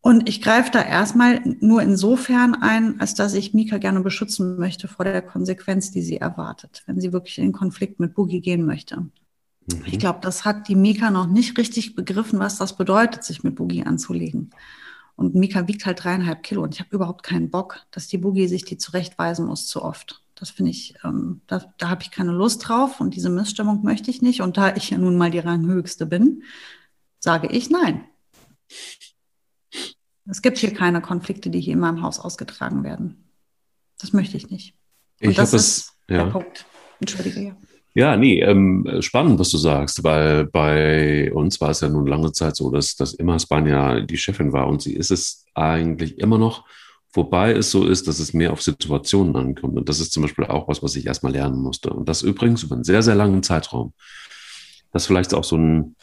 Und 0.00 0.28
ich 0.28 0.40
greife 0.40 0.70
da 0.70 0.80
erstmal 0.80 1.40
nur 1.60 1.82
insofern 1.82 2.54
ein, 2.54 3.00
als 3.00 3.14
dass 3.14 3.34
ich 3.34 3.52
Mika 3.52 3.78
gerne 3.78 4.00
beschützen 4.00 4.56
möchte 4.56 4.86
vor 4.86 5.04
der 5.04 5.22
Konsequenz, 5.22 5.90
die 5.90 6.02
sie 6.02 6.18
erwartet, 6.18 6.82
wenn 6.86 7.00
sie 7.00 7.12
wirklich 7.12 7.38
in 7.38 7.44
den 7.44 7.52
Konflikt 7.52 7.98
mit 7.98 8.14
Boogie 8.14 8.40
gehen 8.40 8.64
möchte. 8.64 9.00
Mhm. 9.00 9.10
Ich 9.86 9.98
glaube, 9.98 10.20
das 10.22 10.44
hat 10.44 10.68
die 10.68 10.76
Mika 10.76 11.10
noch 11.10 11.26
nicht 11.26 11.58
richtig 11.58 11.94
begriffen, 11.96 12.38
was 12.38 12.58
das 12.58 12.76
bedeutet, 12.76 13.24
sich 13.24 13.42
mit 13.42 13.56
Boogie 13.56 13.84
anzulegen. 13.84 14.50
Und 15.16 15.34
Mika 15.34 15.66
wiegt 15.66 15.84
halt 15.84 16.04
dreieinhalb 16.04 16.44
Kilo 16.44 16.62
und 16.62 16.74
ich 16.74 16.80
habe 16.80 16.94
überhaupt 16.94 17.24
keinen 17.24 17.50
Bock, 17.50 17.80
dass 17.90 18.06
die 18.06 18.18
Boogie 18.18 18.46
sich 18.46 18.64
die 18.64 18.78
zurechtweisen 18.78 19.46
muss 19.46 19.66
zu 19.66 19.82
oft. 19.82 20.22
Das 20.36 20.50
finde 20.50 20.70
ich, 20.70 20.94
ähm, 21.02 21.40
da, 21.48 21.64
da 21.78 21.88
habe 21.90 22.02
ich 22.02 22.12
keine 22.12 22.30
Lust 22.30 22.68
drauf 22.68 23.00
und 23.00 23.14
diese 23.14 23.28
Missstimmung 23.28 23.82
möchte 23.82 24.12
ich 24.12 24.22
nicht. 24.22 24.42
Und 24.42 24.56
da 24.56 24.76
ich 24.76 24.90
ja 24.90 24.98
nun 24.98 25.16
mal 25.16 25.32
die 25.32 25.40
Ranghöchste 25.40 26.06
bin, 26.06 26.44
sage 27.18 27.48
ich 27.48 27.68
nein. 27.68 28.04
Es 30.30 30.42
gibt 30.42 30.58
hier 30.58 30.74
keine 30.74 31.00
Konflikte, 31.00 31.50
die 31.50 31.60
hier 31.60 31.72
in 31.72 31.80
meinem 31.80 32.02
Haus 32.02 32.20
ausgetragen 32.20 32.84
werden. 32.84 33.24
Das 34.00 34.12
möchte 34.12 34.36
ich 34.36 34.50
nicht. 34.50 34.74
Und 35.22 35.30
ich 35.30 35.36
das 35.36 35.54
ist 35.54 35.92
ja. 36.08 36.24
der 36.24 36.30
Punkt. 36.30 36.66
Entschuldige, 37.00 37.40
ja. 37.40 37.56
Ja, 37.94 38.16
nee, 38.16 38.40
ähm, 38.42 38.86
spannend, 39.00 39.40
was 39.40 39.50
du 39.50 39.56
sagst, 39.56 40.04
weil 40.04 40.46
bei 40.46 41.32
uns 41.32 41.60
war 41.60 41.70
es 41.70 41.80
ja 41.80 41.88
nun 41.88 42.06
lange 42.06 42.30
Zeit 42.32 42.54
so, 42.54 42.70
dass, 42.70 42.94
dass 42.94 43.14
immer 43.14 43.38
Spanja 43.38 44.00
die 44.00 44.18
Chefin 44.18 44.52
war 44.52 44.68
und 44.68 44.82
sie 44.82 44.92
ist 44.94 45.10
es 45.10 45.46
eigentlich 45.54 46.18
immer 46.18 46.38
noch, 46.38 46.64
wobei 47.12 47.52
es 47.52 47.70
so 47.72 47.86
ist, 47.86 48.06
dass 48.06 48.20
es 48.20 48.34
mehr 48.34 48.52
auf 48.52 48.62
Situationen 48.62 49.34
ankommt. 49.34 49.76
Und 49.76 49.88
das 49.88 49.98
ist 49.98 50.12
zum 50.12 50.22
Beispiel 50.22 50.44
auch 50.44 50.68
was, 50.68 50.82
was 50.82 50.94
ich 50.94 51.06
erstmal 51.06 51.32
lernen 51.32 51.60
musste. 51.60 51.90
Und 51.90 52.08
das 52.08 52.22
übrigens 52.22 52.62
über 52.62 52.76
einen 52.76 52.84
sehr, 52.84 53.02
sehr 53.02 53.16
langen 53.16 53.42
Zeitraum. 53.42 53.92
Das 54.92 55.02
ist 55.02 55.06
vielleicht 55.08 55.34
auch 55.34 55.44
so 55.44 55.56
ein 55.56 55.96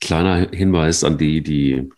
kleiner 0.00 0.48
Hinweis 0.50 1.04
an 1.04 1.18
die, 1.18 1.42
die 1.42 1.88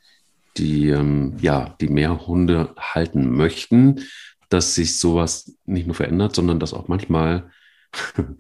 die, 0.56 0.88
ähm, 0.88 1.36
ja, 1.40 1.74
die 1.80 1.88
mehr 1.88 2.26
Hunde 2.26 2.74
halten 2.78 3.36
möchten, 3.36 4.00
dass 4.48 4.74
sich 4.74 4.98
sowas 4.98 5.56
nicht 5.66 5.86
nur 5.86 5.96
verändert, 5.96 6.34
sondern 6.34 6.60
dass 6.60 6.74
auch 6.74 6.88
manchmal 6.88 7.50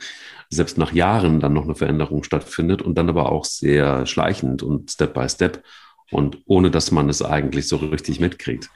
selbst 0.50 0.78
nach 0.78 0.92
Jahren 0.92 1.40
dann 1.40 1.52
noch 1.52 1.64
eine 1.64 1.74
Veränderung 1.74 2.22
stattfindet 2.22 2.82
und 2.82 2.96
dann 2.96 3.08
aber 3.08 3.32
auch 3.32 3.44
sehr 3.44 4.06
schleichend 4.06 4.62
und 4.62 4.90
Step 4.90 5.14
by 5.14 5.28
Step. 5.28 5.62
und 6.10 6.38
ohne 6.46 6.70
dass 6.70 6.92
man 6.92 7.08
es 7.08 7.22
eigentlich 7.22 7.66
so 7.66 7.76
richtig 7.76 8.20
mitkriegt. 8.20 8.70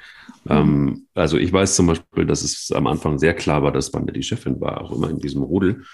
Mhm. 0.44 0.50
Ähm, 0.50 1.06
also 1.14 1.36
ich 1.36 1.52
weiß 1.52 1.76
zum 1.76 1.86
Beispiel, 1.86 2.26
dass 2.26 2.42
es 2.42 2.72
am 2.72 2.86
Anfang 2.86 3.18
sehr 3.18 3.34
klar 3.34 3.62
war, 3.62 3.72
dass 3.72 3.88
Spanja 3.88 4.12
die 4.12 4.22
Chefin 4.22 4.60
war, 4.60 4.80
auch 4.80 4.92
immer 4.92 5.10
in 5.10 5.18
diesem 5.18 5.42
Rudel. 5.42 5.84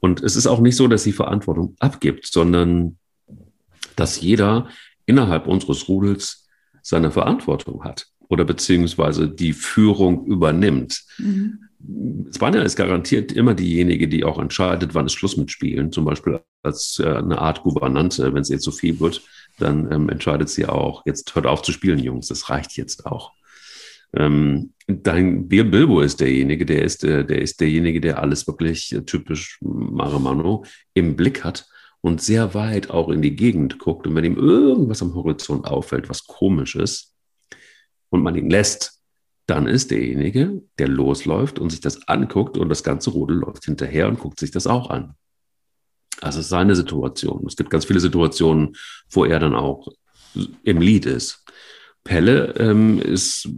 Und 0.00 0.22
es 0.22 0.36
ist 0.36 0.46
auch 0.46 0.60
nicht 0.60 0.76
so, 0.76 0.86
dass 0.86 1.02
sie 1.02 1.12
Verantwortung 1.12 1.76
abgibt, 1.78 2.26
sondern 2.26 2.98
dass 3.96 4.20
jeder 4.20 4.68
innerhalb 5.06 5.46
unseres 5.46 5.88
Rudels 5.88 6.43
seine 6.84 7.10
Verantwortung 7.10 7.82
hat 7.82 8.06
oder 8.28 8.44
beziehungsweise 8.44 9.28
die 9.28 9.52
Führung 9.52 10.26
übernimmt. 10.26 11.02
Mhm. 11.18 11.60
Spanja 12.34 12.62
ist 12.62 12.76
garantiert 12.76 13.32
immer 13.32 13.54
diejenige, 13.54 14.08
die 14.08 14.24
auch 14.24 14.38
entscheidet, 14.38 14.94
wann 14.94 15.06
ist 15.06 15.14
Schluss 15.14 15.36
mit 15.36 15.50
Spielen. 15.50 15.92
Zum 15.92 16.04
Beispiel 16.04 16.40
als 16.62 17.00
äh, 17.02 17.08
eine 17.08 17.38
Art 17.38 17.62
Gouvernante, 17.62 18.32
wenn 18.32 18.42
es 18.42 18.48
jetzt 18.48 18.64
zu 18.64 18.70
so 18.70 18.76
viel 18.76 19.00
wird, 19.00 19.22
dann 19.58 19.90
ähm, 19.92 20.08
entscheidet 20.08 20.48
sie 20.48 20.66
auch, 20.66 21.04
jetzt 21.06 21.34
hört 21.34 21.46
auf 21.46 21.62
zu 21.62 21.72
spielen, 21.72 21.98
Jungs, 21.98 22.28
das 22.28 22.48
reicht 22.48 22.76
jetzt 22.76 23.06
auch. 23.06 23.32
Ähm, 24.14 24.72
dein 24.86 25.48
Bill 25.48 25.64
Bilbo 25.64 26.00
ist 26.00 26.20
derjenige, 26.20 26.64
der 26.64 26.82
ist, 26.82 27.04
äh, 27.04 27.24
der 27.24 27.42
ist 27.42 27.60
derjenige, 27.60 28.00
der 28.00 28.20
alles 28.20 28.46
wirklich 28.46 28.92
äh, 28.92 29.02
typisch 29.02 29.58
Maramano 29.60 30.64
im 30.94 31.16
Blick 31.16 31.44
hat 31.44 31.66
und 32.04 32.20
sehr 32.20 32.52
weit 32.52 32.90
auch 32.90 33.08
in 33.08 33.22
die 33.22 33.34
Gegend 33.34 33.78
guckt. 33.78 34.06
Und 34.06 34.14
wenn 34.14 34.26
ihm 34.26 34.36
irgendwas 34.36 35.00
am 35.00 35.14
Horizont 35.14 35.66
auffällt, 35.66 36.10
was 36.10 36.26
komisch 36.26 36.76
ist, 36.76 37.14
und 38.10 38.22
man 38.22 38.36
ihn 38.36 38.50
lässt, 38.50 39.00
dann 39.46 39.66
ist 39.66 39.90
derjenige, 39.90 40.62
der 40.78 40.88
losläuft 40.88 41.58
und 41.58 41.70
sich 41.70 41.80
das 41.80 42.06
anguckt 42.06 42.58
und 42.58 42.68
das 42.68 42.84
ganze 42.84 43.10
Rudel 43.10 43.38
läuft 43.38 43.64
hinterher 43.64 44.06
und 44.06 44.18
guckt 44.18 44.38
sich 44.38 44.50
das 44.50 44.66
auch 44.66 44.90
an. 44.90 45.14
Also 46.20 46.40
ist 46.40 46.50
seine 46.50 46.76
Situation. 46.76 47.42
Es 47.46 47.56
gibt 47.56 47.70
ganz 47.70 47.86
viele 47.86 48.00
Situationen, 48.00 48.76
wo 49.10 49.24
er 49.24 49.40
dann 49.40 49.54
auch 49.54 49.88
im 50.62 50.80
Lied 50.82 51.06
ist. 51.06 51.42
Pelle 52.04 52.54
ähm, 52.58 53.00
ist 53.00 53.48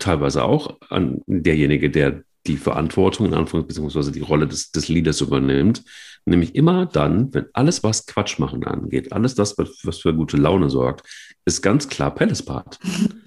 teilweise 0.00 0.42
auch 0.42 0.80
an 0.90 1.22
derjenige, 1.26 1.90
der 1.90 2.24
die 2.46 2.56
Verantwortung 2.56 3.26
in 3.26 3.34
Anführungszeichen 3.34 3.66
beziehungsweise 3.66 4.12
die 4.12 4.20
Rolle 4.20 4.46
des, 4.46 4.70
des 4.70 4.88
Leaders 4.88 5.20
übernimmt. 5.20 5.84
Nämlich 6.24 6.54
immer 6.54 6.86
dann, 6.86 7.32
wenn 7.34 7.46
alles, 7.52 7.82
was 7.82 8.06
Quatsch 8.06 8.38
machen 8.38 8.64
angeht, 8.64 9.12
alles 9.12 9.34
das, 9.34 9.56
was 9.56 9.98
für 9.98 10.14
gute 10.14 10.36
Laune 10.36 10.70
sorgt, 10.70 11.06
ist 11.44 11.62
ganz 11.62 11.88
klar 11.88 12.14
Pelles 12.14 12.42
Part. 12.42 12.78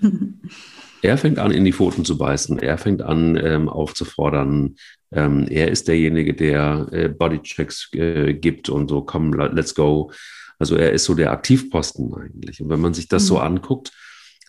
er 1.01 1.17
fängt 1.17 1.39
an, 1.39 1.51
in 1.51 1.65
die 1.65 1.73
Pfoten 1.73 2.05
zu 2.05 2.17
beißen. 2.17 2.59
Er 2.59 2.77
fängt 2.77 3.01
an, 3.01 3.35
ähm, 3.37 3.69
aufzufordern. 3.69 4.75
Ähm, 5.11 5.47
er 5.49 5.69
ist 5.69 5.87
derjenige, 5.87 6.33
der 6.33 6.87
äh, 6.91 7.09
Bodychecks 7.09 7.89
äh, 7.93 8.33
gibt 8.33 8.69
und 8.69 8.89
so, 8.89 9.01
komm, 9.01 9.33
let's 9.33 9.75
go. 9.75 10.11
Also 10.59 10.75
er 10.75 10.91
ist 10.91 11.05
so 11.05 11.15
der 11.15 11.31
Aktivposten 11.31 12.13
eigentlich. 12.13 12.61
Und 12.61 12.69
wenn 12.69 12.81
man 12.81 12.93
sich 12.93 13.07
das 13.07 13.23
mhm. 13.23 13.27
so 13.27 13.39
anguckt, 13.39 13.91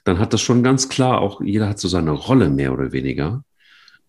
dann 0.04 0.18
hat 0.18 0.32
das 0.32 0.42
schon 0.42 0.62
ganz 0.62 0.88
klar 0.88 1.20
auch, 1.20 1.40
jeder 1.40 1.68
hat 1.68 1.78
so 1.78 1.88
seine 1.88 2.10
Rolle 2.10 2.50
mehr 2.50 2.72
oder 2.72 2.92
weniger. 2.92 3.44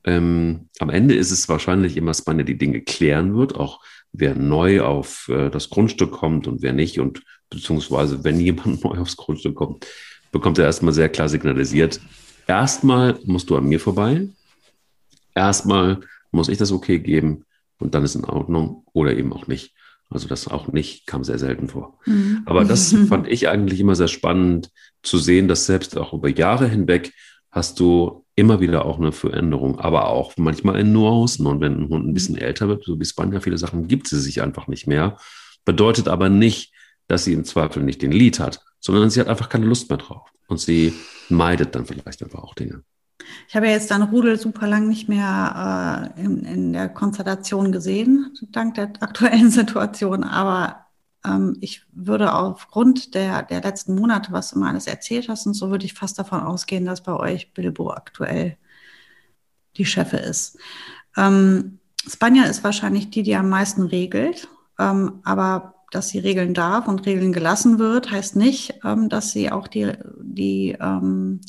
Ähm, 0.06 0.70
am 0.80 0.90
Ende 0.90 1.16
ist 1.16 1.32
es 1.32 1.48
wahrscheinlich 1.48 1.96
immer 1.98 2.14
Spanne, 2.14 2.44
die 2.44 2.58
Dinge 2.58 2.82
klären 2.82 3.36
wird, 3.36 3.56
auch 3.56 3.82
wer 4.12 4.36
neu 4.36 4.82
auf 4.82 5.30
äh, 5.30 5.50
das 5.50 5.70
Grundstück 5.70 6.12
kommt 6.12 6.48
und 6.48 6.62
wer 6.62 6.74
nicht. 6.74 7.00
Und 7.00 7.24
beziehungsweise, 7.50 8.24
wenn 8.24 8.40
jemand 8.40 8.84
neu 8.84 9.00
aufs 9.00 9.18
Grundstück 9.18 9.56
kommt, 9.56 9.86
bekommt 10.32 10.58
er 10.58 10.66
erstmal 10.66 10.94
sehr 10.94 11.10
klar 11.10 11.30
signalisiert, 11.30 12.00
erstmal 12.48 13.20
musst 13.26 13.50
du 13.50 13.56
an 13.56 13.66
mir 13.66 13.80
vorbei, 13.80 14.28
erstmal 15.36 16.02
muss 16.32 16.50
ich 16.50 16.58
das 16.58 16.72
okay 16.72 17.00
geben 17.00 17.46
und 17.80 17.94
dann 17.94 18.04
ist 18.04 18.16
in 18.16 18.26
Ordnung 18.26 18.84
oder 18.94 19.16
eben 19.16 19.32
auch 19.32 19.48
nicht. 19.48 19.74
Also 20.10 20.28
das 20.28 20.48
auch 20.48 20.68
nicht 20.68 21.08
kam 21.08 21.24
sehr 21.24 21.40
selten 21.40 21.70
vor. 21.70 22.00
Mhm. 22.06 22.44
Aber 22.46 22.66
das 22.66 22.94
fand 23.10 23.28
ich 23.28 23.48
eigentlich 23.48 23.80
immer 23.80 23.96
sehr 23.96 24.08
spannend 24.08 24.70
zu 25.02 25.18
sehen, 25.18 25.48
dass 25.48 25.66
selbst 25.66 25.98
auch 25.98 26.14
über 26.14 26.30
Jahre 26.30 26.68
hinweg 26.68 27.14
hast 27.52 27.80
du 27.80 28.23
immer 28.36 28.60
wieder 28.60 28.86
auch 28.86 28.98
eine 29.00 29.12
Veränderung, 29.12 29.80
aber 29.80 30.08
auch 30.08 30.34
manchmal 30.38 30.80
in 30.80 30.92
Nuancen. 30.92 31.46
Und 31.46 31.62
wenn 31.62 31.74
ein 31.74 31.90
Hund 31.90 32.06
ein 32.06 32.10
mhm. 32.10 32.14
bisschen 32.14 32.38
älter 32.38 32.68
wird, 32.68 32.84
so 32.84 33.00
wie 33.00 33.06
Spanja, 33.06 33.40
viele 33.40 33.58
Sachen 33.58 33.88
gibt 33.88 34.08
sie 34.08 34.20
sich 34.20 34.42
einfach 34.42 34.68
nicht 34.68 34.88
mehr. 34.88 35.18
Bedeutet 35.66 36.08
aber 36.08 36.30
nicht, 36.30 36.74
dass 37.08 37.26
sie 37.26 37.34
im 37.34 37.46
Zweifel 37.46 37.84
nicht 37.84 38.02
den 38.02 38.12
Lied 38.12 38.40
hat, 38.40 38.62
sondern 38.80 39.10
sie 39.10 39.20
hat 39.20 39.28
einfach 39.28 39.50
keine 39.50 39.66
Lust 39.66 39.90
mehr 39.90 39.98
drauf. 39.98 40.30
Und 40.48 40.60
sie 40.60 40.94
meidet 41.30 41.76
dann 41.76 41.86
vielleicht 41.86 42.24
einfach 42.24 42.44
auch 42.44 42.56
Dinge. 42.56 42.84
Ich 43.48 43.56
habe 43.56 43.68
ja 43.68 43.74
jetzt 43.74 43.92
dein 43.92 44.02
Rudel 44.02 44.38
super 44.40 44.68
lang 44.68 44.88
nicht 44.88 45.08
mehr 45.08 46.12
äh, 46.18 46.22
in, 46.22 46.44
in 46.44 46.74
der 46.74 46.90
Konstellation 46.90 47.72
gesehen, 47.72 48.34
dank 48.52 48.76
der 48.76 48.92
aktuellen 49.00 49.50
Situation. 49.52 50.24
Aber 50.24 50.83
ich 51.62 51.86
würde 51.94 52.34
aufgrund 52.34 53.16
der, 53.16 53.44
der 53.44 53.62
letzten 53.62 53.96
Monate, 53.96 54.32
was 54.34 54.52
du 54.52 54.60
mal 54.60 54.70
alles 54.70 54.88
erzählt 54.88 55.30
hast 55.30 55.46
und 55.46 55.54
so, 55.54 55.70
würde 55.70 55.86
ich 55.86 55.94
fast 55.94 56.20
davon 56.20 56.42
ausgehen, 56.42 56.86
dass 56.86 57.02
bei 57.02 57.16
euch 57.16 57.54
Bilbo 57.54 57.92
aktuell 57.92 58.58
die 59.78 59.86
Chefe 59.86 60.18
ist. 60.18 60.58
Ähm, 61.16 61.80
Spanja 62.06 62.44
ist 62.44 62.64
wahrscheinlich 62.64 63.10
die, 63.10 63.24
die 63.24 63.36
am 63.36 63.50
meisten 63.50 63.84
regelt, 63.84 64.48
ähm, 64.78 65.22
aber 65.24 65.76
dass 65.92 66.10
sie 66.10 66.20
regeln 66.20 66.54
darf 66.54 66.88
und 66.88 67.06
regeln 67.06 67.32
gelassen 67.32 67.80
wird, 67.80 68.12
heißt 68.12 68.36
nicht, 68.36 68.80
ähm, 68.84 69.10
dass 69.10 69.32
sie 69.32 69.52
auch 69.52 69.68
die, 69.68 69.94
die 70.20 70.76
ähm, 70.80 71.40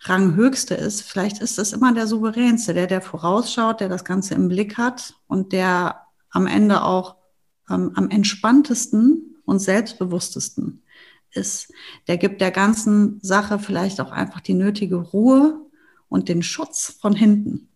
Ranghöchste 0.00 0.74
ist. 0.74 1.02
Vielleicht 1.02 1.40
ist 1.40 1.58
es 1.58 1.72
immer 1.72 1.94
der 1.94 2.06
souveränste, 2.06 2.74
der, 2.74 2.86
der 2.86 3.00
vorausschaut, 3.00 3.80
der 3.80 3.88
das 3.88 4.04
Ganze 4.04 4.34
im 4.34 4.48
Blick 4.48 4.76
hat 4.76 5.14
und 5.26 5.52
der 5.52 6.02
am 6.30 6.46
Ende 6.46 6.82
auch 6.82 7.16
ähm, 7.70 7.92
am 7.94 8.10
entspanntesten 8.10 9.36
und 9.44 9.58
selbstbewusstesten 9.58 10.82
ist. 11.30 11.72
Der 12.06 12.16
gibt 12.16 12.40
der 12.40 12.50
ganzen 12.50 13.18
Sache 13.22 13.58
vielleicht 13.58 14.00
auch 14.00 14.12
einfach 14.12 14.40
die 14.40 14.54
nötige 14.54 14.96
Ruhe 14.96 15.60
und 16.08 16.28
den 16.28 16.42
Schutz 16.42 16.96
von 17.00 17.14
hinten. 17.14 17.68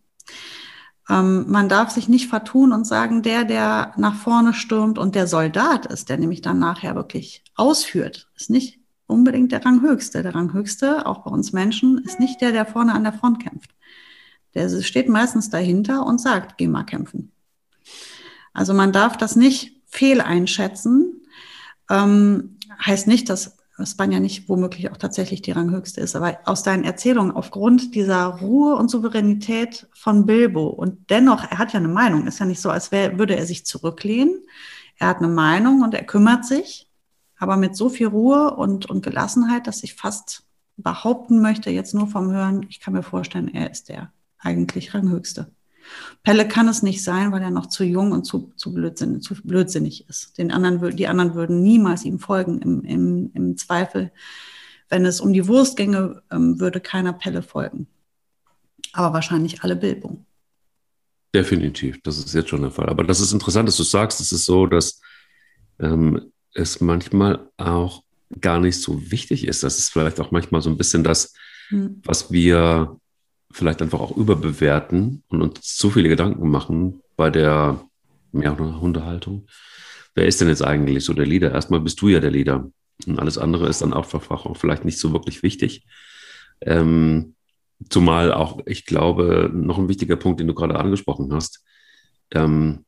Ähm, 1.09 1.47
man 1.49 1.68
darf 1.68 1.91
sich 1.91 2.09
nicht 2.09 2.28
vertun 2.28 2.72
und 2.72 2.86
sagen, 2.86 3.22
der, 3.22 3.45
der 3.45 3.95
nach 3.97 4.14
vorne 4.14 4.53
stürmt 4.53 4.99
und 4.99 5.14
der 5.14 5.26
Soldat 5.26 5.86
ist, 5.86 6.09
der 6.09 6.18
nämlich 6.18 6.43
dann 6.43 6.59
nachher 6.59 6.95
wirklich 6.95 7.43
ausführt, 7.57 8.28
ist 8.36 8.51
nicht 8.51 8.78
unbedingt 9.07 9.53
der 9.53 9.64
Ranghöchste. 9.64 10.22
Der 10.22 10.34
Ranghöchste, 10.34 11.07
auch 11.07 11.24
bei 11.24 11.30
uns 11.30 11.53
Menschen, 11.53 11.99
ist 11.99 12.20
nicht 12.20 12.41
der, 12.41 12.53
der 12.53 12.66
vorne 12.66 12.95
an 12.95 13.05
der 13.05 13.14
Front 13.14 13.43
kämpft. 13.43 13.70
Der 14.55 14.68
steht 14.82 15.09
meistens 15.09 15.51
dahinter 15.51 16.05
und 16.07 16.20
sagt, 16.20 16.59
geh 16.59 16.68
mal 16.68 16.84
kämpfen. 16.84 17.32
Also 18.53 18.74
man 18.74 18.93
darf 18.93 19.16
das 19.16 19.36
nicht 19.36 19.78
fehleinschätzen. 19.89 21.22
Ähm, 21.91 22.59
heißt 22.84 23.07
nicht, 23.07 23.28
dass 23.28 23.57
Spanja 23.84 24.18
nicht 24.18 24.49
womöglich 24.49 24.91
auch 24.91 24.97
tatsächlich 24.97 25.43
die 25.43 25.53
Ranghöchste 25.53 26.01
ist, 26.01 26.16
aber 26.16 26.39
aus 26.45 26.62
deinen 26.62 26.84
Erzählungen 26.84 27.32
aufgrund 27.32 27.95
dieser 27.95 28.24
Ruhe 28.24 28.74
und 28.74 28.91
Souveränität 28.91 29.86
von 29.95 30.26
Bilbo 30.26 30.66
und 30.66 31.11
dennoch, 31.11 31.45
er 31.49 31.59
hat 31.59 31.72
ja 31.72 31.78
eine 31.78 31.89
Meinung, 31.89 32.26
ist 32.26 32.41
ja 32.41 32.47
nicht 32.47 32.61
so, 32.61 32.70
als 32.70 32.91
wär, 32.91 33.18
würde 33.18 33.36
er 33.36 33.47
sich 33.47 33.64
zurücklehnen. 33.64 34.43
Er 34.97 35.09
hat 35.09 35.18
eine 35.18 35.28
Meinung 35.28 35.82
und 35.82 35.95
er 35.95 36.05
kümmert 36.05 36.45
sich, 36.45 36.89
aber 37.39 37.57
mit 37.57 37.76
so 37.76 37.89
viel 37.89 38.09
Ruhe 38.09 38.55
und, 38.57 38.86
und 38.86 39.05
Gelassenheit, 39.05 39.68
dass 39.68 39.84
ich 39.84 39.95
fast 39.95 40.43
behaupten 40.76 41.41
möchte, 41.41 41.70
jetzt 41.70 41.95
nur 41.95 42.09
vom 42.09 42.32
Hören, 42.32 42.66
ich 42.68 42.80
kann 42.80 42.95
mir 42.95 43.03
vorstellen, 43.03 43.53
er 43.53 43.70
ist 43.70 43.89
der 43.89 44.12
eigentlich 44.39 44.95
Ranghöchste. 44.95 45.53
Pelle 46.22 46.47
kann 46.47 46.68
es 46.68 46.82
nicht 46.82 47.03
sein, 47.03 47.32
weil 47.32 47.43
er 47.43 47.51
noch 47.51 47.66
zu 47.66 47.84
jung 47.84 48.12
und 48.12 48.24
zu, 48.24 48.53
zu, 48.57 48.72
blödsinnig, 48.72 49.22
zu 49.22 49.34
blödsinnig 49.34 50.09
ist. 50.09 50.36
Den 50.39 50.51
anderen, 50.51 50.97
die 50.97 51.07
anderen 51.07 51.34
würden 51.34 51.62
niemals 51.62 52.05
ihm 52.05 52.18
folgen. 52.18 52.61
Im, 52.61 52.82
im, 52.84 53.30
im 53.34 53.57
Zweifel, 53.57 54.11
wenn 54.89 55.05
es 55.07 55.20
um 55.20 55.32
die 55.32 55.47
Wurst 55.47 55.76
ginge, 55.76 56.22
ähm, 56.30 56.61
würde 56.61 56.80
keiner 56.80 57.12
Pelle 57.12 57.43
folgen. 57.43 57.86
Aber 58.93 59.12
wahrscheinlich 59.12 59.62
alle 59.62 59.76
Bilbo. 59.76 60.24
Definitiv, 61.34 62.01
das 62.03 62.18
ist 62.18 62.34
jetzt 62.34 62.49
schon 62.49 62.62
der 62.62 62.70
Fall. 62.70 62.89
Aber 62.89 63.05
das 63.05 63.20
ist 63.20 63.32
interessant, 63.32 63.68
dass 63.68 63.76
du 63.76 63.82
sagst, 63.82 64.20
es 64.20 64.32
ist 64.32 64.47
so, 64.47 64.66
dass 64.66 65.01
ähm, 65.78 66.32
es 66.55 66.80
manchmal 66.80 67.51
auch 67.59 68.03
gar 68.41 68.61
nicht 68.61 68.80
so 68.80 69.11
wichtig 69.11 69.47
ist. 69.47 69.62
Das 69.62 69.78
ist 69.78 69.91
vielleicht 69.91 70.20
auch 70.20 70.30
manchmal 70.30 70.62
so 70.62 70.70
ein 70.70 70.76
bisschen 70.76 71.05
das, 71.05 71.34
hm. 71.68 72.01
was 72.05 72.32
wir 72.32 72.99
vielleicht 73.51 73.82
einfach 73.82 74.01
auch 74.01 74.16
überbewerten 74.16 75.22
und 75.28 75.42
uns 75.42 75.76
zu 75.76 75.90
viele 75.90 76.09
Gedanken 76.09 76.51
machen 76.51 77.01
bei 77.16 77.30
der 77.30 77.80
ja, 78.32 78.59
Hundehaltung. 78.59 79.46
Wer 80.14 80.26
ist 80.26 80.40
denn 80.40 80.49
jetzt 80.49 80.62
eigentlich 80.62 81.05
so 81.05 81.14
der 81.14 81.26
Leader? 81.26 81.53
Erstmal 81.53 81.80
bist 81.80 82.01
du 82.01 82.09
ja 82.09 82.20
der 82.20 82.30
Leader. 82.30 82.70
Und 83.07 83.18
alles 83.18 83.38
andere 83.38 83.68
ist 83.68 83.80
dann 83.82 83.92
auch 83.92 84.12
auch 84.12 84.57
vielleicht 84.57 84.84
nicht 84.84 84.99
so 84.99 85.12
wirklich 85.12 85.42
wichtig. 85.42 85.86
Ähm, 86.61 87.34
zumal 87.88 88.32
auch, 88.32 88.61
ich 88.66 88.84
glaube, 88.84 89.51
noch 89.53 89.78
ein 89.78 89.88
wichtiger 89.88 90.16
Punkt, 90.16 90.40
den 90.40 90.49
du 90.49 90.55
gerade 90.55 90.78
angesprochen 90.78 91.32
hast. 91.32 91.64
Ähm, 92.32 92.84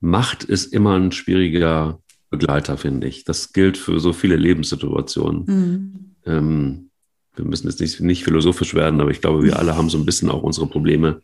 Macht 0.00 0.44
ist 0.44 0.72
immer 0.72 0.98
ein 0.98 1.12
schwieriger 1.12 2.00
Begleiter, 2.30 2.76
finde 2.76 3.06
ich. 3.06 3.24
Das 3.24 3.52
gilt 3.52 3.76
für 3.76 4.00
so 4.00 4.12
viele 4.12 4.36
Lebenssituationen. 4.36 5.44
Mhm. 5.46 6.14
Ähm, 6.26 6.90
wir 7.34 7.44
müssen 7.44 7.68
jetzt 7.68 7.80
nicht, 7.80 8.00
nicht 8.00 8.24
philosophisch 8.24 8.74
werden, 8.74 9.00
aber 9.00 9.10
ich 9.10 9.20
glaube, 9.20 9.42
wir 9.42 9.58
alle 9.58 9.76
haben 9.76 9.88
so 9.88 9.98
ein 9.98 10.04
bisschen 10.04 10.30
auch 10.30 10.42
unsere 10.42 10.66
Probleme. 10.66 11.22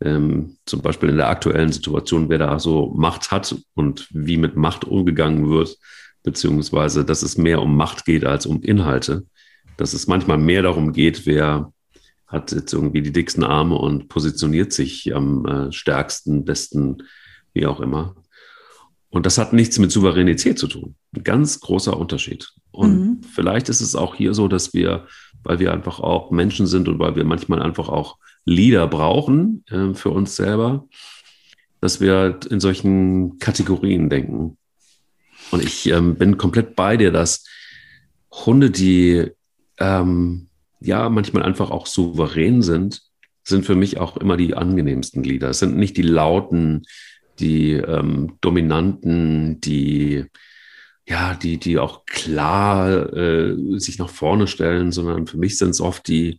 Ähm, 0.00 0.56
zum 0.64 0.80
Beispiel 0.80 1.08
in 1.08 1.16
der 1.16 1.28
aktuellen 1.28 1.72
Situation, 1.72 2.28
wer 2.28 2.38
da 2.38 2.58
so 2.58 2.94
Macht 2.96 3.30
hat 3.30 3.56
und 3.74 4.06
wie 4.10 4.36
mit 4.36 4.56
Macht 4.56 4.84
umgegangen 4.84 5.50
wird, 5.50 5.76
beziehungsweise 6.22 7.04
dass 7.04 7.22
es 7.22 7.36
mehr 7.36 7.60
um 7.62 7.76
Macht 7.76 8.04
geht 8.04 8.24
als 8.24 8.46
um 8.46 8.62
Inhalte. 8.62 9.24
Dass 9.76 9.94
es 9.94 10.06
manchmal 10.06 10.38
mehr 10.38 10.62
darum 10.62 10.92
geht, 10.92 11.26
wer 11.26 11.72
hat 12.26 12.52
jetzt 12.52 12.72
irgendwie 12.72 13.02
die 13.02 13.12
dicksten 13.12 13.42
Arme 13.42 13.76
und 13.76 14.08
positioniert 14.08 14.72
sich 14.72 15.14
am 15.14 15.46
äh, 15.46 15.72
stärksten, 15.72 16.44
besten, 16.44 17.02
wie 17.54 17.66
auch 17.66 17.80
immer. 17.80 18.14
Und 19.10 19.24
das 19.24 19.38
hat 19.38 19.54
nichts 19.54 19.78
mit 19.78 19.90
Souveränität 19.90 20.58
zu 20.58 20.66
tun. 20.66 20.94
Ein 21.16 21.24
ganz 21.24 21.60
großer 21.60 21.96
Unterschied. 21.96 22.52
Und 22.70 23.00
mhm. 23.00 23.20
vielleicht 23.22 23.70
ist 23.70 23.80
es 23.80 23.96
auch 23.96 24.14
hier 24.14 24.34
so, 24.34 24.48
dass 24.48 24.74
wir, 24.74 25.06
weil 25.44 25.58
wir 25.58 25.72
einfach 25.72 26.00
auch 26.00 26.30
Menschen 26.30 26.66
sind 26.66 26.88
und 26.88 26.98
weil 26.98 27.16
wir 27.16 27.24
manchmal 27.24 27.62
einfach 27.62 27.88
auch 27.88 28.18
Leader 28.44 28.86
brauchen 28.86 29.64
äh, 29.70 29.94
für 29.94 30.10
uns 30.10 30.36
selber, 30.36 30.86
dass 31.80 32.00
wir 32.00 32.40
in 32.50 32.60
solchen 32.60 33.38
Kategorien 33.38 34.08
denken. 34.08 34.56
Und 35.50 35.62
ich 35.62 35.86
ähm, 35.86 36.16
bin 36.16 36.38
komplett 36.38 36.76
bei 36.76 36.96
dir, 36.96 37.12
dass 37.12 37.44
Hunde, 38.30 38.70
die 38.70 39.30
ähm, 39.78 40.48
ja 40.80 41.08
manchmal 41.08 41.42
einfach 41.42 41.70
auch 41.70 41.86
souverän 41.86 42.62
sind, 42.62 43.02
sind 43.44 43.64
für 43.64 43.74
mich 43.74 43.98
auch 43.98 44.16
immer 44.16 44.36
die 44.36 44.54
angenehmsten 44.54 45.22
Glieder. 45.22 45.50
Es 45.50 45.58
sind 45.58 45.76
nicht 45.76 45.96
die 45.96 46.02
lauten, 46.02 46.84
die 47.38 47.72
ähm, 47.72 48.36
dominanten, 48.40 49.60
die 49.60 50.26
ja, 51.08 51.34
die, 51.34 51.58
die 51.58 51.78
auch 51.78 52.04
klar 52.04 53.12
äh, 53.14 53.78
sich 53.78 53.98
nach 53.98 54.10
vorne 54.10 54.46
stellen, 54.46 54.92
sondern 54.92 55.26
für 55.26 55.38
mich 55.38 55.56
sind 55.56 55.70
es 55.70 55.80
oft 55.80 56.06
die, 56.06 56.38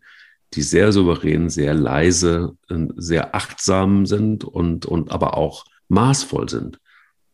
die 0.54 0.62
sehr 0.62 0.92
souverän, 0.92 1.50
sehr 1.50 1.74
leise, 1.74 2.56
sehr 2.96 3.36
achtsam 3.36 4.06
sind 4.06 4.44
und, 4.44 4.86
und 4.86 5.12
aber 5.12 5.38
auch 5.38 5.66
maßvoll 5.88 6.50
sind. 6.50 6.80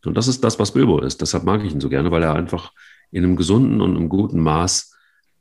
Und 0.04 0.16
das 0.16 0.28
ist 0.28 0.44
das, 0.44 0.58
was 0.58 0.72
Bilbo 0.72 1.00
ist. 1.00 1.20
Deshalb 1.20 1.44
mag 1.44 1.64
ich 1.64 1.72
ihn 1.72 1.80
so 1.80 1.88
gerne, 1.88 2.10
weil 2.10 2.22
er 2.22 2.34
einfach 2.34 2.72
in 3.10 3.24
einem 3.24 3.36
gesunden 3.36 3.80
und 3.80 3.96
einem 3.96 4.08
guten 4.08 4.40
Maß 4.40 4.94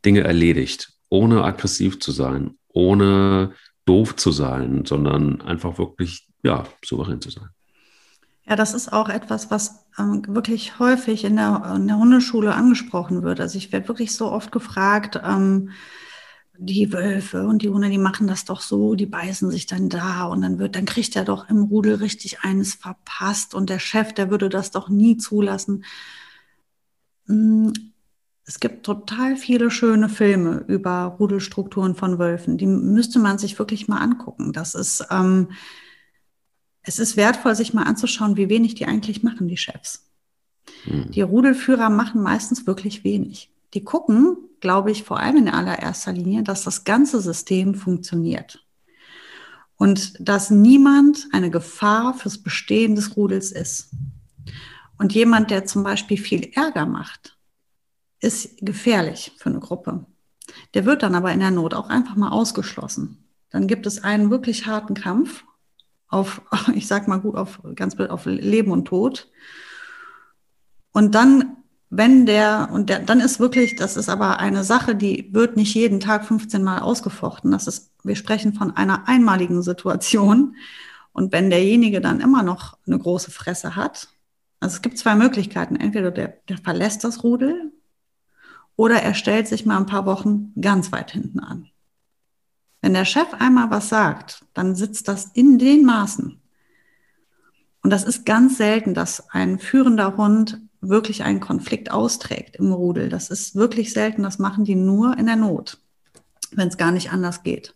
Dinge 0.04 0.22
erledigt, 0.22 0.94
ohne 1.10 1.44
aggressiv 1.44 2.00
zu 2.00 2.12
sein, 2.12 2.58
ohne 2.70 3.54
doof 3.86 4.16
zu 4.16 4.32
sein, 4.32 4.86
sondern 4.86 5.42
einfach 5.42 5.78
wirklich, 5.78 6.28
ja, 6.44 6.66
souverän 6.84 7.22
zu 7.22 7.30
sein. 7.30 7.50
Ja, 8.48 8.56
das 8.56 8.74
ist 8.76 8.94
auch 8.94 9.10
etwas, 9.10 9.50
was 9.50 9.86
ähm, 9.98 10.24
wirklich 10.28 10.78
häufig 10.78 11.24
in 11.26 11.36
der, 11.38 11.74
in 11.76 11.88
der 11.88 11.98
Hundeschule 11.98 12.54
angesprochen 12.54 13.24
wird. 13.24 13.40
Also 13.40 13.58
ich 13.58 13.72
werde 13.72 13.88
wirklich 13.88 14.16
so 14.16 14.32
oft 14.32 14.52
gefragt, 14.52 15.20
ähm, 15.24 15.72
die 16.58 16.94
Wölfe 16.94 17.48
und 17.48 17.64
die 17.64 17.70
Hunde, 17.70 17.90
die 17.90 17.98
machen 17.98 18.28
das 18.28 18.46
doch 18.46 18.62
so, 18.62 18.96
die 18.96 19.08
beißen 19.08 19.52
sich 19.52 19.66
dann 19.66 19.90
da 19.90 20.26
und 20.26 20.42
dann 20.42 20.60
wird, 20.60 20.76
dann 20.76 20.86
kriegt 20.86 21.16
er 21.16 21.26
doch 21.26 21.50
im 21.50 21.64
Rudel 21.64 21.96
richtig 21.96 22.42
eines 22.42 22.76
verpasst 22.76 23.56
und 23.56 23.70
der 23.70 23.80
Chef, 23.80 24.14
der 24.14 24.30
würde 24.30 24.48
das 24.50 24.72
doch 24.72 24.90
nie 24.90 25.18
zulassen. 25.18 25.84
Hm, 27.28 27.74
es 28.46 28.60
gibt 28.60 28.86
total 28.86 29.36
viele 29.38 29.72
schöne 29.72 30.08
Filme 30.08 30.64
über 30.68 31.16
Rudelstrukturen 31.20 31.96
von 31.96 32.20
Wölfen. 32.20 32.58
Die 32.58 32.68
müsste 32.68 33.20
man 33.20 33.40
sich 33.40 33.58
wirklich 33.58 33.88
mal 33.88 34.00
angucken. 34.00 34.54
Das 34.54 34.76
ist, 34.76 35.08
ähm, 35.10 35.50
es 36.86 37.00
ist 37.00 37.18
wertvoll, 37.18 37.56
sich 37.56 37.74
mal 37.74 37.84
anzuschauen, 37.84 38.38
wie 38.38 38.50
wenig 38.50 38.76
die 38.76 38.86
eigentlich 38.86 39.24
machen, 39.24 39.48
die 39.48 39.58
Chefs. 39.58 40.06
Mhm. 40.86 41.12
Die 41.12 41.22
Rudelführer 41.22 41.90
machen 41.90 42.22
meistens 42.22 42.68
wirklich 42.68 43.04
wenig. 43.04 43.52
Die 43.74 43.84
gucken, 43.84 44.38
glaube 44.62 44.92
ich, 44.92 45.04
vor 45.04 45.20
allem 45.20 45.38
in 45.38 45.50
allererster 45.50 46.14
Linie, 46.14 46.44
dass 46.44 46.64
das 46.64 46.84
ganze 46.84 47.20
System 47.22 47.76
funktioniert. 47.76 48.66
Und 49.78 50.14
dass 50.20 50.52
niemand 50.52 51.28
eine 51.34 51.50
Gefahr 51.50 52.14
fürs 52.14 52.38
Bestehen 52.38 52.96
des 52.96 53.18
Rudels 53.18 53.52
ist. 53.52 53.90
Und 54.98 55.14
jemand, 55.14 55.52
der 55.52 55.66
zum 55.66 55.84
Beispiel 55.84 56.18
viel 56.18 56.52
Ärger 56.54 56.86
macht, 56.86 57.38
ist 58.22 58.58
gefährlich 58.62 59.34
für 59.38 59.50
eine 59.50 59.60
Gruppe. 59.60 60.06
Der 60.74 60.86
wird 60.86 61.04
dann 61.04 61.16
aber 61.16 61.34
in 61.34 61.42
der 61.42 61.52
Not 61.52 61.74
auch 61.74 61.90
einfach 61.90 62.16
mal 62.16 62.30
ausgeschlossen. 62.30 63.26
Dann 63.50 63.68
gibt 63.68 63.86
es 63.86 64.04
einen 64.04 64.30
wirklich 64.30 64.66
harten 64.66 64.94
Kampf 64.94 65.44
auf, 66.08 66.42
ich 66.76 66.88
sag 66.88 67.08
mal 67.08 67.20
gut, 67.20 67.36
auf 67.36 67.62
ganz 67.76 68.00
auf 68.00 68.26
Leben 68.26 68.72
und 68.72 68.86
Tod. 68.86 69.30
Und 70.92 71.16
dann, 71.16 71.58
wenn 71.90 72.26
der, 72.26 72.70
und 72.72 72.90
der, 72.90 73.00
dann 73.00 73.20
ist 73.20 73.40
wirklich, 73.40 73.76
das 73.76 73.98
ist 73.98 74.10
aber 74.10 74.40
eine 74.40 74.64
Sache, 74.64 74.96
die 74.96 75.30
wird 75.34 75.58
nicht 75.58 75.74
jeden 75.76 76.00
Tag 76.00 76.26
15 76.26 76.64
Mal 76.64 76.80
ausgefochten. 76.80 77.52
Das 77.52 77.68
ist, 77.68 77.92
wir 78.04 78.16
sprechen 78.16 78.54
von 78.54 78.76
einer 78.76 79.08
einmaligen 79.08 79.62
Situation. 79.62 80.56
Und 81.12 81.32
wenn 81.32 81.50
derjenige 81.50 82.02
dann 82.02 82.22
immer 82.22 82.44
noch 82.44 82.78
eine 82.88 82.98
große 82.98 83.32
Fresse 83.32 83.76
hat, 83.76 84.10
also 84.60 84.76
es 84.76 84.82
gibt 84.82 84.98
zwei 84.98 85.16
Möglichkeiten. 85.16 85.76
Entweder 85.76 86.12
der, 86.12 86.38
der 86.50 86.58
verlässt 86.58 87.04
das 87.04 87.24
Rudel 87.24 87.72
oder 88.76 89.02
er 89.02 89.14
stellt 89.14 89.48
sich 89.48 89.66
mal 89.66 89.78
ein 89.78 89.86
paar 89.86 90.06
Wochen 90.06 90.54
ganz 90.60 90.92
weit 90.92 91.12
hinten 91.12 91.40
an. 91.40 91.70
Wenn 92.86 92.94
der 92.94 93.06
Chef 93.06 93.34
einmal 93.40 93.72
was 93.72 93.90
sagt, 93.90 94.46
dann 94.54 94.76
sitzt 94.76 95.08
das 95.08 95.32
in 95.34 95.58
den 95.58 95.86
Maßen. 95.86 96.40
Und 97.82 97.90
das 97.90 98.04
ist 98.04 98.28
ganz 98.28 98.58
selten, 98.58 98.94
dass 98.94 99.28
ein 99.32 99.58
führender 99.58 100.18
Hund 100.18 100.62
wirklich 100.82 101.24
einen 101.24 101.40
Konflikt 101.40 101.90
austrägt 101.90 102.58
im 102.58 102.72
Rudel. 102.72 103.10
Das 103.10 103.32
ist 103.32 103.56
wirklich 103.56 103.92
selten. 103.92 104.22
Das 104.22 104.38
machen 104.38 104.66
die 104.66 104.76
nur 104.76 105.18
in 105.18 105.26
der 105.26 105.36
Not, 105.36 105.80
wenn 106.52 106.68
es 106.68 106.78
gar 106.78 106.92
nicht 106.92 107.12
anders 107.12 107.42
geht. 107.42 107.74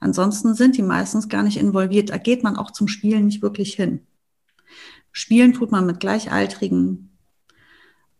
Ansonsten 0.00 0.54
sind 0.54 0.76
die 0.76 0.82
meistens 0.82 1.28
gar 1.28 1.44
nicht 1.44 1.56
involviert. 1.56 2.10
Da 2.10 2.18
geht 2.18 2.42
man 2.42 2.56
auch 2.56 2.72
zum 2.72 2.88
Spielen 2.88 3.26
nicht 3.26 3.42
wirklich 3.42 3.74
hin. 3.74 4.04
Spielen 5.12 5.52
tut 5.52 5.70
man 5.70 5.86
mit 5.86 6.00
Gleichaltrigen 6.00 7.16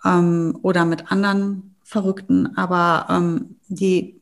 ähm, 0.05 0.57
oder 0.62 0.85
mit 0.85 1.11
anderen 1.11 1.74
Verrückten, 1.83 2.57
aber 2.57 3.07
ähm, 3.11 3.57
die, 3.66 4.20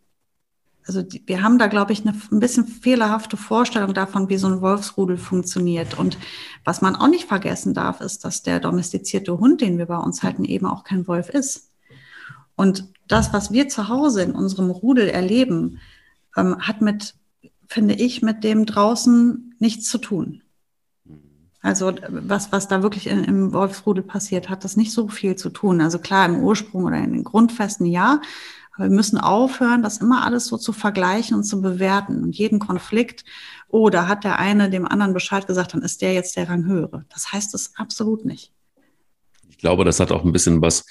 also 0.88 1.02
die, 1.02 1.22
wir 1.26 1.42
haben 1.42 1.58
da, 1.58 1.66
glaube 1.66 1.92
ich, 1.92 2.00
eine 2.00 2.18
ein 2.32 2.40
bisschen 2.40 2.66
fehlerhafte 2.66 3.36
Vorstellung 3.36 3.92
davon, 3.92 4.30
wie 4.30 4.38
so 4.38 4.48
ein 4.48 4.62
Wolfsrudel 4.62 5.18
funktioniert. 5.18 5.98
Und 5.98 6.16
was 6.64 6.80
man 6.80 6.96
auch 6.96 7.08
nicht 7.08 7.28
vergessen 7.28 7.74
darf, 7.74 8.00
ist, 8.00 8.24
dass 8.24 8.42
der 8.42 8.58
domestizierte 8.58 9.38
Hund, 9.38 9.60
den 9.60 9.76
wir 9.76 9.86
bei 9.86 9.98
uns 9.98 10.22
halten, 10.22 10.46
eben 10.46 10.66
auch 10.66 10.84
kein 10.84 11.06
Wolf 11.06 11.28
ist. 11.28 11.70
Und 12.56 12.88
das, 13.06 13.34
was 13.34 13.52
wir 13.52 13.68
zu 13.68 13.88
Hause 13.88 14.22
in 14.22 14.32
unserem 14.32 14.70
Rudel 14.70 15.08
erleben, 15.08 15.78
ähm, 16.36 16.56
hat 16.58 16.80
mit, 16.80 17.14
finde 17.66 17.94
ich, 17.94 18.22
mit 18.22 18.42
dem 18.42 18.64
draußen 18.64 19.54
nichts 19.58 19.90
zu 19.90 19.98
tun. 19.98 20.42
Also 21.60 21.92
was, 22.08 22.50
was 22.50 22.66
da 22.66 22.82
wirklich 22.82 23.08
in, 23.08 23.24
im 23.24 23.52
Wolfsrudel 23.52 24.02
passiert, 24.02 24.48
hat 24.48 24.64
das 24.64 24.76
nicht 24.78 24.92
so 24.92 25.08
viel 25.08 25.36
zu 25.36 25.50
tun. 25.50 25.82
Also 25.82 25.98
klar, 25.98 26.24
im 26.24 26.42
Ursprung 26.42 26.84
oder 26.84 26.96
in 26.96 27.12
den 27.12 27.24
Grundfesten 27.24 27.84
ja, 27.84 28.22
wir 28.78 28.90
müssen 28.90 29.18
aufhören, 29.18 29.82
das 29.82 29.98
immer 29.98 30.24
alles 30.24 30.46
so 30.46 30.56
zu 30.56 30.72
vergleichen 30.72 31.36
und 31.36 31.44
zu 31.44 31.60
bewerten. 31.60 32.22
Und 32.22 32.36
jeden 32.36 32.58
Konflikt, 32.58 33.24
oh, 33.68 33.90
da 33.90 34.08
hat 34.08 34.24
der 34.24 34.38
eine 34.38 34.70
dem 34.70 34.86
anderen 34.86 35.14
Bescheid 35.14 35.46
gesagt, 35.46 35.74
dann 35.74 35.82
ist 35.82 36.00
der 36.02 36.14
jetzt 36.14 36.36
der 36.36 36.48
Ranghöhere. 36.48 37.04
Das 37.12 37.32
heißt 37.32 37.54
es 37.54 37.72
absolut 37.76 38.24
nicht. 38.24 38.52
Ich 39.48 39.58
glaube, 39.58 39.84
das 39.84 40.00
hat 40.00 40.12
auch 40.12 40.24
ein 40.24 40.32
bisschen 40.32 40.62
was 40.62 40.86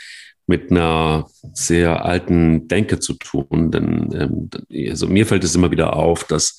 mit 0.47 0.71
einer 0.71 1.27
sehr 1.53 2.05
alten 2.05 2.67
Denke 2.67 2.99
zu 2.99 3.13
tun. 3.13 3.71
Denn 3.71 4.49
ähm, 4.69 4.89
also 4.89 5.07
mir 5.07 5.25
fällt 5.25 5.43
es 5.43 5.55
immer 5.55 5.71
wieder 5.71 5.95
auf, 5.95 6.23
dass 6.23 6.57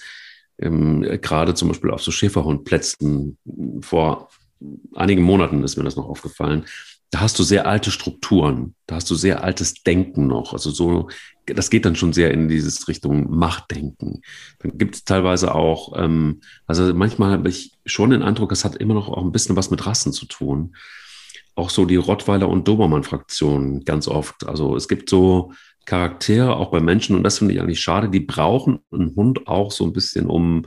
ähm, 0.59 1.03
gerade 1.23 1.55
zum 1.55 1.69
Beispiel 1.69 1.91
auf 1.91 2.03
so 2.03 2.11
Schäferhundplätzen 2.11 3.39
vor 3.81 4.29
einigen 4.95 5.23
Monaten 5.23 5.63
ist 5.63 5.77
mir 5.77 5.85
das 5.85 5.97
noch 5.97 6.09
aufgefallen. 6.09 6.65
Da 7.11 7.21
hast 7.21 7.39
du 7.39 7.43
sehr 7.43 7.67
alte 7.67 7.91
Strukturen, 7.91 8.75
da 8.87 8.97
hast 8.97 9.11
du 9.11 9.15
sehr 9.15 9.43
altes 9.43 9.83
Denken 9.83 10.27
noch. 10.27 10.53
Also 10.53 10.71
so, 10.71 11.09
das 11.47 11.71
geht 11.71 11.87
dann 11.87 11.97
schon 11.97 12.13
sehr 12.13 12.33
in 12.33 12.49
dieses 12.49 12.87
Richtung 12.87 13.31
Machtdenken. 13.31 14.21
Dann 14.59 14.77
gibt 14.77 14.95
es 14.95 15.05
teilweise 15.05 15.55
auch, 15.55 15.95
ähm, 15.97 16.41
also 16.67 16.93
manchmal 16.95 17.33
habe 17.33 17.49
ich 17.49 17.73
schon 17.87 18.11
den 18.11 18.23
Eindruck, 18.23 18.53
es 18.53 18.65
hat 18.65 18.77
immer 18.77 18.95
noch 18.95 19.09
auch 19.09 19.23
ein 19.23 19.33
bisschen 19.33 19.57
was 19.57 19.71
mit 19.71 19.87
Rassen 19.87 20.13
zu 20.13 20.27
tun. 20.27 20.77
Auch 21.55 21.71
so 21.71 21.87
die 21.87 21.97
Rottweiler 21.97 22.49
und 22.49 22.69
Dobermann-Fraktion 22.69 23.85
ganz 23.85 24.07
oft. 24.07 24.47
Also 24.47 24.77
es 24.77 24.87
gibt 24.87 25.09
so 25.09 25.53
Charaktere, 25.87 26.57
auch 26.57 26.71
bei 26.71 26.81
Menschen, 26.81 27.17
und 27.17 27.23
das 27.23 27.39
finde 27.39 27.55
ich 27.55 27.61
eigentlich 27.61 27.81
schade, 27.81 28.11
die 28.11 28.21
brauchen 28.21 28.81
einen 28.93 29.17
Hund 29.17 29.49
auch 29.49 29.73
so 29.73 29.85
ein 29.85 29.95
bisschen, 29.95 30.27
um, 30.27 30.67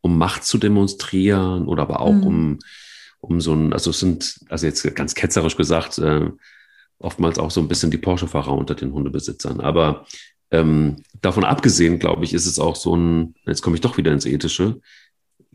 um 0.00 0.16
Macht 0.16 0.44
zu 0.44 0.58
demonstrieren 0.58 1.66
oder 1.66 1.82
aber 1.82 1.98
auch 1.98 2.12
mhm. 2.12 2.26
um, 2.26 2.58
um 3.20 3.40
so 3.40 3.54
ein, 3.54 3.72
also 3.72 3.90
es 3.90 4.00
sind, 4.00 4.40
also 4.48 4.66
jetzt 4.66 4.94
ganz 4.96 5.14
ketzerisch 5.14 5.56
gesagt, 5.56 5.98
äh, 5.98 6.30
oftmals 6.98 7.38
auch 7.38 7.50
so 7.50 7.60
ein 7.60 7.68
bisschen 7.68 7.90
die 7.90 7.98
Porsche-Fahrer 7.98 8.52
unter 8.52 8.74
den 8.74 8.92
Hundebesitzern. 8.92 9.60
Aber 9.60 10.06
ähm, 10.50 11.02
davon 11.20 11.44
abgesehen, 11.44 11.98
glaube 11.98 12.24
ich, 12.24 12.34
ist 12.34 12.46
es 12.46 12.58
auch 12.58 12.76
so 12.76 12.96
ein, 12.96 13.34
jetzt 13.46 13.62
komme 13.62 13.76
ich 13.76 13.80
doch 13.80 13.96
wieder 13.96 14.12
ins 14.12 14.26
Ethische, 14.26 14.80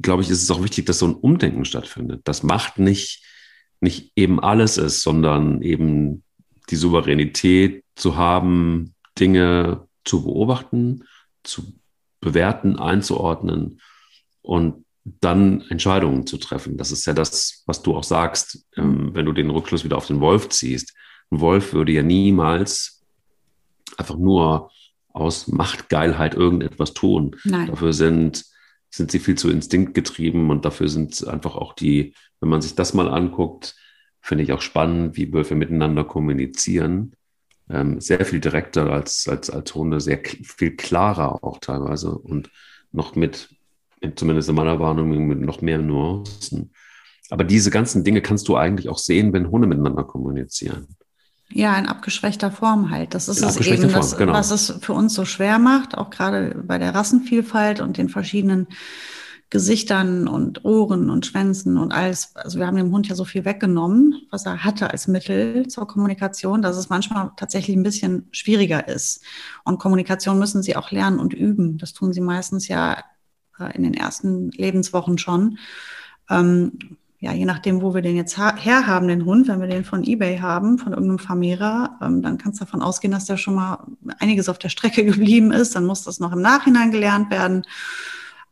glaube 0.01 0.23
ich, 0.23 0.29
ist 0.29 0.43
es 0.43 0.51
auch 0.51 0.63
wichtig, 0.63 0.85
dass 0.85 0.99
so 0.99 1.07
ein 1.07 1.15
Umdenken 1.15 1.65
stattfindet. 1.65 2.21
Das 2.25 2.43
Macht 2.43 2.79
nicht, 2.79 3.23
nicht 3.79 4.11
eben 4.15 4.39
alles 4.39 4.77
ist, 4.77 5.01
sondern 5.01 5.61
eben 5.61 6.23
die 6.69 6.75
Souveränität 6.75 7.83
zu 7.95 8.17
haben, 8.17 8.93
Dinge 9.17 9.87
zu 10.03 10.23
beobachten, 10.23 11.03
zu 11.43 11.73
bewerten, 12.19 12.77
einzuordnen 12.77 13.79
und 14.41 14.84
dann 15.05 15.61
Entscheidungen 15.69 16.25
zu 16.25 16.37
treffen. 16.37 16.77
Das 16.77 16.91
ist 16.91 17.05
ja 17.05 17.13
das, 17.13 17.63
was 17.67 17.83
du 17.83 17.95
auch 17.95 18.03
sagst, 18.03 18.65
ähm, 18.75 19.11
wenn 19.13 19.25
du 19.25 19.31
den 19.31 19.51
Rückschluss 19.51 19.83
wieder 19.83 19.97
auf 19.97 20.07
den 20.07 20.19
Wolf 20.19 20.49
ziehst. 20.49 20.95
Ein 21.31 21.39
Wolf 21.39 21.73
würde 21.73 21.91
ja 21.91 22.03
niemals 22.03 23.03
einfach 23.97 24.17
nur 24.17 24.71
aus 25.13 25.47
Machtgeilheit 25.47 26.33
irgendetwas 26.35 26.93
tun. 26.93 27.35
Nein. 27.45 27.67
Dafür 27.67 27.93
sind, 27.93 28.45
sind 28.89 29.11
sie 29.11 29.19
viel 29.19 29.37
zu 29.37 29.49
instinktgetrieben 29.49 30.49
und 30.49 30.65
dafür 30.65 30.89
sind 30.89 31.25
einfach 31.27 31.55
auch 31.55 31.73
die, 31.73 32.15
wenn 32.41 32.49
man 32.49 32.61
sich 32.61 32.75
das 32.75 32.93
mal 32.93 33.07
anguckt, 33.07 33.75
finde 34.21 34.43
ich 34.43 34.51
auch 34.53 34.61
spannend, 34.61 35.15
wie 35.17 35.31
Wölfe 35.31 35.55
miteinander 35.55 36.03
kommunizieren. 36.03 37.15
Ähm, 37.69 38.01
sehr 38.01 38.25
viel 38.25 38.39
direkter 38.39 38.91
als, 38.91 39.27
als, 39.27 39.49
als 39.49 39.73
Hunde, 39.73 40.01
sehr 40.01 40.19
viel 40.25 40.75
klarer 40.75 41.43
auch 41.43 41.59
teilweise 41.59 42.11
und 42.11 42.49
noch 42.91 43.15
mit, 43.15 43.54
zumindest 44.15 44.49
in 44.49 44.55
meiner 44.55 44.79
Wahrnehmung, 44.79 45.27
mit 45.27 45.41
noch 45.41 45.61
mehr 45.61 45.77
Nuancen. 45.77 46.71
Aber 47.29 47.43
diese 47.43 47.71
ganzen 47.71 48.03
Dinge 48.03 48.21
kannst 48.21 48.47
du 48.47 48.55
eigentlich 48.55 48.89
auch 48.89 48.97
sehen, 48.97 49.33
wenn 49.33 49.49
Hunde 49.49 49.67
miteinander 49.67 50.03
kommunizieren. 50.03 50.87
Ja, 51.49 51.77
in 51.77 51.85
abgeschwächter 51.85 52.51
Form 52.51 52.89
halt. 52.89 53.13
Das 53.13 53.27
ist 53.27 53.41
es 53.41 53.57
eben, 53.57 53.91
das, 53.91 54.17
genau. 54.17 54.33
was 54.33 54.51
es 54.51 54.77
für 54.81 54.93
uns 54.93 55.13
so 55.13 55.25
schwer 55.25 55.59
macht, 55.59 55.97
auch 55.97 56.09
gerade 56.09 56.55
bei 56.65 56.77
der 56.77 56.95
Rassenvielfalt 56.95 57.81
und 57.81 57.97
den 57.97 58.09
verschiedenen 58.09 58.67
Gesichtern 59.51 60.27
und 60.27 60.65
Ohren 60.65 61.11
und 61.11 61.27
Schwänzen 61.27 61.77
und 61.77 61.91
alles. 61.91 62.35
Also 62.35 62.57
wir 62.57 62.65
haben 62.65 62.77
dem 62.77 62.91
Hund 62.91 63.07
ja 63.07 63.15
so 63.15 63.25
viel 63.25 63.45
weggenommen, 63.45 64.25
was 64.31 64.45
er 64.47 64.63
hatte 64.63 64.89
als 64.89 65.07
Mittel 65.07 65.67
zur 65.67 65.87
Kommunikation, 65.87 66.63
dass 66.63 66.77
es 66.77 66.89
manchmal 66.89 67.31
tatsächlich 67.37 67.77
ein 67.77 67.83
bisschen 67.83 68.27
schwieriger 68.31 68.87
ist. 68.87 69.23
Und 69.63 69.77
Kommunikation 69.77 70.39
müssen 70.39 70.63
sie 70.63 70.75
auch 70.75 70.89
lernen 70.89 71.19
und 71.19 71.33
üben. 71.33 71.77
Das 71.77 71.93
tun 71.93 72.11
sie 72.11 72.21
meistens 72.21 72.67
ja 72.67 73.03
in 73.73 73.83
den 73.83 73.93
ersten 73.93 74.51
Lebenswochen 74.51 75.17
schon. 75.17 75.57
Ähm, 76.29 76.97
ja, 77.19 77.33
je 77.33 77.45
nachdem, 77.45 77.81
wo 77.81 77.93
wir 77.95 78.01
den 78.01 78.17
jetzt 78.17 78.37
herhaben, 78.37 79.07
den 79.07 79.25
Hund, 79.25 79.47
wenn 79.47 79.59
wir 79.59 79.67
den 79.67 79.83
von 79.83 80.03
eBay 80.03 80.37
haben, 80.39 80.77
von 80.77 80.93
irgendeinem 80.93 81.19
Vermehrer, 81.19 81.97
ähm, 82.01 82.21
dann 82.21 82.37
kannst 82.37 82.59
du 82.59 82.65
davon 82.65 82.81
ausgehen, 82.81 83.11
dass 83.11 83.25
der 83.25 83.37
schon 83.37 83.55
mal 83.55 83.85
einiges 84.19 84.49
auf 84.49 84.59
der 84.59 84.69
Strecke 84.69 85.03
geblieben 85.05 85.51
ist. 85.51 85.75
Dann 85.75 85.85
muss 85.85 86.03
das 86.03 86.19
noch 86.19 86.33
im 86.33 86.41
Nachhinein 86.41 86.91
gelernt 86.91 87.31
werden. 87.31 87.63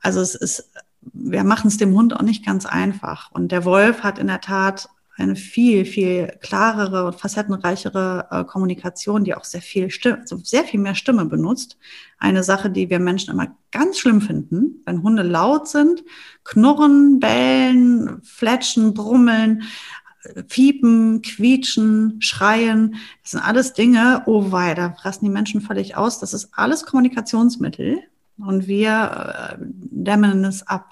Also 0.01 0.21
es 0.21 0.33
ist, 0.33 0.71
wir 1.01 1.43
machen 1.43 1.67
es 1.67 1.77
dem 1.77 1.93
Hund 1.93 2.15
auch 2.15 2.21
nicht 2.21 2.45
ganz 2.45 2.65
einfach. 2.65 3.31
Und 3.31 3.51
der 3.51 3.65
Wolf 3.65 4.01
hat 4.01 4.17
in 4.17 4.27
der 4.27 4.41
Tat 4.41 4.89
eine 5.15 5.35
viel, 5.35 5.85
viel 5.85 6.27
klarere 6.41 7.05
und 7.05 7.15
facettenreichere 7.15 8.27
äh, 8.31 8.43
Kommunikation, 8.45 9.23
die 9.23 9.35
auch 9.35 9.43
sehr 9.43 9.61
viel 9.61 9.91
Stimme, 9.91 10.19
also 10.21 10.37
sehr 10.37 10.63
viel 10.63 10.79
mehr 10.79 10.95
Stimme 10.95 11.25
benutzt. 11.25 11.77
Eine 12.17 12.43
Sache, 12.43 12.69
die 12.69 12.89
wir 12.89 12.99
Menschen 12.99 13.31
immer 13.31 13.55
ganz 13.71 13.99
schlimm 13.99 14.21
finden, 14.21 14.81
wenn 14.85 15.03
Hunde 15.03 15.23
laut 15.23 15.67
sind, 15.67 16.03
knurren, 16.43 17.19
bellen, 17.19 18.21
fletschen, 18.23 18.93
brummeln, 18.93 19.63
fiepen, 20.47 21.21
quietschen, 21.21 22.21
schreien. 22.21 22.95
Das 23.21 23.31
sind 23.31 23.41
alles 23.41 23.73
Dinge, 23.73 24.23
oh 24.25 24.51
wei, 24.51 24.73
da 24.73 24.93
fressen 24.93 25.25
die 25.25 25.31
Menschen 25.31 25.61
völlig 25.61 25.95
aus. 25.95 26.19
Das 26.19 26.33
ist 26.33 26.49
alles 26.53 26.85
Kommunikationsmittel 26.85 28.01
und 28.37 28.67
wir 28.67 29.57
äh, 29.59 29.63
dämmen 29.67 30.43
es 30.45 30.65
ab. 30.67 30.91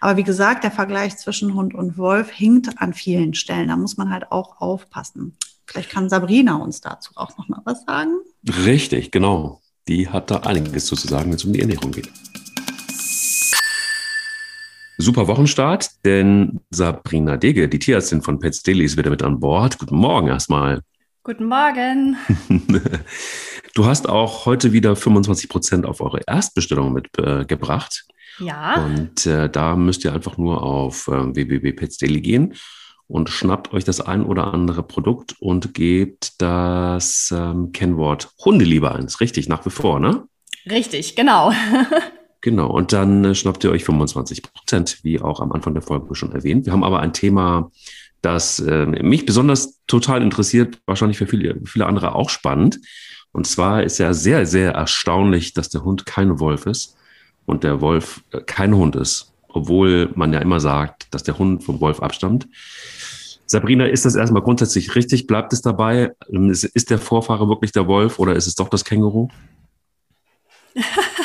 Aber 0.00 0.16
wie 0.16 0.22
gesagt, 0.22 0.64
der 0.64 0.70
Vergleich 0.70 1.16
zwischen 1.16 1.54
Hund 1.54 1.74
und 1.74 1.96
Wolf 1.98 2.30
hinkt 2.30 2.80
an 2.80 2.94
vielen 2.94 3.34
Stellen. 3.34 3.68
Da 3.68 3.76
muss 3.76 3.96
man 3.96 4.10
halt 4.10 4.30
auch 4.30 4.60
aufpassen. 4.60 5.36
Vielleicht 5.66 5.90
kann 5.90 6.08
Sabrina 6.08 6.56
uns 6.56 6.80
dazu 6.80 7.12
auch 7.16 7.36
noch 7.38 7.48
mal 7.48 7.62
was 7.64 7.84
sagen. 7.84 8.18
Richtig, 8.64 9.10
genau. 9.10 9.60
Die 9.88 10.08
hat 10.08 10.30
da 10.30 10.38
einiges 10.38 10.86
zu 10.86 10.94
sagen, 10.94 11.30
wenn 11.30 11.36
es 11.36 11.44
um 11.44 11.52
die 11.52 11.60
Ernährung 11.60 11.90
geht. 11.90 12.10
Super 14.96 15.26
Wochenstart, 15.26 16.04
denn 16.04 16.60
Sabrina 16.70 17.36
Dege, 17.36 17.68
die 17.68 17.80
Tierärztin 17.80 18.22
von 18.22 18.38
Pets 18.38 18.62
Daily, 18.62 18.84
ist 18.84 18.96
wieder 18.96 19.10
mit 19.10 19.22
an 19.22 19.40
Bord. 19.40 19.78
Guten 19.78 19.96
Morgen 19.96 20.28
erstmal. 20.28 20.82
Guten 21.24 21.46
Morgen. 21.46 22.18
Du 23.74 23.86
hast 23.86 24.08
auch 24.08 24.46
heute 24.46 24.72
wieder 24.72 24.94
25 24.94 25.48
Prozent 25.48 25.84
auf 25.84 26.00
eure 26.00 26.20
Erstbestellung 26.28 26.92
mitgebracht. 26.92 28.04
Äh, 28.38 28.44
ja. 28.44 28.84
Und 28.84 29.26
äh, 29.26 29.50
da 29.50 29.74
müsst 29.74 30.04
ihr 30.04 30.12
einfach 30.12 30.36
nur 30.38 30.62
auf 30.62 31.08
äh, 31.08 31.34
www.petsdaily 31.34 32.20
gehen 32.20 32.54
und 33.08 33.30
schnappt 33.30 33.72
euch 33.72 33.82
das 33.82 34.00
ein 34.00 34.22
oder 34.22 34.54
andere 34.54 34.84
Produkt 34.84 35.34
und 35.40 35.74
gebt 35.74 36.40
das 36.40 37.34
ähm, 37.36 37.72
Kennwort 37.72 38.30
Hundeliebe 38.44 38.92
eins. 38.92 39.20
Richtig, 39.20 39.48
nach 39.48 39.66
wie 39.66 39.70
vor, 39.70 39.98
ne? 39.98 40.28
Richtig, 40.70 41.16
genau. 41.16 41.50
genau, 42.42 42.70
und 42.70 42.92
dann 42.92 43.24
äh, 43.24 43.34
schnappt 43.34 43.64
ihr 43.64 43.72
euch 43.72 43.82
25 43.82 44.44
Prozent, 44.44 45.00
wie 45.02 45.20
auch 45.20 45.40
am 45.40 45.50
Anfang 45.50 45.74
der 45.74 45.82
Folge 45.82 46.14
schon 46.14 46.30
erwähnt. 46.30 46.66
Wir 46.66 46.72
haben 46.72 46.84
aber 46.84 47.00
ein 47.00 47.12
Thema, 47.12 47.72
das 48.24 48.60
äh, 48.60 48.86
mich 48.86 49.26
besonders 49.26 49.80
total 49.86 50.22
interessiert, 50.22 50.78
wahrscheinlich 50.86 51.18
für 51.18 51.26
viele, 51.26 51.60
viele 51.64 51.86
andere 51.86 52.14
auch 52.14 52.30
spannend. 52.30 52.80
Und 53.32 53.46
zwar 53.46 53.82
ist 53.82 53.98
ja 53.98 54.14
sehr, 54.14 54.46
sehr 54.46 54.72
erstaunlich, 54.72 55.52
dass 55.52 55.68
der 55.68 55.84
Hund 55.84 56.06
kein 56.06 56.38
Wolf 56.40 56.66
ist 56.66 56.96
und 57.46 57.64
der 57.64 57.80
Wolf 57.80 58.22
äh, 58.30 58.40
kein 58.40 58.74
Hund 58.74 58.96
ist, 58.96 59.32
obwohl 59.48 60.10
man 60.14 60.32
ja 60.32 60.38
immer 60.40 60.60
sagt, 60.60 61.12
dass 61.12 61.22
der 61.22 61.38
Hund 61.38 61.64
vom 61.64 61.80
Wolf 61.80 62.00
abstammt. 62.00 62.48
Sabrina, 63.46 63.86
ist 63.86 64.06
das 64.06 64.14
erstmal 64.14 64.42
grundsätzlich 64.42 64.94
richtig? 64.94 65.26
Bleibt 65.26 65.52
es 65.52 65.60
dabei? 65.60 66.12
Ist 66.28 66.90
der 66.90 66.98
Vorfahre 66.98 67.48
wirklich 67.48 67.72
der 67.72 67.86
Wolf 67.86 68.18
oder 68.18 68.34
ist 68.34 68.46
es 68.46 68.54
doch 68.54 68.70
das 68.70 68.84
Känguru? 68.84 69.28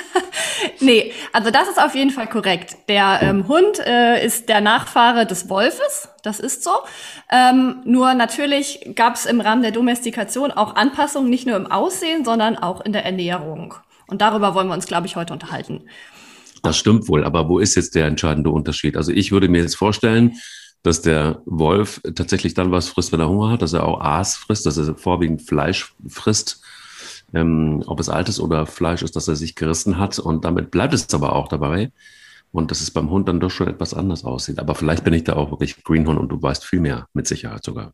Nee, 0.81 1.11
also 1.33 1.51
das 1.51 1.67
ist 1.67 1.81
auf 1.81 1.93
jeden 1.93 2.09
Fall 2.09 2.27
korrekt. 2.27 2.77
Der 2.87 3.19
ähm, 3.21 3.47
Hund 3.47 3.79
äh, 3.85 4.25
ist 4.25 4.47
der 4.47 4.61
Nachfahre 4.61 5.25
des 5.25 5.49
Wolfes, 5.49 6.07
das 6.23 6.39
ist 6.39 6.63
so. 6.63 6.71
Ähm, 7.31 7.81
nur 7.83 8.13
natürlich 8.13 8.91
gab 8.95 9.15
es 9.15 9.25
im 9.25 9.41
Rahmen 9.41 9.61
der 9.61 9.71
Domestikation 9.71 10.51
auch 10.51 10.75
Anpassungen, 10.75 11.29
nicht 11.29 11.45
nur 11.45 11.57
im 11.57 11.67
Aussehen, 11.67 12.23
sondern 12.23 12.57
auch 12.57 12.81
in 12.81 12.93
der 12.93 13.05
Ernährung. 13.05 13.73
Und 14.07 14.21
darüber 14.21 14.55
wollen 14.55 14.67
wir 14.67 14.73
uns, 14.73 14.87
glaube 14.87 15.07
ich, 15.07 15.15
heute 15.15 15.33
unterhalten. 15.33 15.83
Das 16.63 16.77
stimmt 16.77 17.07
wohl, 17.07 17.23
aber 17.23 17.47
wo 17.47 17.59
ist 17.59 17.75
jetzt 17.75 17.95
der 17.95 18.07
entscheidende 18.07 18.49
Unterschied? 18.49 18.97
Also 18.97 19.11
ich 19.11 19.31
würde 19.31 19.47
mir 19.47 19.61
jetzt 19.61 19.75
vorstellen, 19.75 20.37
dass 20.83 21.01
der 21.01 21.41
Wolf 21.45 22.01
tatsächlich 22.15 22.53
dann 22.53 22.71
was 22.71 22.89
frisst, 22.89 23.11
wenn 23.11 23.19
er 23.19 23.29
Hunger 23.29 23.51
hat, 23.51 23.61
dass 23.61 23.73
er 23.73 23.85
auch 23.85 23.99
Aas 23.99 24.37
frisst, 24.37 24.65
dass 24.65 24.77
er 24.77 24.95
vorwiegend 24.95 25.41
Fleisch 25.41 25.93
frisst 26.07 26.61
ähm, 27.33 27.83
ob 27.87 27.99
es 27.99 28.09
altes 28.09 28.39
oder 28.39 28.65
Fleisch 28.65 29.01
ist, 29.01 29.15
das 29.15 29.27
er 29.27 29.35
sich 29.35 29.55
gerissen 29.55 29.97
hat. 29.97 30.19
Und 30.19 30.45
damit 30.45 30.71
bleibt 30.71 30.93
es 30.93 31.13
aber 31.13 31.33
auch 31.35 31.47
dabei. 31.47 31.91
Und 32.51 32.71
dass 32.71 32.81
es 32.81 32.91
beim 32.91 33.09
Hund 33.11 33.27
dann 33.27 33.39
doch 33.39 33.51
schon 33.51 33.67
etwas 33.67 33.93
anders 33.93 34.25
aussieht. 34.25 34.59
Aber 34.59 34.73
vielleicht 34.75 35.03
bin 35.03 35.13
ich 35.13 35.23
da 35.23 35.35
auch 35.35 35.51
wirklich 35.51 35.83
Greenhorn 35.83 36.17
und 36.17 36.29
du 36.29 36.41
weißt 36.41 36.65
viel 36.65 36.79
mehr, 36.79 37.07
mit 37.13 37.27
Sicherheit 37.27 37.63
sogar. 37.63 37.93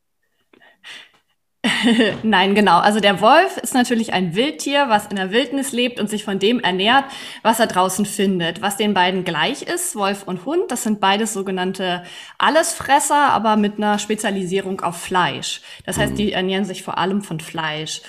Nein, 2.23 2.55
genau. 2.55 2.79
Also 2.79 2.99
der 2.99 3.21
Wolf 3.21 3.57
ist 3.57 3.73
natürlich 3.73 4.13
ein 4.13 4.35
Wildtier, 4.35 4.85
was 4.89 5.07
in 5.07 5.15
der 5.15 5.31
Wildnis 5.31 5.71
lebt 5.71 5.99
und 5.99 6.09
sich 6.09 6.23
von 6.23 6.39
dem 6.39 6.59
ernährt, 6.59 7.05
was 7.43 7.59
er 7.59 7.67
draußen 7.67 8.05
findet. 8.05 8.61
Was 8.61 8.77
den 8.77 8.93
beiden 8.93 9.23
gleich 9.23 9.63
ist, 9.63 9.95
Wolf 9.95 10.23
und 10.23 10.45
Hund, 10.45 10.69
das 10.69 10.83
sind 10.83 10.99
beides 10.99 11.33
sogenannte 11.33 12.03
Allesfresser, 12.37 13.31
aber 13.31 13.55
mit 13.55 13.77
einer 13.77 13.99
Spezialisierung 13.99 14.81
auf 14.81 14.97
Fleisch. 14.97 15.61
Das 15.85 15.97
heißt, 15.97 16.13
mhm. 16.13 16.17
die 16.17 16.31
ernähren 16.33 16.65
sich 16.65 16.83
vor 16.83 16.97
allem 16.97 17.21
von 17.21 17.39
Fleisch. 17.39 18.01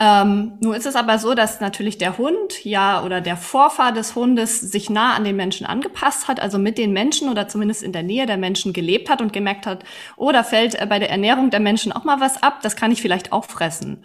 Ähm, 0.00 0.54
nun 0.60 0.74
ist 0.74 0.86
es 0.86 0.96
aber 0.96 1.18
so, 1.18 1.34
dass 1.34 1.60
natürlich 1.60 1.98
der 1.98 2.18
Hund 2.18 2.64
ja 2.64 3.04
oder 3.04 3.20
der 3.20 3.36
Vorfahr 3.36 3.92
des 3.92 4.16
Hundes 4.16 4.60
sich 4.60 4.90
nah 4.90 5.14
an 5.14 5.22
den 5.22 5.36
Menschen 5.36 5.66
angepasst 5.66 6.26
hat, 6.26 6.40
also 6.40 6.58
mit 6.58 6.78
den 6.78 6.92
Menschen 6.92 7.28
oder 7.28 7.46
zumindest 7.46 7.84
in 7.84 7.92
der 7.92 8.02
Nähe 8.02 8.26
der 8.26 8.36
Menschen 8.36 8.72
gelebt 8.72 9.08
hat 9.08 9.22
und 9.22 9.32
gemerkt 9.32 9.66
hat, 9.66 9.84
oh, 10.16 10.32
da 10.32 10.42
fällt 10.42 10.74
äh, 10.74 10.86
bei 10.86 10.98
der 10.98 11.10
Ernährung 11.10 11.50
der 11.50 11.60
Menschen 11.60 11.92
auch 11.92 12.02
mal 12.02 12.18
was 12.18 12.42
ab, 12.42 12.60
das 12.62 12.74
kann 12.74 12.90
ich 12.90 13.02
vielleicht 13.02 13.32
auch 13.32 13.44
fressen. 13.44 14.02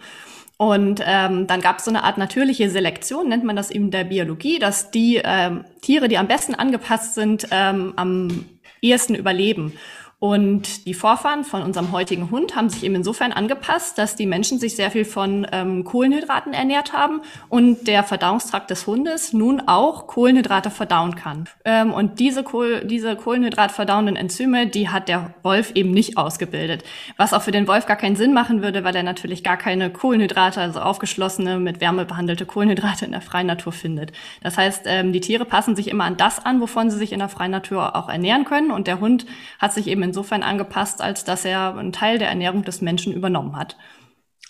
Und 0.56 1.02
ähm, 1.04 1.46
dann 1.46 1.60
gab 1.60 1.78
es 1.78 1.86
so 1.86 1.90
eine 1.90 2.04
Art 2.04 2.18
natürliche 2.18 2.70
Selektion, 2.70 3.28
nennt 3.28 3.44
man 3.44 3.56
das 3.56 3.70
eben 3.70 3.90
der 3.90 4.04
Biologie, 4.04 4.58
dass 4.58 4.90
die 4.90 5.20
ähm, 5.24 5.64
Tiere, 5.80 6.06
die 6.06 6.18
am 6.18 6.28
besten 6.28 6.54
angepasst 6.54 7.14
sind, 7.14 7.48
ähm, 7.50 7.94
am 7.96 8.44
ehesten 8.82 9.14
überleben. 9.14 9.72
Und 10.20 10.84
die 10.86 10.92
Vorfahren 10.92 11.44
von 11.44 11.62
unserem 11.62 11.92
heutigen 11.92 12.30
Hund 12.30 12.54
haben 12.54 12.68
sich 12.68 12.84
eben 12.84 12.94
insofern 12.94 13.32
angepasst, 13.32 13.96
dass 13.96 14.16
die 14.16 14.26
Menschen 14.26 14.58
sich 14.58 14.76
sehr 14.76 14.90
viel 14.90 15.06
von 15.06 15.46
ähm, 15.50 15.82
Kohlenhydraten 15.82 16.52
ernährt 16.52 16.92
haben 16.92 17.22
und 17.48 17.88
der 17.88 18.04
Verdauungstrakt 18.04 18.68
des 18.68 18.86
Hundes 18.86 19.32
nun 19.32 19.62
auch 19.66 20.06
Kohlenhydrate 20.06 20.70
verdauen 20.70 21.16
kann. 21.16 21.48
Ähm, 21.64 21.94
und 21.94 22.20
diese, 22.20 22.42
Kohl 22.42 22.84
diese 22.84 23.16
Kohlenhydratverdauenden 23.16 24.14
Enzyme, 24.14 24.66
die 24.66 24.90
hat 24.90 25.08
der 25.08 25.32
Wolf 25.42 25.72
eben 25.74 25.90
nicht 25.90 26.18
ausgebildet. 26.18 26.84
Was 27.16 27.32
auch 27.32 27.40
für 27.40 27.50
den 27.50 27.66
Wolf 27.66 27.86
gar 27.86 27.96
keinen 27.96 28.16
Sinn 28.16 28.34
machen 28.34 28.60
würde, 28.60 28.84
weil 28.84 28.94
er 28.94 29.02
natürlich 29.02 29.42
gar 29.42 29.56
keine 29.56 29.88
Kohlenhydrate, 29.88 30.60
also 30.60 30.80
aufgeschlossene, 30.80 31.58
mit 31.58 31.80
Wärme 31.80 32.04
behandelte 32.04 32.44
Kohlenhydrate 32.44 33.06
in 33.06 33.12
der 33.12 33.22
freien 33.22 33.46
Natur 33.46 33.72
findet. 33.72 34.12
Das 34.42 34.58
heißt, 34.58 34.82
ähm, 34.84 35.14
die 35.14 35.20
Tiere 35.20 35.46
passen 35.46 35.76
sich 35.76 35.88
immer 35.88 36.04
an 36.04 36.18
das 36.18 36.44
an, 36.44 36.60
wovon 36.60 36.90
sie 36.90 36.98
sich 36.98 37.12
in 37.12 37.20
der 37.20 37.30
freien 37.30 37.52
Natur 37.52 37.96
auch 37.96 38.10
ernähren 38.10 38.44
können. 38.44 38.70
Und 38.70 38.86
der 38.86 39.00
Hund 39.00 39.24
hat 39.58 39.72
sich 39.72 39.86
eben 39.86 40.09
insofern 40.10 40.42
angepasst, 40.42 41.00
als 41.00 41.24
dass 41.24 41.44
er 41.44 41.76
einen 41.76 41.92
Teil 41.92 42.18
der 42.18 42.28
Ernährung 42.28 42.64
des 42.64 42.80
Menschen 42.80 43.12
übernommen 43.12 43.56
hat. 43.56 43.76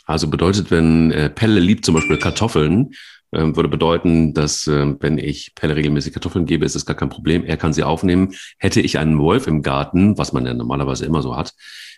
Also 0.06 0.28
bedeutet, 0.28 0.70
wenn 0.70 1.12
äh, 1.12 1.30
Pelle 1.30 1.60
liebt 1.60 1.84
zum 1.84 1.94
Beispiel 1.94 2.16
Kartoffeln, 2.16 2.90
äh, 3.32 3.42
würde 3.54 3.68
bedeuten, 3.68 4.34
dass 4.34 4.66
äh, 4.66 4.94
wenn 4.98 5.18
ich 5.18 5.54
Pelle 5.54 5.76
regelmäßig 5.76 6.12
Kartoffeln 6.12 6.46
gebe, 6.46 6.64
ist 6.64 6.74
es 6.74 6.86
gar 6.86 6.96
kein 6.96 7.10
Problem. 7.10 7.44
Er 7.44 7.56
kann 7.56 7.72
sie 7.72 7.84
aufnehmen. 7.84 8.34
Hätte 8.58 8.80
ich 8.80 8.98
einen 8.98 9.18
Wolf 9.18 9.46
im 9.46 9.62
Garten, 9.62 10.18
was 10.18 10.32
man 10.32 10.46
ja 10.46 10.54
normalerweise 10.54 11.06
immer 11.06 11.22
so 11.22 11.36
hat, 11.36 11.52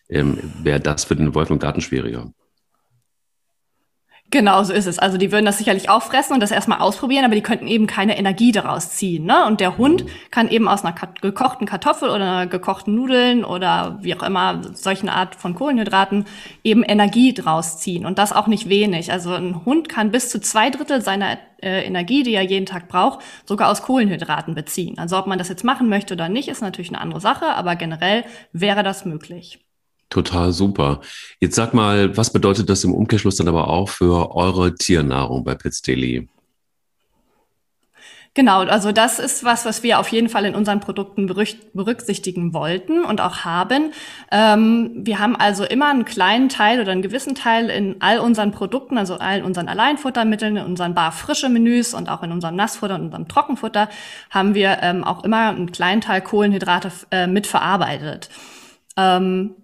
ähm, 0.08 0.38
wäre 0.62 0.80
das 0.80 1.04
für 1.04 1.16
den 1.16 1.34
Wolf 1.34 1.50
im 1.50 1.58
Garten 1.58 1.80
schwieriger. 1.80 2.32
Genau, 4.32 4.64
so 4.64 4.72
ist 4.72 4.86
es. 4.86 4.98
Also 4.98 5.18
die 5.18 5.30
würden 5.30 5.44
das 5.44 5.58
sicherlich 5.58 5.90
auch 5.90 6.02
fressen 6.02 6.32
und 6.32 6.40
das 6.40 6.50
erstmal 6.50 6.78
ausprobieren, 6.78 7.26
aber 7.26 7.34
die 7.34 7.42
könnten 7.42 7.66
eben 7.66 7.86
keine 7.86 8.16
Energie 8.16 8.50
daraus 8.50 8.92
ziehen. 8.92 9.26
Ne? 9.26 9.44
Und 9.44 9.60
der 9.60 9.76
Hund 9.76 10.06
kann 10.30 10.48
eben 10.48 10.68
aus 10.68 10.86
einer 10.86 10.94
gekochten 11.20 11.66
Kartoffel 11.66 12.08
oder 12.08 12.24
einer 12.24 12.46
gekochten 12.46 12.94
Nudeln 12.94 13.44
oder 13.44 13.98
wie 14.00 14.16
auch 14.16 14.22
immer 14.22 14.62
solchen 14.72 15.10
Art 15.10 15.34
von 15.34 15.54
Kohlenhydraten 15.54 16.24
eben 16.64 16.82
Energie 16.82 17.34
draus 17.34 17.76
ziehen. 17.78 18.06
Und 18.06 18.18
das 18.18 18.32
auch 18.32 18.46
nicht 18.46 18.70
wenig. 18.70 19.12
Also 19.12 19.34
ein 19.34 19.66
Hund 19.66 19.90
kann 19.90 20.12
bis 20.12 20.30
zu 20.30 20.40
zwei 20.40 20.70
Drittel 20.70 21.02
seiner 21.02 21.36
äh, 21.62 21.84
Energie, 21.84 22.22
die 22.22 22.32
er 22.32 22.42
jeden 22.42 22.64
Tag 22.64 22.88
braucht, 22.88 23.20
sogar 23.44 23.70
aus 23.70 23.82
Kohlenhydraten 23.82 24.54
beziehen. 24.54 24.98
Also 24.98 25.18
ob 25.18 25.26
man 25.26 25.36
das 25.36 25.50
jetzt 25.50 25.62
machen 25.62 25.90
möchte 25.90 26.14
oder 26.14 26.30
nicht, 26.30 26.48
ist 26.48 26.62
natürlich 26.62 26.88
eine 26.88 27.02
andere 27.02 27.20
Sache, 27.20 27.48
aber 27.48 27.76
generell 27.76 28.24
wäre 28.54 28.82
das 28.82 29.04
möglich. 29.04 29.58
Total 30.12 30.52
super. 30.52 31.00
Jetzt 31.40 31.56
sag 31.56 31.72
mal, 31.72 32.14
was 32.18 32.34
bedeutet 32.34 32.68
das 32.68 32.84
im 32.84 32.92
Umkehrschluss 32.92 33.36
dann 33.36 33.48
aber 33.48 33.68
auch 33.68 33.88
für 33.88 34.36
eure 34.36 34.74
Tiernahrung 34.74 35.42
bei 35.42 35.54
Pits 35.54 35.80
Daily? 35.80 36.28
Genau, 38.34 38.60
also 38.60 38.92
das 38.92 39.18
ist 39.18 39.42
was, 39.42 39.64
was 39.64 39.82
wir 39.82 39.98
auf 39.98 40.08
jeden 40.08 40.28
Fall 40.28 40.44
in 40.44 40.54
unseren 40.54 40.80
Produkten 40.80 41.26
berücksichtigen 41.26 42.52
wollten 42.52 43.04
und 43.04 43.22
auch 43.22 43.46
haben. 43.46 43.92
Ähm, 44.30 44.90
wir 44.96 45.18
haben 45.18 45.34
also 45.34 45.64
immer 45.64 45.88
einen 45.88 46.04
kleinen 46.04 46.50
Teil 46.50 46.82
oder 46.82 46.92
einen 46.92 47.00
gewissen 47.00 47.34
Teil 47.34 47.70
in 47.70 47.96
all 48.00 48.18
unseren 48.18 48.50
Produkten, 48.50 48.98
also 48.98 49.16
all 49.16 49.42
unseren 49.42 49.68
Alleinfuttermitteln, 49.68 50.58
in 50.58 50.64
unseren 50.66 50.94
barfrische 50.94 51.48
Menüs 51.48 51.94
und 51.94 52.10
auch 52.10 52.22
in 52.22 52.32
unserem 52.32 52.56
Nassfutter 52.56 52.96
und 52.96 53.06
unserem 53.06 53.28
Trockenfutter 53.28 53.88
haben 54.28 54.54
wir 54.54 54.78
ähm, 54.82 55.04
auch 55.04 55.24
immer 55.24 55.48
einen 55.48 55.72
kleinen 55.72 56.02
Teil 56.02 56.20
Kohlenhydrate 56.20 56.92
äh, 57.10 57.26
mitverarbeitet. 57.26 58.28
Ähm, 58.98 59.54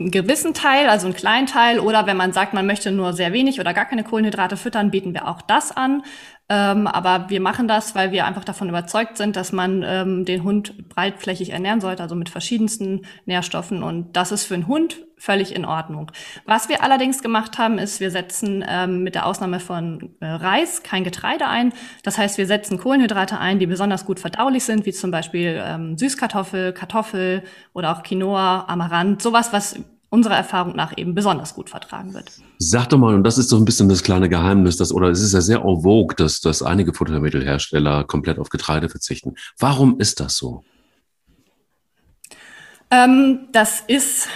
einen 0.00 0.10
gewissen 0.10 0.54
Teil, 0.54 0.88
also 0.88 1.06
einen 1.06 1.14
kleinen 1.14 1.46
Teil, 1.46 1.78
oder 1.78 2.06
wenn 2.06 2.16
man 2.16 2.32
sagt, 2.32 2.54
man 2.54 2.66
möchte 2.66 2.90
nur 2.90 3.12
sehr 3.12 3.32
wenig 3.32 3.60
oder 3.60 3.74
gar 3.74 3.84
keine 3.84 4.02
Kohlenhydrate 4.02 4.56
füttern, 4.56 4.90
bieten 4.90 5.12
wir 5.14 5.28
auch 5.28 5.42
das 5.42 5.76
an. 5.76 6.02
Ähm, 6.52 6.88
aber 6.88 7.30
wir 7.30 7.40
machen 7.40 7.68
das, 7.68 7.94
weil 7.94 8.10
wir 8.10 8.26
einfach 8.26 8.42
davon 8.42 8.68
überzeugt 8.68 9.16
sind, 9.16 9.36
dass 9.36 9.52
man 9.52 9.84
ähm, 9.86 10.24
den 10.24 10.42
Hund 10.42 10.88
breitflächig 10.88 11.50
ernähren 11.50 11.80
sollte, 11.80 12.02
also 12.02 12.16
mit 12.16 12.28
verschiedensten 12.28 13.02
Nährstoffen. 13.24 13.84
Und 13.84 14.16
das 14.16 14.32
ist 14.32 14.46
für 14.46 14.54
einen 14.54 14.66
Hund 14.66 14.96
völlig 15.16 15.54
in 15.54 15.64
Ordnung. 15.64 16.10
Was 16.46 16.68
wir 16.68 16.82
allerdings 16.82 17.22
gemacht 17.22 17.58
haben, 17.58 17.78
ist, 17.78 18.00
wir 18.00 18.10
setzen 18.10 18.64
ähm, 18.68 19.04
mit 19.04 19.14
der 19.14 19.26
Ausnahme 19.26 19.60
von 19.60 20.16
äh, 20.18 20.26
Reis 20.26 20.82
kein 20.82 21.04
Getreide 21.04 21.46
ein. 21.46 21.72
Das 22.02 22.18
heißt, 22.18 22.36
wir 22.36 22.46
setzen 22.46 22.78
Kohlenhydrate 22.78 23.38
ein, 23.38 23.60
die 23.60 23.66
besonders 23.66 24.04
gut 24.04 24.18
verdaulich 24.18 24.64
sind, 24.64 24.86
wie 24.86 24.92
zum 24.92 25.12
Beispiel 25.12 25.62
ähm, 25.64 25.96
Süßkartoffel, 25.96 26.72
Kartoffel 26.72 27.44
oder 27.74 27.96
auch 27.96 28.02
Quinoa, 28.02 28.64
Amaranth, 28.66 29.22
sowas, 29.22 29.52
was 29.52 29.78
unserer 30.10 30.36
Erfahrung 30.36 30.76
nach 30.76 30.92
eben 30.96 31.14
besonders 31.14 31.54
gut 31.54 31.70
vertragen 31.70 32.14
wird. 32.14 32.30
Sag 32.58 32.88
doch 32.88 32.98
mal, 32.98 33.14
und 33.14 33.24
das 33.24 33.38
ist 33.38 33.48
so 33.48 33.56
ein 33.56 33.64
bisschen 33.64 33.88
das 33.88 34.02
kleine 34.02 34.28
Geheimnis, 34.28 34.76
dass, 34.76 34.92
oder 34.92 35.08
es 35.08 35.22
ist 35.22 35.32
ja 35.32 35.40
sehr 35.40 35.64
en 35.64 35.82
vogue, 35.82 36.14
dass, 36.16 36.40
dass 36.40 36.62
einige 36.62 36.92
Futtermittelhersteller 36.92 38.04
komplett 38.04 38.38
auf 38.38 38.48
Getreide 38.48 38.88
verzichten. 38.88 39.36
Warum 39.58 39.98
ist 40.00 40.20
das 40.20 40.36
so? 40.36 40.64
Ähm, 42.90 43.48
das 43.52 43.84
ist 43.86 44.28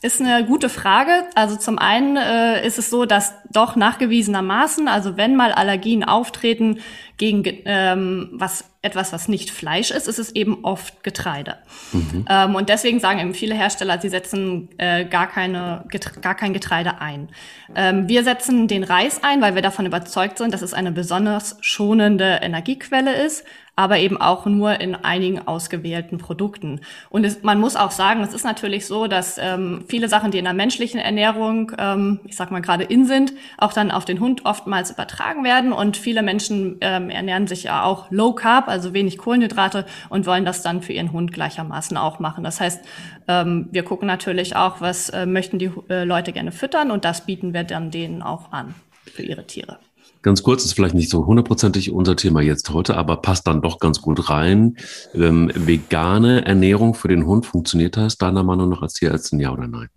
ist 0.00 0.20
eine 0.20 0.46
gute 0.46 0.68
Frage. 0.68 1.24
Also 1.34 1.56
zum 1.56 1.78
einen 1.78 2.16
äh, 2.16 2.64
ist 2.64 2.78
es 2.78 2.88
so, 2.88 3.04
dass 3.04 3.32
doch 3.50 3.74
nachgewiesenermaßen, 3.74 4.86
also 4.86 5.16
wenn 5.16 5.34
mal 5.34 5.50
Allergien 5.50 6.04
auftreten 6.04 6.78
gegen 7.16 7.42
ähm, 7.64 8.30
was 8.32 8.64
etwas, 8.88 9.12
was 9.12 9.28
nicht 9.28 9.50
Fleisch 9.50 9.90
ist, 9.90 10.08
ist 10.08 10.18
es 10.18 10.34
eben 10.34 10.64
oft 10.64 11.04
Getreide. 11.04 11.56
Mhm. 11.92 12.24
Ähm, 12.28 12.54
und 12.54 12.68
deswegen 12.68 12.98
sagen 12.98 13.20
eben 13.20 13.34
viele 13.34 13.54
Hersteller, 13.54 14.00
sie 14.00 14.08
setzen 14.08 14.70
äh, 14.78 15.04
gar, 15.04 15.28
keine, 15.28 15.84
gar 16.20 16.34
kein 16.34 16.52
Getreide 16.52 17.00
ein. 17.00 17.28
Ähm, 17.76 18.08
wir 18.08 18.24
setzen 18.24 18.66
den 18.66 18.82
Reis 18.82 19.22
ein, 19.22 19.40
weil 19.40 19.54
wir 19.54 19.62
davon 19.62 19.86
überzeugt 19.86 20.38
sind, 20.38 20.52
dass 20.54 20.62
es 20.62 20.74
eine 20.74 20.90
besonders 20.90 21.56
schonende 21.60 22.40
Energiequelle 22.42 23.14
ist 23.24 23.44
aber 23.78 24.00
eben 24.00 24.20
auch 24.20 24.44
nur 24.44 24.80
in 24.80 24.96
einigen 24.96 25.46
ausgewählten 25.46 26.18
Produkten. 26.18 26.80
Und 27.10 27.24
es, 27.24 27.44
man 27.44 27.60
muss 27.60 27.76
auch 27.76 27.92
sagen, 27.92 28.22
es 28.22 28.34
ist 28.34 28.44
natürlich 28.44 28.86
so, 28.86 29.06
dass 29.06 29.38
ähm, 29.38 29.84
viele 29.86 30.08
Sachen, 30.08 30.32
die 30.32 30.38
in 30.38 30.44
der 30.46 30.52
menschlichen 30.52 30.98
Ernährung, 30.98 31.70
ähm, 31.78 32.18
ich 32.24 32.34
sag 32.34 32.50
mal 32.50 32.60
gerade 32.60 32.82
in 32.82 33.06
sind, 33.06 33.34
auch 33.56 33.72
dann 33.72 33.92
auf 33.92 34.04
den 34.04 34.18
Hund 34.18 34.44
oftmals 34.46 34.90
übertragen 34.90 35.44
werden. 35.44 35.72
Und 35.72 35.96
viele 35.96 36.22
Menschen 36.22 36.78
ähm, 36.80 37.08
ernähren 37.08 37.46
sich 37.46 37.62
ja 37.62 37.84
auch 37.84 38.10
low 38.10 38.32
carb, 38.32 38.66
also 38.66 38.77
wenig 38.94 39.18
Kohlenhydrate 39.18 39.86
und 40.08 40.26
wollen 40.26 40.44
das 40.44 40.62
dann 40.62 40.82
für 40.82 40.92
ihren 40.92 41.12
Hund 41.12 41.32
gleichermaßen 41.32 41.96
auch 41.96 42.18
machen. 42.18 42.44
Das 42.44 42.60
heißt, 42.60 42.80
ähm, 43.28 43.68
wir 43.70 43.82
gucken 43.82 44.06
natürlich 44.06 44.56
auch, 44.56 44.80
was 44.80 45.10
äh, 45.10 45.26
möchten 45.26 45.58
die 45.58 45.70
äh, 45.88 46.04
Leute 46.04 46.32
gerne 46.32 46.52
füttern 46.52 46.90
und 46.90 47.04
das 47.04 47.26
bieten 47.26 47.54
wir 47.54 47.64
dann 47.64 47.90
denen 47.90 48.22
auch 48.22 48.52
an 48.52 48.74
für 49.04 49.22
ihre 49.22 49.46
Tiere. 49.46 49.78
Ganz 50.22 50.42
kurz, 50.42 50.64
ist 50.64 50.72
vielleicht 50.72 50.94
nicht 50.94 51.10
so 51.10 51.26
hundertprozentig 51.26 51.92
unser 51.92 52.16
Thema 52.16 52.40
jetzt 52.40 52.70
heute, 52.70 52.96
aber 52.96 53.18
passt 53.18 53.46
dann 53.46 53.62
doch 53.62 53.78
ganz 53.78 54.02
gut 54.02 54.28
rein. 54.28 54.76
Ähm, 55.14 55.50
vegane 55.54 56.44
Ernährung 56.44 56.94
für 56.94 57.08
den 57.08 57.24
Hund, 57.24 57.46
funktioniert 57.46 57.96
das 57.96 58.18
deiner 58.18 58.42
Meinung 58.42 58.68
nach 58.68 58.82
als 58.82 58.94
Tierärztin, 58.94 59.38
ja 59.38 59.52
oder 59.52 59.68
nein? 59.68 59.88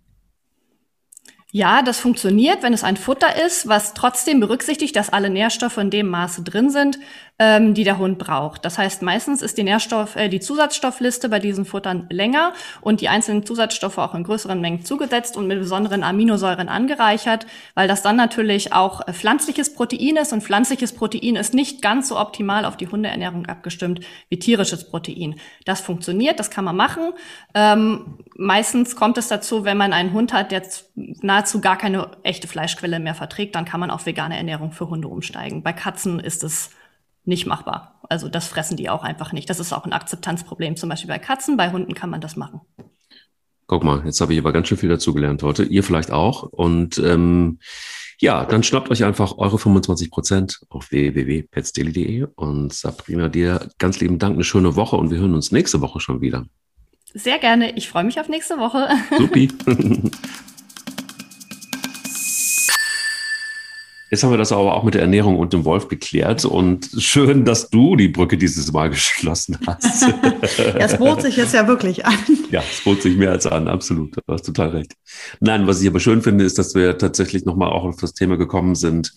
Ja, 1.54 1.82
das 1.82 2.00
funktioniert, 2.00 2.62
wenn 2.62 2.72
es 2.72 2.82
ein 2.82 2.96
Futter 2.96 3.44
ist, 3.44 3.68
was 3.68 3.92
trotzdem 3.92 4.40
berücksichtigt, 4.40 4.96
dass 4.96 5.10
alle 5.10 5.28
Nährstoffe 5.28 5.76
in 5.76 5.90
dem 5.90 6.08
Maße 6.08 6.42
drin 6.44 6.70
sind, 6.70 6.98
ähm, 7.38 7.74
die 7.74 7.84
der 7.84 7.98
Hund 7.98 8.18
braucht. 8.18 8.64
Das 8.64 8.78
heißt, 8.78 9.02
meistens 9.02 9.42
ist 9.42 9.58
die 9.58 9.64
Nährstoff, 9.64 10.16
äh, 10.16 10.28
die 10.28 10.40
Zusatzstoffliste 10.40 11.28
bei 11.28 11.38
diesen 11.38 11.64
Futtern 11.64 12.06
länger 12.10 12.52
und 12.80 13.00
die 13.00 13.08
einzelnen 13.08 13.44
Zusatzstoffe 13.44 13.98
auch 13.98 14.14
in 14.14 14.22
größeren 14.22 14.60
Mengen 14.60 14.84
zugesetzt 14.84 15.36
und 15.36 15.46
mit 15.46 15.58
besonderen 15.58 16.04
Aminosäuren 16.04 16.68
angereichert, 16.68 17.46
weil 17.74 17.88
das 17.88 18.02
dann 18.02 18.16
natürlich 18.16 18.72
auch 18.72 19.06
äh, 19.06 19.12
pflanzliches 19.12 19.74
Protein 19.74 20.16
ist 20.16 20.32
und 20.32 20.42
pflanzliches 20.42 20.92
Protein 20.92 21.36
ist 21.36 21.54
nicht 21.54 21.82
ganz 21.82 22.08
so 22.08 22.18
optimal 22.18 22.64
auf 22.64 22.76
die 22.76 22.88
Hundeernährung 22.88 23.46
abgestimmt 23.46 24.00
wie 24.28 24.38
tierisches 24.38 24.88
Protein. 24.88 25.36
Das 25.64 25.80
funktioniert, 25.80 26.38
das 26.38 26.50
kann 26.50 26.64
man 26.64 26.76
machen. 26.76 27.12
Ähm, 27.54 28.18
meistens 28.36 28.94
kommt 28.94 29.18
es 29.18 29.28
dazu, 29.28 29.64
wenn 29.64 29.76
man 29.76 29.92
einen 29.92 30.12
Hund 30.12 30.32
hat, 30.32 30.52
der 30.52 30.62
nahezu 30.94 31.60
gar 31.60 31.78
keine 31.78 32.10
echte 32.22 32.46
Fleischquelle 32.46 33.00
mehr 33.00 33.14
verträgt, 33.14 33.54
dann 33.54 33.64
kann 33.64 33.80
man 33.80 33.90
auf 33.90 34.06
vegane 34.06 34.36
Ernährung 34.36 34.72
für 34.72 34.88
Hunde 34.88 35.08
umsteigen. 35.08 35.62
Bei 35.62 35.72
Katzen 35.72 36.20
ist 36.20 36.44
es 36.44 36.70
nicht 37.24 37.46
machbar. 37.46 38.00
Also 38.08 38.28
das 38.28 38.48
fressen 38.48 38.76
die 38.76 38.90
auch 38.90 39.02
einfach 39.02 39.32
nicht. 39.32 39.48
Das 39.48 39.60
ist 39.60 39.72
auch 39.72 39.84
ein 39.84 39.92
Akzeptanzproblem. 39.92 40.76
Zum 40.76 40.88
Beispiel 40.88 41.08
bei 41.08 41.18
Katzen, 41.18 41.56
bei 41.56 41.70
Hunden 41.70 41.94
kann 41.94 42.10
man 42.10 42.20
das 42.20 42.36
machen. 42.36 42.60
Guck 43.66 43.84
mal, 43.84 44.02
jetzt 44.04 44.20
habe 44.20 44.34
ich 44.34 44.38
aber 44.38 44.52
ganz 44.52 44.68
schön 44.68 44.78
viel 44.78 44.88
dazugelernt 44.88 45.42
heute. 45.42 45.64
Ihr 45.64 45.82
vielleicht 45.82 46.10
auch. 46.10 46.42
Und 46.42 46.98
ähm, 46.98 47.58
ja, 48.18 48.44
dann 48.44 48.62
schnappt 48.62 48.90
euch 48.90 49.04
einfach 49.04 49.38
eure 49.38 49.58
25 49.58 50.10
Prozent 50.10 50.60
auf 50.68 50.90
www.petsdaily.de 50.90 52.26
und 52.34 52.72
Sabrina, 52.72 53.28
dir 53.28 53.68
ganz 53.78 53.98
lieben 54.00 54.18
Dank, 54.18 54.34
eine 54.34 54.44
schöne 54.44 54.76
Woche 54.76 54.96
und 54.96 55.10
wir 55.10 55.18
hören 55.18 55.34
uns 55.34 55.52
nächste 55.52 55.80
Woche 55.80 56.00
schon 56.00 56.20
wieder. 56.20 56.46
Sehr 57.14 57.38
gerne. 57.38 57.76
Ich 57.76 57.88
freue 57.88 58.04
mich 58.04 58.20
auf 58.20 58.28
nächste 58.28 58.58
Woche. 58.58 58.88
Supi. 59.18 59.48
Jetzt 64.12 64.24
haben 64.24 64.30
wir 64.30 64.36
das 64.36 64.52
aber 64.52 64.74
auch 64.74 64.84
mit 64.84 64.92
der 64.92 65.00
Ernährung 65.00 65.38
und 65.38 65.54
dem 65.54 65.64
Wolf 65.64 65.88
geklärt 65.88 66.44
und 66.44 66.90
schön, 66.98 67.46
dass 67.46 67.70
du 67.70 67.96
die 67.96 68.08
Brücke 68.08 68.36
dieses 68.36 68.70
Mal 68.70 68.90
geschlossen 68.90 69.58
hast. 69.66 70.04
es 70.78 70.98
bot 70.98 71.22
sich 71.22 71.38
jetzt 71.38 71.54
ja 71.54 71.66
wirklich 71.66 72.04
an. 72.04 72.18
Ja, 72.50 72.60
es 72.60 72.84
bot 72.84 73.00
sich 73.00 73.16
mehr 73.16 73.30
als 73.30 73.46
an, 73.46 73.68
absolut. 73.68 74.14
Du 74.14 74.20
hast 74.30 74.42
total 74.42 74.68
recht. 74.68 74.92
Nein, 75.40 75.66
was 75.66 75.80
ich 75.80 75.88
aber 75.88 75.98
schön 75.98 76.20
finde, 76.20 76.44
ist, 76.44 76.58
dass 76.58 76.74
wir 76.74 76.98
tatsächlich 76.98 77.46
nochmal 77.46 77.70
auch 77.70 77.84
auf 77.84 77.96
das 77.96 78.12
Thema 78.12 78.36
gekommen 78.36 78.74
sind. 78.74 79.14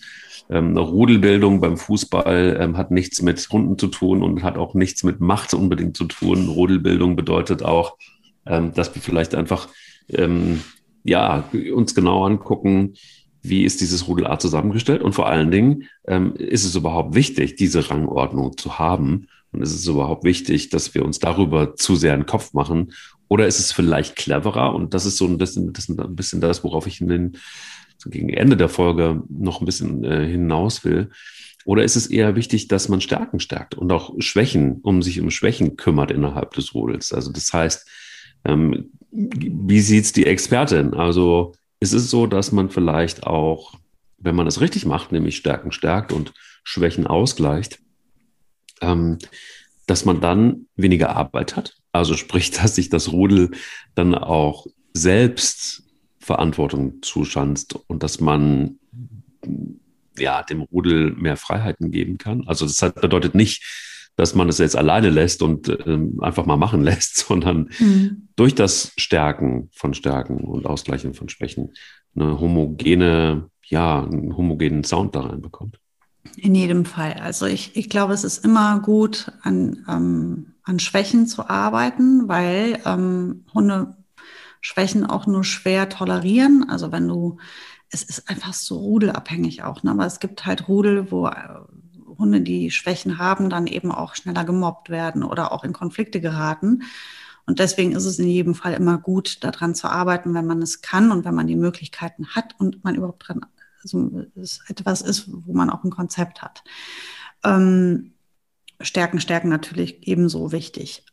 Ähm, 0.48 0.78
Rudelbildung 0.78 1.60
beim 1.60 1.76
Fußball 1.76 2.56
ähm, 2.58 2.78
hat 2.78 2.90
nichts 2.90 3.20
mit 3.20 3.46
Runden 3.52 3.78
zu 3.78 3.88
tun 3.88 4.22
und 4.22 4.42
hat 4.42 4.56
auch 4.56 4.72
nichts 4.72 5.02
mit 5.02 5.20
Macht 5.20 5.52
unbedingt 5.52 5.94
zu 5.94 6.04
tun. 6.04 6.48
Rudelbildung 6.48 7.16
bedeutet 7.16 7.62
auch, 7.62 7.98
ähm, 8.46 8.72
dass 8.72 8.94
wir 8.94 9.02
vielleicht 9.02 9.34
einfach 9.34 9.68
ähm, 10.08 10.62
ja, 11.04 11.44
uns 11.74 11.94
genau 11.94 12.24
angucken, 12.24 12.94
wie 13.48 13.64
ist 13.64 13.80
dieses 13.80 14.08
Rudel 14.08 14.26
A 14.26 14.38
zusammengestellt 14.38 15.02
und 15.02 15.14
vor 15.14 15.26
allen 15.26 15.50
Dingen, 15.50 15.84
ähm, 16.06 16.34
ist 16.36 16.64
es 16.64 16.74
überhaupt 16.74 17.14
wichtig, 17.14 17.56
diese 17.56 17.90
Rangordnung 17.90 18.56
zu 18.56 18.78
haben? 18.78 19.28
Und 19.52 19.62
ist 19.62 19.74
es 19.74 19.86
überhaupt 19.86 20.24
wichtig, 20.24 20.68
dass 20.70 20.94
wir 20.94 21.04
uns 21.04 21.18
darüber 21.18 21.76
zu 21.76 21.96
sehr 21.96 22.12
einen 22.12 22.26
Kopf 22.26 22.52
machen? 22.52 22.92
Oder 23.28 23.46
ist 23.46 23.58
es 23.58 23.72
vielleicht 23.72 24.16
cleverer? 24.16 24.74
Und 24.74 24.92
das 24.92 25.06
ist 25.06 25.16
so 25.16 25.26
ein 25.26 25.38
bisschen 25.38 25.72
das, 25.72 25.88
ein 25.88 26.16
bisschen 26.16 26.40
das 26.40 26.62
worauf 26.62 26.86
ich 26.86 27.00
in 27.00 27.08
den, 27.08 27.36
so 27.96 28.10
gegen 28.10 28.28
Ende 28.28 28.56
der 28.56 28.68
Folge 28.68 29.22
noch 29.28 29.60
ein 29.60 29.66
bisschen 29.66 30.04
äh, 30.04 30.26
hinaus 30.26 30.84
will. 30.84 31.10
Oder 31.64 31.84
ist 31.84 31.96
es 31.96 32.06
eher 32.06 32.36
wichtig, 32.36 32.68
dass 32.68 32.88
man 32.88 33.00
Stärken 33.00 33.40
stärkt 33.40 33.74
und 33.74 33.90
auch 33.90 34.14
Schwächen, 34.20 34.80
um 34.82 35.02
sich 35.02 35.20
um 35.20 35.30
Schwächen 35.30 35.76
kümmert 35.76 36.10
innerhalb 36.10 36.54
des 36.54 36.74
Rudels? 36.74 37.12
Also 37.12 37.32
das 37.32 37.52
heißt, 37.52 37.88
ähm, 38.44 38.90
wie 39.10 39.80
sieht's 39.80 40.12
die 40.12 40.26
Expertin? 40.26 40.94
Also 40.94 41.54
ist 41.80 41.92
es 41.92 42.10
so, 42.10 42.26
dass 42.26 42.52
man 42.52 42.70
vielleicht 42.70 43.26
auch, 43.26 43.74
wenn 44.18 44.34
man 44.34 44.46
es 44.46 44.60
richtig 44.60 44.86
macht, 44.86 45.12
nämlich 45.12 45.36
Stärken 45.36 45.72
stärkt 45.72 46.12
und 46.12 46.32
Schwächen 46.64 47.06
ausgleicht, 47.06 47.78
ähm, 48.80 49.18
dass 49.86 50.04
man 50.04 50.20
dann 50.20 50.66
weniger 50.74 51.14
Arbeit 51.16 51.56
hat. 51.56 51.76
Also 51.92 52.14
sprich, 52.14 52.50
dass 52.52 52.74
sich 52.74 52.88
das 52.88 53.12
Rudel 53.12 53.50
dann 53.94 54.14
auch 54.14 54.66
selbst 54.92 55.84
Verantwortung 56.18 57.02
zuschanzt 57.02 57.78
und 57.86 58.02
dass 58.02 58.20
man 58.20 58.78
ja, 60.18 60.42
dem 60.42 60.62
Rudel 60.62 61.12
mehr 61.12 61.36
Freiheiten 61.36 61.90
geben 61.90 62.18
kann. 62.18 62.46
Also 62.46 62.66
das 62.66 62.80
bedeutet 62.94 63.34
nicht, 63.34 63.62
dass 64.16 64.34
man 64.34 64.48
es 64.48 64.58
jetzt 64.58 64.76
alleine 64.76 65.10
lässt 65.10 65.42
und 65.42 65.68
ähm, 65.86 66.18
einfach 66.20 66.46
mal 66.46 66.56
machen 66.56 66.80
lässt, 66.82 67.18
sondern 67.18 67.70
mhm. 67.78 68.28
durch 68.36 68.54
das 68.54 68.92
Stärken 68.96 69.68
von 69.72 69.94
Stärken 69.94 70.38
und 70.38 70.66
Ausgleichen 70.66 71.14
von 71.14 71.28
Schwächen 71.28 71.74
eine 72.14 72.40
homogene, 72.40 73.50
ja, 73.64 74.02
einen 74.02 74.36
homogenen 74.36 74.84
Sound 74.84 75.14
da 75.14 75.20
reinbekommt. 75.20 75.78
In 76.36 76.54
jedem 76.54 76.84
Fall. 76.84 77.14
Also 77.14 77.46
ich, 77.46 77.76
ich 77.76 77.88
glaube, 77.88 78.12
es 78.12 78.24
ist 78.24 78.44
immer 78.44 78.80
gut, 78.80 79.30
an, 79.42 79.84
ähm, 79.88 80.54
an 80.64 80.78
Schwächen 80.80 81.26
zu 81.26 81.48
arbeiten, 81.48 82.28
weil 82.28 82.80
ähm, 82.84 83.44
Hunde 83.54 83.96
Schwächen 84.60 85.06
auch 85.06 85.26
nur 85.26 85.44
schwer 85.44 85.88
tolerieren. 85.88 86.66
Also 86.68 86.90
wenn 86.90 87.06
du, 87.06 87.38
es 87.90 88.02
ist 88.02 88.28
einfach 88.28 88.52
so 88.52 88.78
rudelabhängig 88.78 89.62
auch, 89.62 89.84
ne? 89.84 89.92
aber 89.92 90.06
es 90.06 90.18
gibt 90.18 90.44
halt 90.44 90.66
Rudel, 90.66 91.12
wo 91.12 91.28
äh, 91.28 91.60
Hunde, 92.18 92.40
die 92.40 92.70
Schwächen 92.70 93.18
haben, 93.18 93.50
dann 93.50 93.66
eben 93.66 93.92
auch 93.92 94.14
schneller 94.14 94.44
gemobbt 94.44 94.90
werden 94.90 95.22
oder 95.22 95.52
auch 95.52 95.64
in 95.64 95.72
Konflikte 95.72 96.20
geraten. 96.20 96.82
Und 97.46 97.60
deswegen 97.60 97.92
ist 97.92 98.04
es 98.04 98.18
in 98.18 98.28
jedem 98.28 98.54
Fall 98.54 98.74
immer 98.74 98.98
gut, 98.98 99.44
daran 99.44 99.74
zu 99.74 99.88
arbeiten, 99.88 100.34
wenn 100.34 100.46
man 100.46 100.60
es 100.62 100.82
kann 100.82 101.12
und 101.12 101.24
wenn 101.24 101.34
man 101.34 101.46
die 101.46 101.56
Möglichkeiten 101.56 102.28
hat 102.28 102.54
und 102.58 102.82
man 102.82 102.96
überhaupt 102.96 103.28
dran, 103.28 103.46
also 103.82 104.24
es 104.34 104.62
etwas 104.68 105.00
ist, 105.00 105.28
wo 105.28 105.52
man 105.52 105.70
auch 105.70 105.84
ein 105.84 105.90
Konzept 105.90 106.42
hat. 106.42 106.64
Ähm, 107.44 108.14
Stärken, 108.80 109.20
Stärken 109.20 109.48
natürlich 109.48 110.06
ebenso 110.06 110.52
wichtig. 110.52 111.04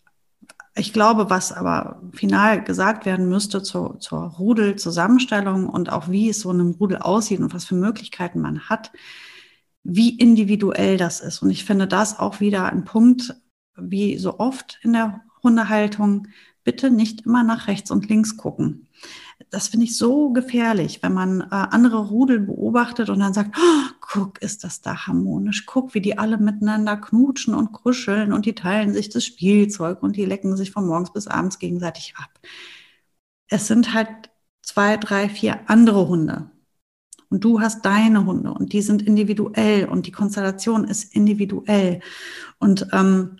Ich 0.76 0.92
glaube, 0.92 1.30
was 1.30 1.52
aber 1.52 2.02
final 2.14 2.64
gesagt 2.64 3.06
werden 3.06 3.30
müsste 3.30 3.62
zur, 3.62 4.00
zur 4.00 4.22
Rudelzusammenstellung 4.22 5.70
und 5.70 5.92
auch 5.92 6.10
wie 6.10 6.30
es 6.30 6.40
so 6.42 6.52
in 6.52 6.60
einem 6.60 6.72
Rudel 6.72 6.98
aussieht 6.98 7.40
und 7.40 7.54
was 7.54 7.66
für 7.66 7.76
Möglichkeiten 7.76 8.42
man 8.42 8.70
hat, 8.70 8.92
wie 9.84 10.18
individuell 10.18 10.98
das 10.98 11.20
ist. 11.20 11.42
Und 11.42 11.50
ich 11.50 11.66
finde 11.66 11.88
das 11.88 12.20
auch 12.20 12.40
wieder 12.40 12.66
ein 12.66 12.86
Punkt, 12.86 13.36
wie 13.76 14.18
so 14.18 14.40
oft 14.40 14.80
in 14.82 14.94
der 14.94 15.24
Hundehaltung, 15.44 16.28
bitte 16.64 16.90
nicht 16.90 17.26
immer 17.26 17.44
nach 17.44 17.68
rechts 17.68 17.92
und 17.92 18.08
links 18.08 18.38
gucken. 18.38 18.88
Das 19.50 19.68
finde 19.68 19.86
ich 19.86 19.98
so 19.98 20.32
gefährlich, 20.32 21.04
wenn 21.04 21.14
man 21.14 21.42
äh, 21.42 21.46
andere 21.50 22.08
Rudel 22.08 22.40
beobachtet 22.40 23.10
und 23.10 23.20
dann 23.20 23.34
sagt, 23.34 23.58
oh, 23.58 23.92
guck, 24.00 24.42
ist 24.42 24.64
das 24.64 24.82
da 24.82 25.06
harmonisch, 25.06 25.66
guck, 25.66 25.94
wie 25.94 26.02
die 26.02 26.18
alle 26.18 26.38
miteinander 26.38 26.96
knutschen 26.96 27.54
und 27.54 27.74
kuscheln 27.74 28.32
und 28.32 28.46
die 28.46 28.56
teilen 28.56 28.94
sich 28.94 29.10
das 29.10 29.26
Spielzeug 29.26 30.02
und 30.02 30.16
die 30.16 30.26
lecken 30.26 30.56
sich 30.56 30.72
von 30.72 30.88
morgens 30.88 31.12
bis 31.12 31.28
abends 31.28 31.60
gegenseitig 31.60 32.14
ab. 32.18 32.40
Es 33.48 33.68
sind 33.68 33.94
halt 33.94 34.32
zwei, 34.62 34.98
drei, 34.98 35.30
vier 35.30 35.70
andere 35.70 36.08
Hunde. 36.08 36.50
Und 37.34 37.44
du 37.44 37.62
hast 37.62 37.84
deine 37.84 38.28
Hunde 38.28 38.54
und 38.54 38.74
die 38.74 38.84
sind 38.84 39.02
individuell 39.02 39.86
und 39.86 40.06
die 40.06 40.12
Konstellation 40.12 40.84
ist 40.84 41.16
individuell. 41.16 42.00
Und 42.60 42.88
ähm, 42.94 43.38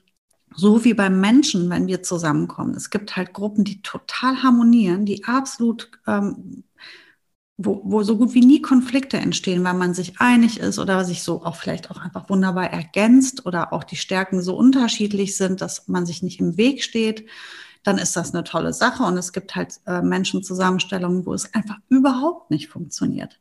so 0.56 0.84
wie 0.84 0.96
beim 0.96 1.22
Menschen, 1.22 1.70
wenn 1.70 1.86
wir 1.86 2.02
zusammenkommen. 2.02 2.74
Es 2.74 2.90
gibt 2.90 3.16
halt 3.16 3.34
Gruppen, 3.34 3.64
die 3.64 3.84
total 3.84 4.42
harmonieren, 4.42 5.06
die 5.06 5.26
absolut, 5.26 5.92
ähm, 6.08 6.64
wo, 7.58 7.84
wo 7.86 8.02
so 8.02 8.18
gut 8.18 8.34
wie 8.34 8.44
nie 8.44 8.64
Konflikte 8.64 9.18
entstehen, 9.18 9.64
weil 9.64 9.76
man 9.76 9.94
sich 9.94 10.20
einig 10.20 10.60
ist 10.60 10.80
oder 10.80 11.06
sich 11.06 11.22
so 11.22 11.44
auch 11.44 11.56
vielleicht 11.56 11.92
auch 11.92 12.02
einfach 12.02 12.32
wunderbar 12.32 12.72
ergänzt 12.72 13.46
oder 13.46 13.74
auch 13.74 13.84
die 13.84 13.96
Stärken 13.96 14.42
so 14.42 14.56
unterschiedlich 14.56 15.38
sind, 15.38 15.62
dass 15.62 15.88
man 15.88 16.08
sich 16.08 16.24
nicht 16.24 16.40
im 16.40 16.58
Weg 16.58 16.84
steht. 16.84 17.28
Dann 17.84 18.00
ist 18.00 18.16
das 18.16 18.34
eine 18.34 18.44
tolle 18.44 18.74
Sache. 18.74 19.04
Und 19.04 19.18
es 19.18 19.34
gibt 19.34 19.54
halt 19.56 19.82
äh, 19.86 20.02
Menschenzusammenstellungen, 20.02 21.28
wo 21.28 21.34
es 21.36 21.54
einfach 21.54 21.78
überhaupt 21.90 22.50
nicht 22.50 22.70
funktioniert. 22.70 23.40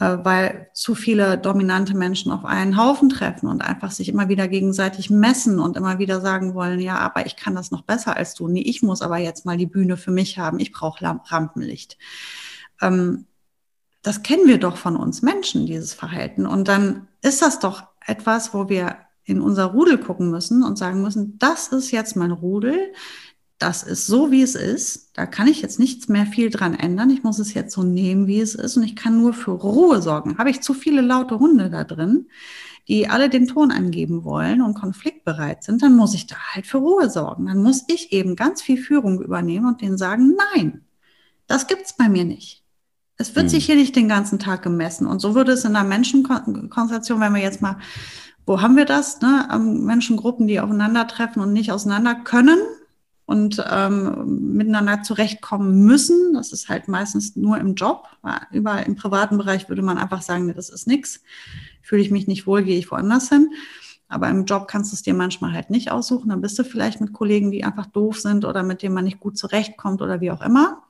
Äh, 0.00 0.18
weil 0.24 0.70
zu 0.74 0.96
viele 0.96 1.38
dominante 1.38 1.96
Menschen 1.96 2.32
auf 2.32 2.44
einen 2.44 2.76
Haufen 2.76 3.08
treffen 3.08 3.46
und 3.46 3.62
einfach 3.62 3.92
sich 3.92 4.08
immer 4.08 4.28
wieder 4.28 4.48
gegenseitig 4.48 5.08
messen 5.08 5.60
und 5.60 5.76
immer 5.76 6.00
wieder 6.00 6.20
sagen 6.20 6.54
wollen, 6.54 6.80
ja, 6.80 6.98
aber 6.98 7.26
ich 7.26 7.36
kann 7.36 7.54
das 7.54 7.70
noch 7.70 7.82
besser 7.82 8.16
als 8.16 8.34
du. 8.34 8.48
Nee, 8.48 8.62
ich 8.62 8.82
muss 8.82 9.02
aber 9.02 9.18
jetzt 9.18 9.46
mal 9.46 9.56
die 9.56 9.66
Bühne 9.66 9.96
für 9.96 10.10
mich 10.10 10.36
haben. 10.36 10.58
Ich 10.58 10.72
brauche 10.72 11.04
Rampenlicht. 11.04 11.96
Ähm, 12.82 13.26
das 14.02 14.22
kennen 14.22 14.48
wir 14.48 14.58
doch 14.58 14.76
von 14.76 14.96
uns 14.96 15.22
Menschen, 15.22 15.66
dieses 15.66 15.94
Verhalten. 15.94 16.44
Und 16.44 16.66
dann 16.66 17.06
ist 17.22 17.40
das 17.40 17.60
doch 17.60 17.84
etwas, 18.04 18.52
wo 18.52 18.68
wir 18.68 18.96
in 19.24 19.40
unser 19.40 19.66
Rudel 19.66 19.98
gucken 19.98 20.30
müssen 20.30 20.64
und 20.64 20.76
sagen 20.76 21.02
müssen, 21.02 21.38
das 21.38 21.68
ist 21.68 21.92
jetzt 21.92 22.16
mein 22.16 22.32
Rudel 22.32 22.92
das 23.64 23.82
ist 23.82 24.06
so, 24.06 24.30
wie 24.30 24.42
es 24.42 24.56
ist. 24.56 25.08
Da 25.14 25.24
kann 25.24 25.48
ich 25.48 25.62
jetzt 25.62 25.78
nichts 25.78 26.10
mehr 26.10 26.26
viel 26.26 26.50
dran 26.50 26.74
ändern. 26.74 27.08
Ich 27.08 27.22
muss 27.22 27.38
es 27.38 27.54
jetzt 27.54 27.72
so 27.72 27.82
nehmen, 27.82 28.26
wie 28.26 28.40
es 28.40 28.54
ist. 28.54 28.76
Und 28.76 28.82
ich 28.82 28.94
kann 28.94 29.16
nur 29.16 29.32
für 29.32 29.52
Ruhe 29.52 30.02
sorgen. 30.02 30.36
Habe 30.36 30.50
ich 30.50 30.60
zu 30.60 30.74
viele 30.74 31.00
laute 31.00 31.38
Hunde 31.38 31.70
da 31.70 31.82
drin, 31.82 32.26
die 32.88 33.08
alle 33.08 33.30
den 33.30 33.46
Ton 33.46 33.72
angeben 33.72 34.22
wollen 34.22 34.60
und 34.60 34.74
konfliktbereit 34.74 35.64
sind, 35.64 35.82
dann 35.82 35.96
muss 35.96 36.12
ich 36.12 36.26
da 36.26 36.36
halt 36.52 36.66
für 36.66 36.76
Ruhe 36.76 37.08
sorgen. 37.08 37.46
Dann 37.46 37.62
muss 37.62 37.84
ich 37.88 38.12
eben 38.12 38.36
ganz 38.36 38.60
viel 38.60 38.76
Führung 38.76 39.22
übernehmen 39.22 39.66
und 39.66 39.80
denen 39.80 39.96
sagen, 39.96 40.36
nein, 40.54 40.82
das 41.46 41.66
gibt's 41.66 41.96
bei 41.96 42.10
mir 42.10 42.26
nicht. 42.26 42.62
Es 43.16 43.34
wird 43.34 43.44
hm. 43.44 43.48
sich 43.48 43.64
hier 43.64 43.76
nicht 43.76 43.96
den 43.96 44.10
ganzen 44.10 44.38
Tag 44.38 44.62
gemessen. 44.62 45.06
Und 45.06 45.20
so 45.20 45.34
würde 45.34 45.52
es 45.52 45.64
in 45.64 45.74
einer 45.74 45.88
Menschenkonstellation, 45.88 47.18
wenn 47.18 47.32
wir 47.32 47.40
jetzt 47.40 47.62
mal, 47.62 47.78
wo 48.44 48.60
haben 48.60 48.76
wir 48.76 48.84
das? 48.84 49.22
Ne? 49.22 49.48
Menschengruppen, 49.58 50.46
die 50.46 50.60
aufeinandertreffen 50.60 51.40
und 51.40 51.54
nicht 51.54 51.72
auseinander 51.72 52.14
können, 52.14 52.58
und 53.26 53.64
ähm, 53.70 54.54
miteinander 54.54 55.02
zurechtkommen 55.02 55.84
müssen. 55.84 56.34
Das 56.34 56.52
ist 56.52 56.68
halt 56.68 56.88
meistens 56.88 57.36
nur 57.36 57.58
im 57.58 57.74
Job. 57.74 58.08
Überall 58.50 58.84
im 58.84 58.96
privaten 58.96 59.38
Bereich 59.38 59.68
würde 59.68 59.82
man 59.82 59.98
einfach 59.98 60.22
sagen, 60.22 60.46
nee, 60.46 60.52
das 60.52 60.68
ist 60.68 60.86
nichts. 60.86 61.22
Fühle 61.82 62.02
ich 62.02 62.10
mich 62.10 62.26
nicht 62.26 62.46
wohl, 62.46 62.62
gehe 62.62 62.78
ich 62.78 62.90
woanders 62.90 63.28
hin. 63.28 63.50
Aber 64.08 64.28
im 64.28 64.44
Job 64.44 64.68
kannst 64.68 64.92
du 64.92 64.96
es 64.96 65.02
dir 65.02 65.14
manchmal 65.14 65.52
halt 65.52 65.70
nicht 65.70 65.90
aussuchen. 65.90 66.28
Dann 66.28 66.42
bist 66.42 66.58
du 66.58 66.64
vielleicht 66.64 67.00
mit 67.00 67.12
Kollegen, 67.12 67.50
die 67.50 67.64
einfach 67.64 67.86
doof 67.86 68.20
sind 68.20 68.44
oder 68.44 68.62
mit 68.62 68.82
denen 68.82 68.94
man 68.94 69.04
nicht 69.04 69.20
gut 69.20 69.38
zurechtkommt 69.38 70.02
oder 70.02 70.20
wie 70.20 70.30
auch 70.30 70.42
immer. 70.42 70.82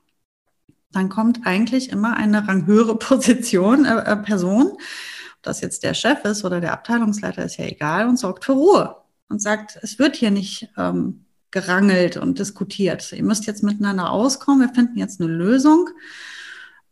Dann 0.91 1.09
kommt 1.09 1.41
eigentlich 1.45 1.91
immer 1.91 2.17
eine 2.17 2.47
ranghöhere 2.49 2.99
Position, 2.99 3.85
äh, 3.85 4.13
äh, 4.13 4.17
Person, 4.17 4.73
ob 4.73 5.43
das 5.43 5.61
jetzt 5.61 5.85
der 5.85 5.95
Chef 5.95 6.25
ist 6.25 6.45
oder 6.45 6.61
der 6.61 6.73
Abteilungsleiter, 6.73 7.45
ist 7.45 7.59
ja 7.59 7.67
egal, 7.67 8.09
und 8.09 8.19
sorgt 8.19 8.45
für 8.45 8.53
Ruhe 8.53 8.97
und 9.29 9.41
sagt, 9.41 9.79
es 9.83 9.99
wird 9.99 10.17
hier 10.17 10.31
nicht 10.31 10.69
ähm, 10.77 11.24
gerangelt 11.55 12.17
und 12.17 12.41
diskutiert. 12.41 13.13
Ihr 13.13 13.23
müsst 13.23 13.47
jetzt 13.47 13.63
miteinander 13.63 14.11
auskommen, 14.11 14.61
wir 14.61 14.75
finden 14.75 14.99
jetzt 14.99 15.21
eine 15.21 15.31
Lösung. 15.31 15.89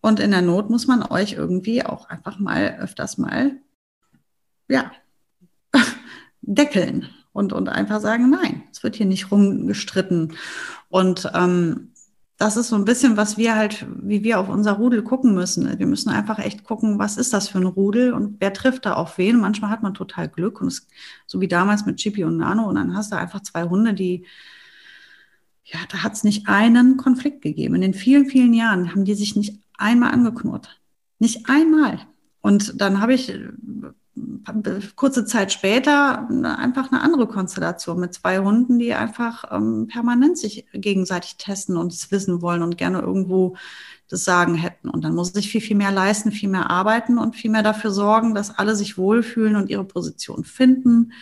Und 0.00 0.20
in 0.20 0.30
der 0.30 0.40
Not 0.40 0.70
muss 0.70 0.86
man 0.86 1.02
euch 1.02 1.32
irgendwie 1.32 1.84
auch 1.84 2.08
einfach 2.08 2.38
mal 2.38 2.78
öfters 2.80 3.18
mal, 3.18 3.56
ja, 4.68 4.92
deckeln 6.42 7.08
und, 7.32 7.52
und 7.52 7.68
einfach 7.68 8.00
sagen, 8.00 8.30
nein, 8.30 8.62
es 8.70 8.84
wird 8.84 8.94
hier 8.94 9.06
nicht 9.06 9.32
rumgestritten. 9.32 10.34
Und 10.88 11.28
ähm, 11.34 11.91
das 12.42 12.56
ist 12.56 12.70
so 12.70 12.76
ein 12.76 12.84
bisschen, 12.84 13.16
was 13.16 13.38
wir 13.38 13.54
halt, 13.54 13.86
wie 14.02 14.24
wir 14.24 14.40
auf 14.40 14.48
unser 14.48 14.72
Rudel 14.72 15.04
gucken 15.04 15.32
müssen. 15.32 15.78
Wir 15.78 15.86
müssen 15.86 16.08
einfach 16.08 16.40
echt 16.40 16.64
gucken, 16.64 16.98
was 16.98 17.16
ist 17.16 17.32
das 17.32 17.46
für 17.46 17.58
ein 17.58 17.66
Rudel 17.66 18.12
und 18.12 18.40
wer 18.40 18.52
trifft 18.52 18.84
da 18.84 18.94
auf 18.94 19.16
wen. 19.16 19.38
Manchmal 19.38 19.70
hat 19.70 19.84
man 19.84 19.94
total 19.94 20.28
Glück 20.28 20.60
und 20.60 20.66
es, 20.66 20.88
so 21.28 21.40
wie 21.40 21.46
damals 21.46 21.86
mit 21.86 21.98
Chippy 21.98 22.24
und 22.24 22.38
Nano 22.38 22.68
und 22.68 22.74
dann 22.74 22.96
hast 22.96 23.12
du 23.12 23.16
einfach 23.16 23.42
zwei 23.42 23.62
Hunde, 23.62 23.94
die, 23.94 24.24
ja, 25.64 25.78
da 25.88 26.02
hat 26.02 26.14
es 26.14 26.24
nicht 26.24 26.48
einen 26.48 26.96
Konflikt 26.96 27.42
gegeben. 27.42 27.76
In 27.76 27.80
den 27.80 27.94
vielen, 27.94 28.26
vielen 28.26 28.54
Jahren 28.54 28.90
haben 28.90 29.04
die 29.04 29.14
sich 29.14 29.36
nicht 29.36 29.60
einmal 29.78 30.10
angeknurrt. 30.10 30.80
Nicht 31.20 31.48
einmal. 31.48 32.00
Und 32.40 32.80
dann 32.80 33.00
habe 33.00 33.14
ich 33.14 33.32
kurze 34.94 35.24
Zeit 35.24 35.52
später 35.52 36.28
einfach 36.58 36.92
eine 36.92 37.00
andere 37.00 37.26
Konstellation 37.26 37.98
mit 37.98 38.12
zwei 38.12 38.40
Hunden, 38.40 38.78
die 38.78 38.92
einfach 38.92 39.44
ähm, 39.50 39.86
permanent 39.86 40.36
sich 40.36 40.66
gegenseitig 40.74 41.36
testen 41.38 41.76
und 41.76 41.92
es 41.92 42.10
wissen 42.10 42.42
wollen 42.42 42.62
und 42.62 42.76
gerne 42.76 43.00
irgendwo 43.00 43.56
das 44.08 44.24
Sagen 44.24 44.54
hätten. 44.54 44.90
Und 44.90 45.04
dann 45.04 45.14
muss 45.14 45.34
ich 45.34 45.50
viel, 45.50 45.62
viel 45.62 45.76
mehr 45.76 45.92
leisten, 45.92 46.30
viel 46.30 46.50
mehr 46.50 46.70
arbeiten 46.70 47.16
und 47.16 47.36
viel 47.36 47.50
mehr 47.50 47.62
dafür 47.62 47.90
sorgen, 47.90 48.34
dass 48.34 48.50
alle 48.50 48.76
sich 48.76 48.98
wohlfühlen 48.98 49.56
und 49.56 49.70
ihre 49.70 49.84
Position 49.84 50.44
finden 50.44 51.12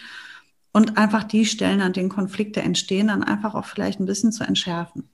und 0.73 0.99
einfach 0.99 1.25
die 1.25 1.47
Stellen, 1.47 1.81
an 1.81 1.93
denen 1.93 2.09
Konflikte 2.09 2.61
entstehen, 2.61 3.09
dann 3.09 3.23
einfach 3.23 3.55
auch 3.55 3.67
vielleicht 3.67 4.01
ein 4.01 4.07
bisschen 4.07 4.33
zu 4.33 4.43
entschärfen. 4.45 5.09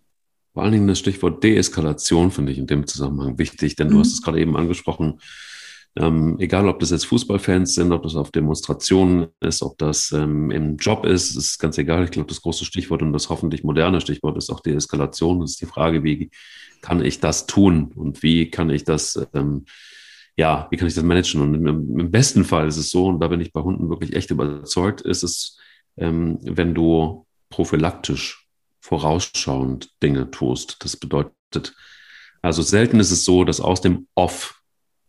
Vor 0.55 0.63
allen 0.63 0.73
Dingen 0.73 0.89
das 0.89 0.99
Stichwort 0.99 1.45
Deeskalation 1.45 2.31
finde 2.31 2.53
ich 2.53 2.59
in 2.59 2.67
dem 2.67 2.87
Zusammenhang 2.87 3.39
wichtig, 3.39 3.77
denn 3.77 3.89
mhm. 3.89 3.93
du 3.93 3.99
hast 4.01 4.15
es 4.15 4.23
gerade 4.23 4.41
eben 4.41 4.57
angesprochen 4.57 5.21
ähm, 5.99 6.37
egal, 6.39 6.69
ob 6.69 6.79
das 6.81 6.91
jetzt 6.91 7.07
Fußballfans 7.07 7.75
sind, 7.75 7.91
ob 7.91 8.03
das 8.03 8.17
auf 8.17 8.31
Demonstrationen 8.31 9.29
ist, 9.41 9.63
ob 9.63 9.79
das 9.79 10.13
ähm, 10.13 10.51
im 10.51 10.77
Job 10.77 11.07
ist, 11.07 11.35
ist 11.35 11.59
ganz 11.59 11.79
egal. 11.79 12.05
Ich 12.05 12.11
glaube, 12.11 12.29
das 12.29 12.43
große 12.43 12.67
Stichwort 12.67 13.01
und 13.01 13.15
das 13.15 13.31
hoffentlich 13.31 13.65
moderne 13.65 14.03
Stichwort 14.03 14.37
ist 14.37 14.51
auch 14.51 14.61
Deeskalation. 14.61 15.41
Das 15.41 15.53
ist 15.53 15.61
die 15.63 15.67
Frage, 15.67 16.05
wie 16.05 16.31
kann 16.83 17.03
ich 17.03 17.21
das 17.21 17.47
tun 17.47 17.93
und 17.95 18.23
wie 18.23 18.51
kann 18.51 18.69
ich 18.69 18.85
das, 18.85 19.27
ähm, 19.33 19.65
ja, 20.37 20.69
wie 20.71 20.77
kann 20.77 20.87
ich 20.87 20.95
das 20.95 21.03
managen? 21.03 21.41
Und 21.41 21.55
im, 21.55 21.99
im, 21.99 22.11
besten 22.11 22.45
Fall 22.45 22.69
ist 22.69 22.77
es 22.77 22.91
so, 22.91 23.07
und 23.07 23.21
da 23.21 23.29
bin 23.29 23.41
ich 23.41 23.55
bei 23.55 23.63
Hunden 23.63 23.89
wirklich 23.89 24.15
echt 24.15 24.31
überzeugt, 24.31 25.01
ist 25.01 25.23
es, 25.23 25.59
ähm, 25.97 26.39
wenn 26.43 26.75
du 26.75 27.27
prophylaktisch 27.49 28.47
vorausschauend 28.81 29.91
Dinge 30.03 30.31
tust. 30.31 30.77
Das 30.81 30.99
bedeutet, 30.99 31.75
also 32.43 32.61
selten 32.61 33.01
ist 33.01 33.11
es 33.11 33.25
so, 33.25 33.45
dass 33.45 33.63
aus 33.63 33.81
dem 33.81 34.09
Off 34.15 34.56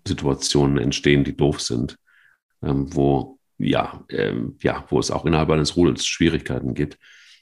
Situationen 0.07 0.77
entstehen, 0.77 1.23
die 1.23 1.35
doof 1.35 1.61
sind, 1.61 1.97
ähm, 2.63 2.93
wo, 2.95 3.39
ja, 3.57 4.03
ähm, 4.09 4.57
ja, 4.61 4.85
wo 4.89 4.99
es 4.99 5.11
auch 5.11 5.25
innerhalb 5.25 5.49
eines 5.49 5.75
Rudels 5.75 6.05
Schwierigkeiten 6.05 6.73
gibt. 6.73 6.97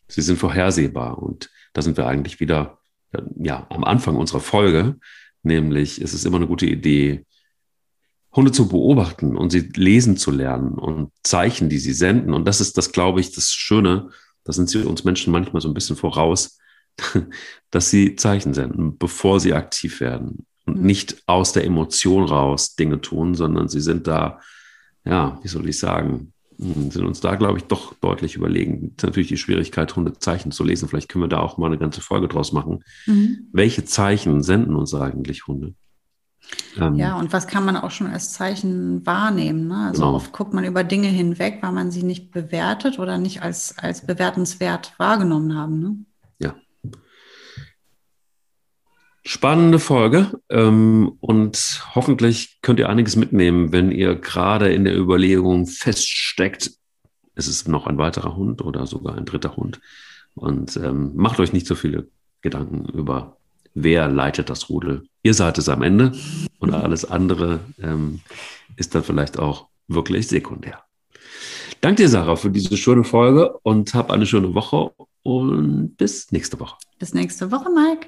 Sie 0.07 0.21
sind 0.21 0.37
vorhersehbar 0.37 1.21
und 1.21 1.49
da 1.73 1.81
sind 1.81 1.97
wir 1.97 2.07
eigentlich 2.07 2.39
wieder 2.39 2.79
äh, 3.11 3.21
ja, 3.37 3.65
am 3.69 3.83
Anfang 3.83 4.15
unserer 4.15 4.39
Folge, 4.39 4.97
nämlich 5.43 6.01
es 6.01 6.13
ist 6.13 6.25
immer 6.25 6.37
eine 6.37 6.47
gute 6.47 6.65
Idee, 6.65 7.25
Hunde 8.33 8.51
zu 8.51 8.67
beobachten 8.67 9.37
und 9.37 9.49
sie 9.49 9.69
lesen 9.75 10.17
zu 10.17 10.29
lernen 10.29 10.73
und 10.73 11.11
Zeichen, 11.23 11.69
die 11.69 11.77
sie 11.77 11.93
senden. 11.93 12.33
Und 12.33 12.45
das 12.45 12.59
ist 12.59 12.77
das, 12.77 12.91
glaube 12.91 13.21
ich, 13.21 13.31
das 13.31 13.53
Schöne. 13.53 14.09
Da 14.43 14.51
sind 14.51 14.69
sie 14.69 14.83
uns 14.83 15.05
Menschen 15.05 15.31
manchmal 15.31 15.61
so 15.61 15.69
ein 15.69 15.73
bisschen 15.73 15.95
voraus, 15.95 16.59
dass 17.71 17.89
sie 17.89 18.17
Zeichen 18.17 18.53
senden, 18.53 18.97
bevor 18.97 19.39
sie 19.39 19.53
aktiv 19.53 20.01
werden 20.01 20.45
und 20.65 20.81
nicht 20.81 21.23
aus 21.27 21.53
der 21.53 21.65
Emotion 21.65 22.25
raus 22.25 22.75
Dinge 22.75 23.01
tun, 23.01 23.35
sondern 23.35 23.67
sie 23.67 23.81
sind 23.81 24.07
da, 24.07 24.39
ja, 25.05 25.39
wie 25.43 25.47
soll 25.47 25.69
ich 25.69 25.79
sagen, 25.79 26.33
hm, 26.57 26.91
sind 26.91 27.05
uns 27.05 27.19
da, 27.19 27.35
glaube 27.35 27.57
ich, 27.57 27.65
doch 27.65 27.93
deutlich 27.95 28.35
überlegen. 28.35 28.93
Das 28.95 29.03
ist 29.03 29.03
natürlich 29.03 29.27
die 29.27 29.37
Schwierigkeit, 29.37 29.95
Hundezeichen 29.95 30.51
zu 30.51 30.63
lesen. 30.63 30.87
Vielleicht 30.87 31.09
können 31.09 31.23
wir 31.23 31.29
da 31.29 31.39
auch 31.39 31.57
mal 31.57 31.67
eine 31.67 31.77
ganze 31.77 32.01
Folge 32.01 32.27
draus 32.27 32.51
machen. 32.51 32.83
Mhm. 33.05 33.47
Welche 33.51 33.85
Zeichen 33.85 34.41
senden 34.41 34.75
uns 34.75 34.93
eigentlich 34.93 35.47
Hunde? 35.47 35.73
Ähm, 36.79 36.95
ja, 36.95 37.17
und 37.17 37.33
was 37.33 37.47
kann 37.47 37.65
man 37.65 37.77
auch 37.77 37.91
schon 37.91 38.07
als 38.07 38.33
Zeichen 38.33 39.05
wahrnehmen? 39.05 39.67
Ne? 39.67 39.87
Also 39.87 40.01
genau. 40.03 40.15
oft 40.15 40.31
guckt 40.31 40.53
man 40.53 40.63
über 40.63 40.83
Dinge 40.83 41.07
hinweg, 41.07 41.59
weil 41.61 41.71
man 41.71 41.91
sie 41.91 42.03
nicht 42.03 42.31
bewertet 42.31 42.99
oder 42.99 43.17
nicht 43.17 43.41
als, 43.41 43.77
als 43.77 44.05
bewertenswert 44.05 44.93
wahrgenommen 44.97 45.55
haben. 45.55 45.79
Ne? 45.79 45.95
Ja. 46.39 46.55
Spannende 49.27 49.79
Folge 49.79 50.39
ähm, 50.49 51.13
und 51.19 51.83
hoffentlich 51.95 52.59
könnt 52.61 52.79
ihr 52.79 52.89
einiges 52.89 53.15
mitnehmen, 53.15 53.71
wenn 53.71 53.91
ihr 53.91 54.13
gerade 54.13 54.71
in 54.71 54.83
der 54.83 54.95
Überlegung 54.95 55.65
feststeckt, 55.65 56.71
es 57.33 57.47
ist 57.47 57.67
noch 57.67 57.87
ein 57.87 57.97
weiterer 57.97 58.35
Hund 58.35 58.61
oder 58.61 58.85
sogar 58.85 59.17
ein 59.17 59.25
dritter 59.25 59.55
Hund. 59.55 59.81
Und 60.35 60.77
ähm, 60.77 61.13
macht 61.15 61.39
euch 61.39 61.53
nicht 61.53 61.65
so 61.65 61.73
viele 61.73 62.07
Gedanken 62.41 62.85
über 62.85 63.37
wer 63.73 64.07
leitet 64.07 64.51
das 64.51 64.69
Rudel. 64.69 65.07
Ihr 65.23 65.33
seid 65.33 65.57
es 65.57 65.69
am 65.69 65.81
Ende 65.81 66.11
und 66.59 66.75
alles 66.75 67.03
andere 67.03 67.61
ähm, 67.81 68.21
ist 68.75 68.93
dann 68.93 69.03
vielleicht 69.03 69.39
auch 69.39 69.69
wirklich 69.87 70.27
sekundär. 70.27 70.83
Danke 71.81 72.03
dir, 72.03 72.09
Sarah, 72.09 72.35
für 72.35 72.51
diese 72.51 72.77
schöne 72.77 73.03
Folge 73.03 73.57
und 73.63 73.95
hab 73.95 74.11
eine 74.11 74.27
schöne 74.27 74.53
Woche 74.53 74.91
und 75.23 75.95
bis 75.97 76.31
nächste 76.31 76.59
Woche. 76.59 76.75
Bis 76.99 77.13
nächste 77.15 77.51
Woche, 77.51 77.69
Mike. 77.69 78.07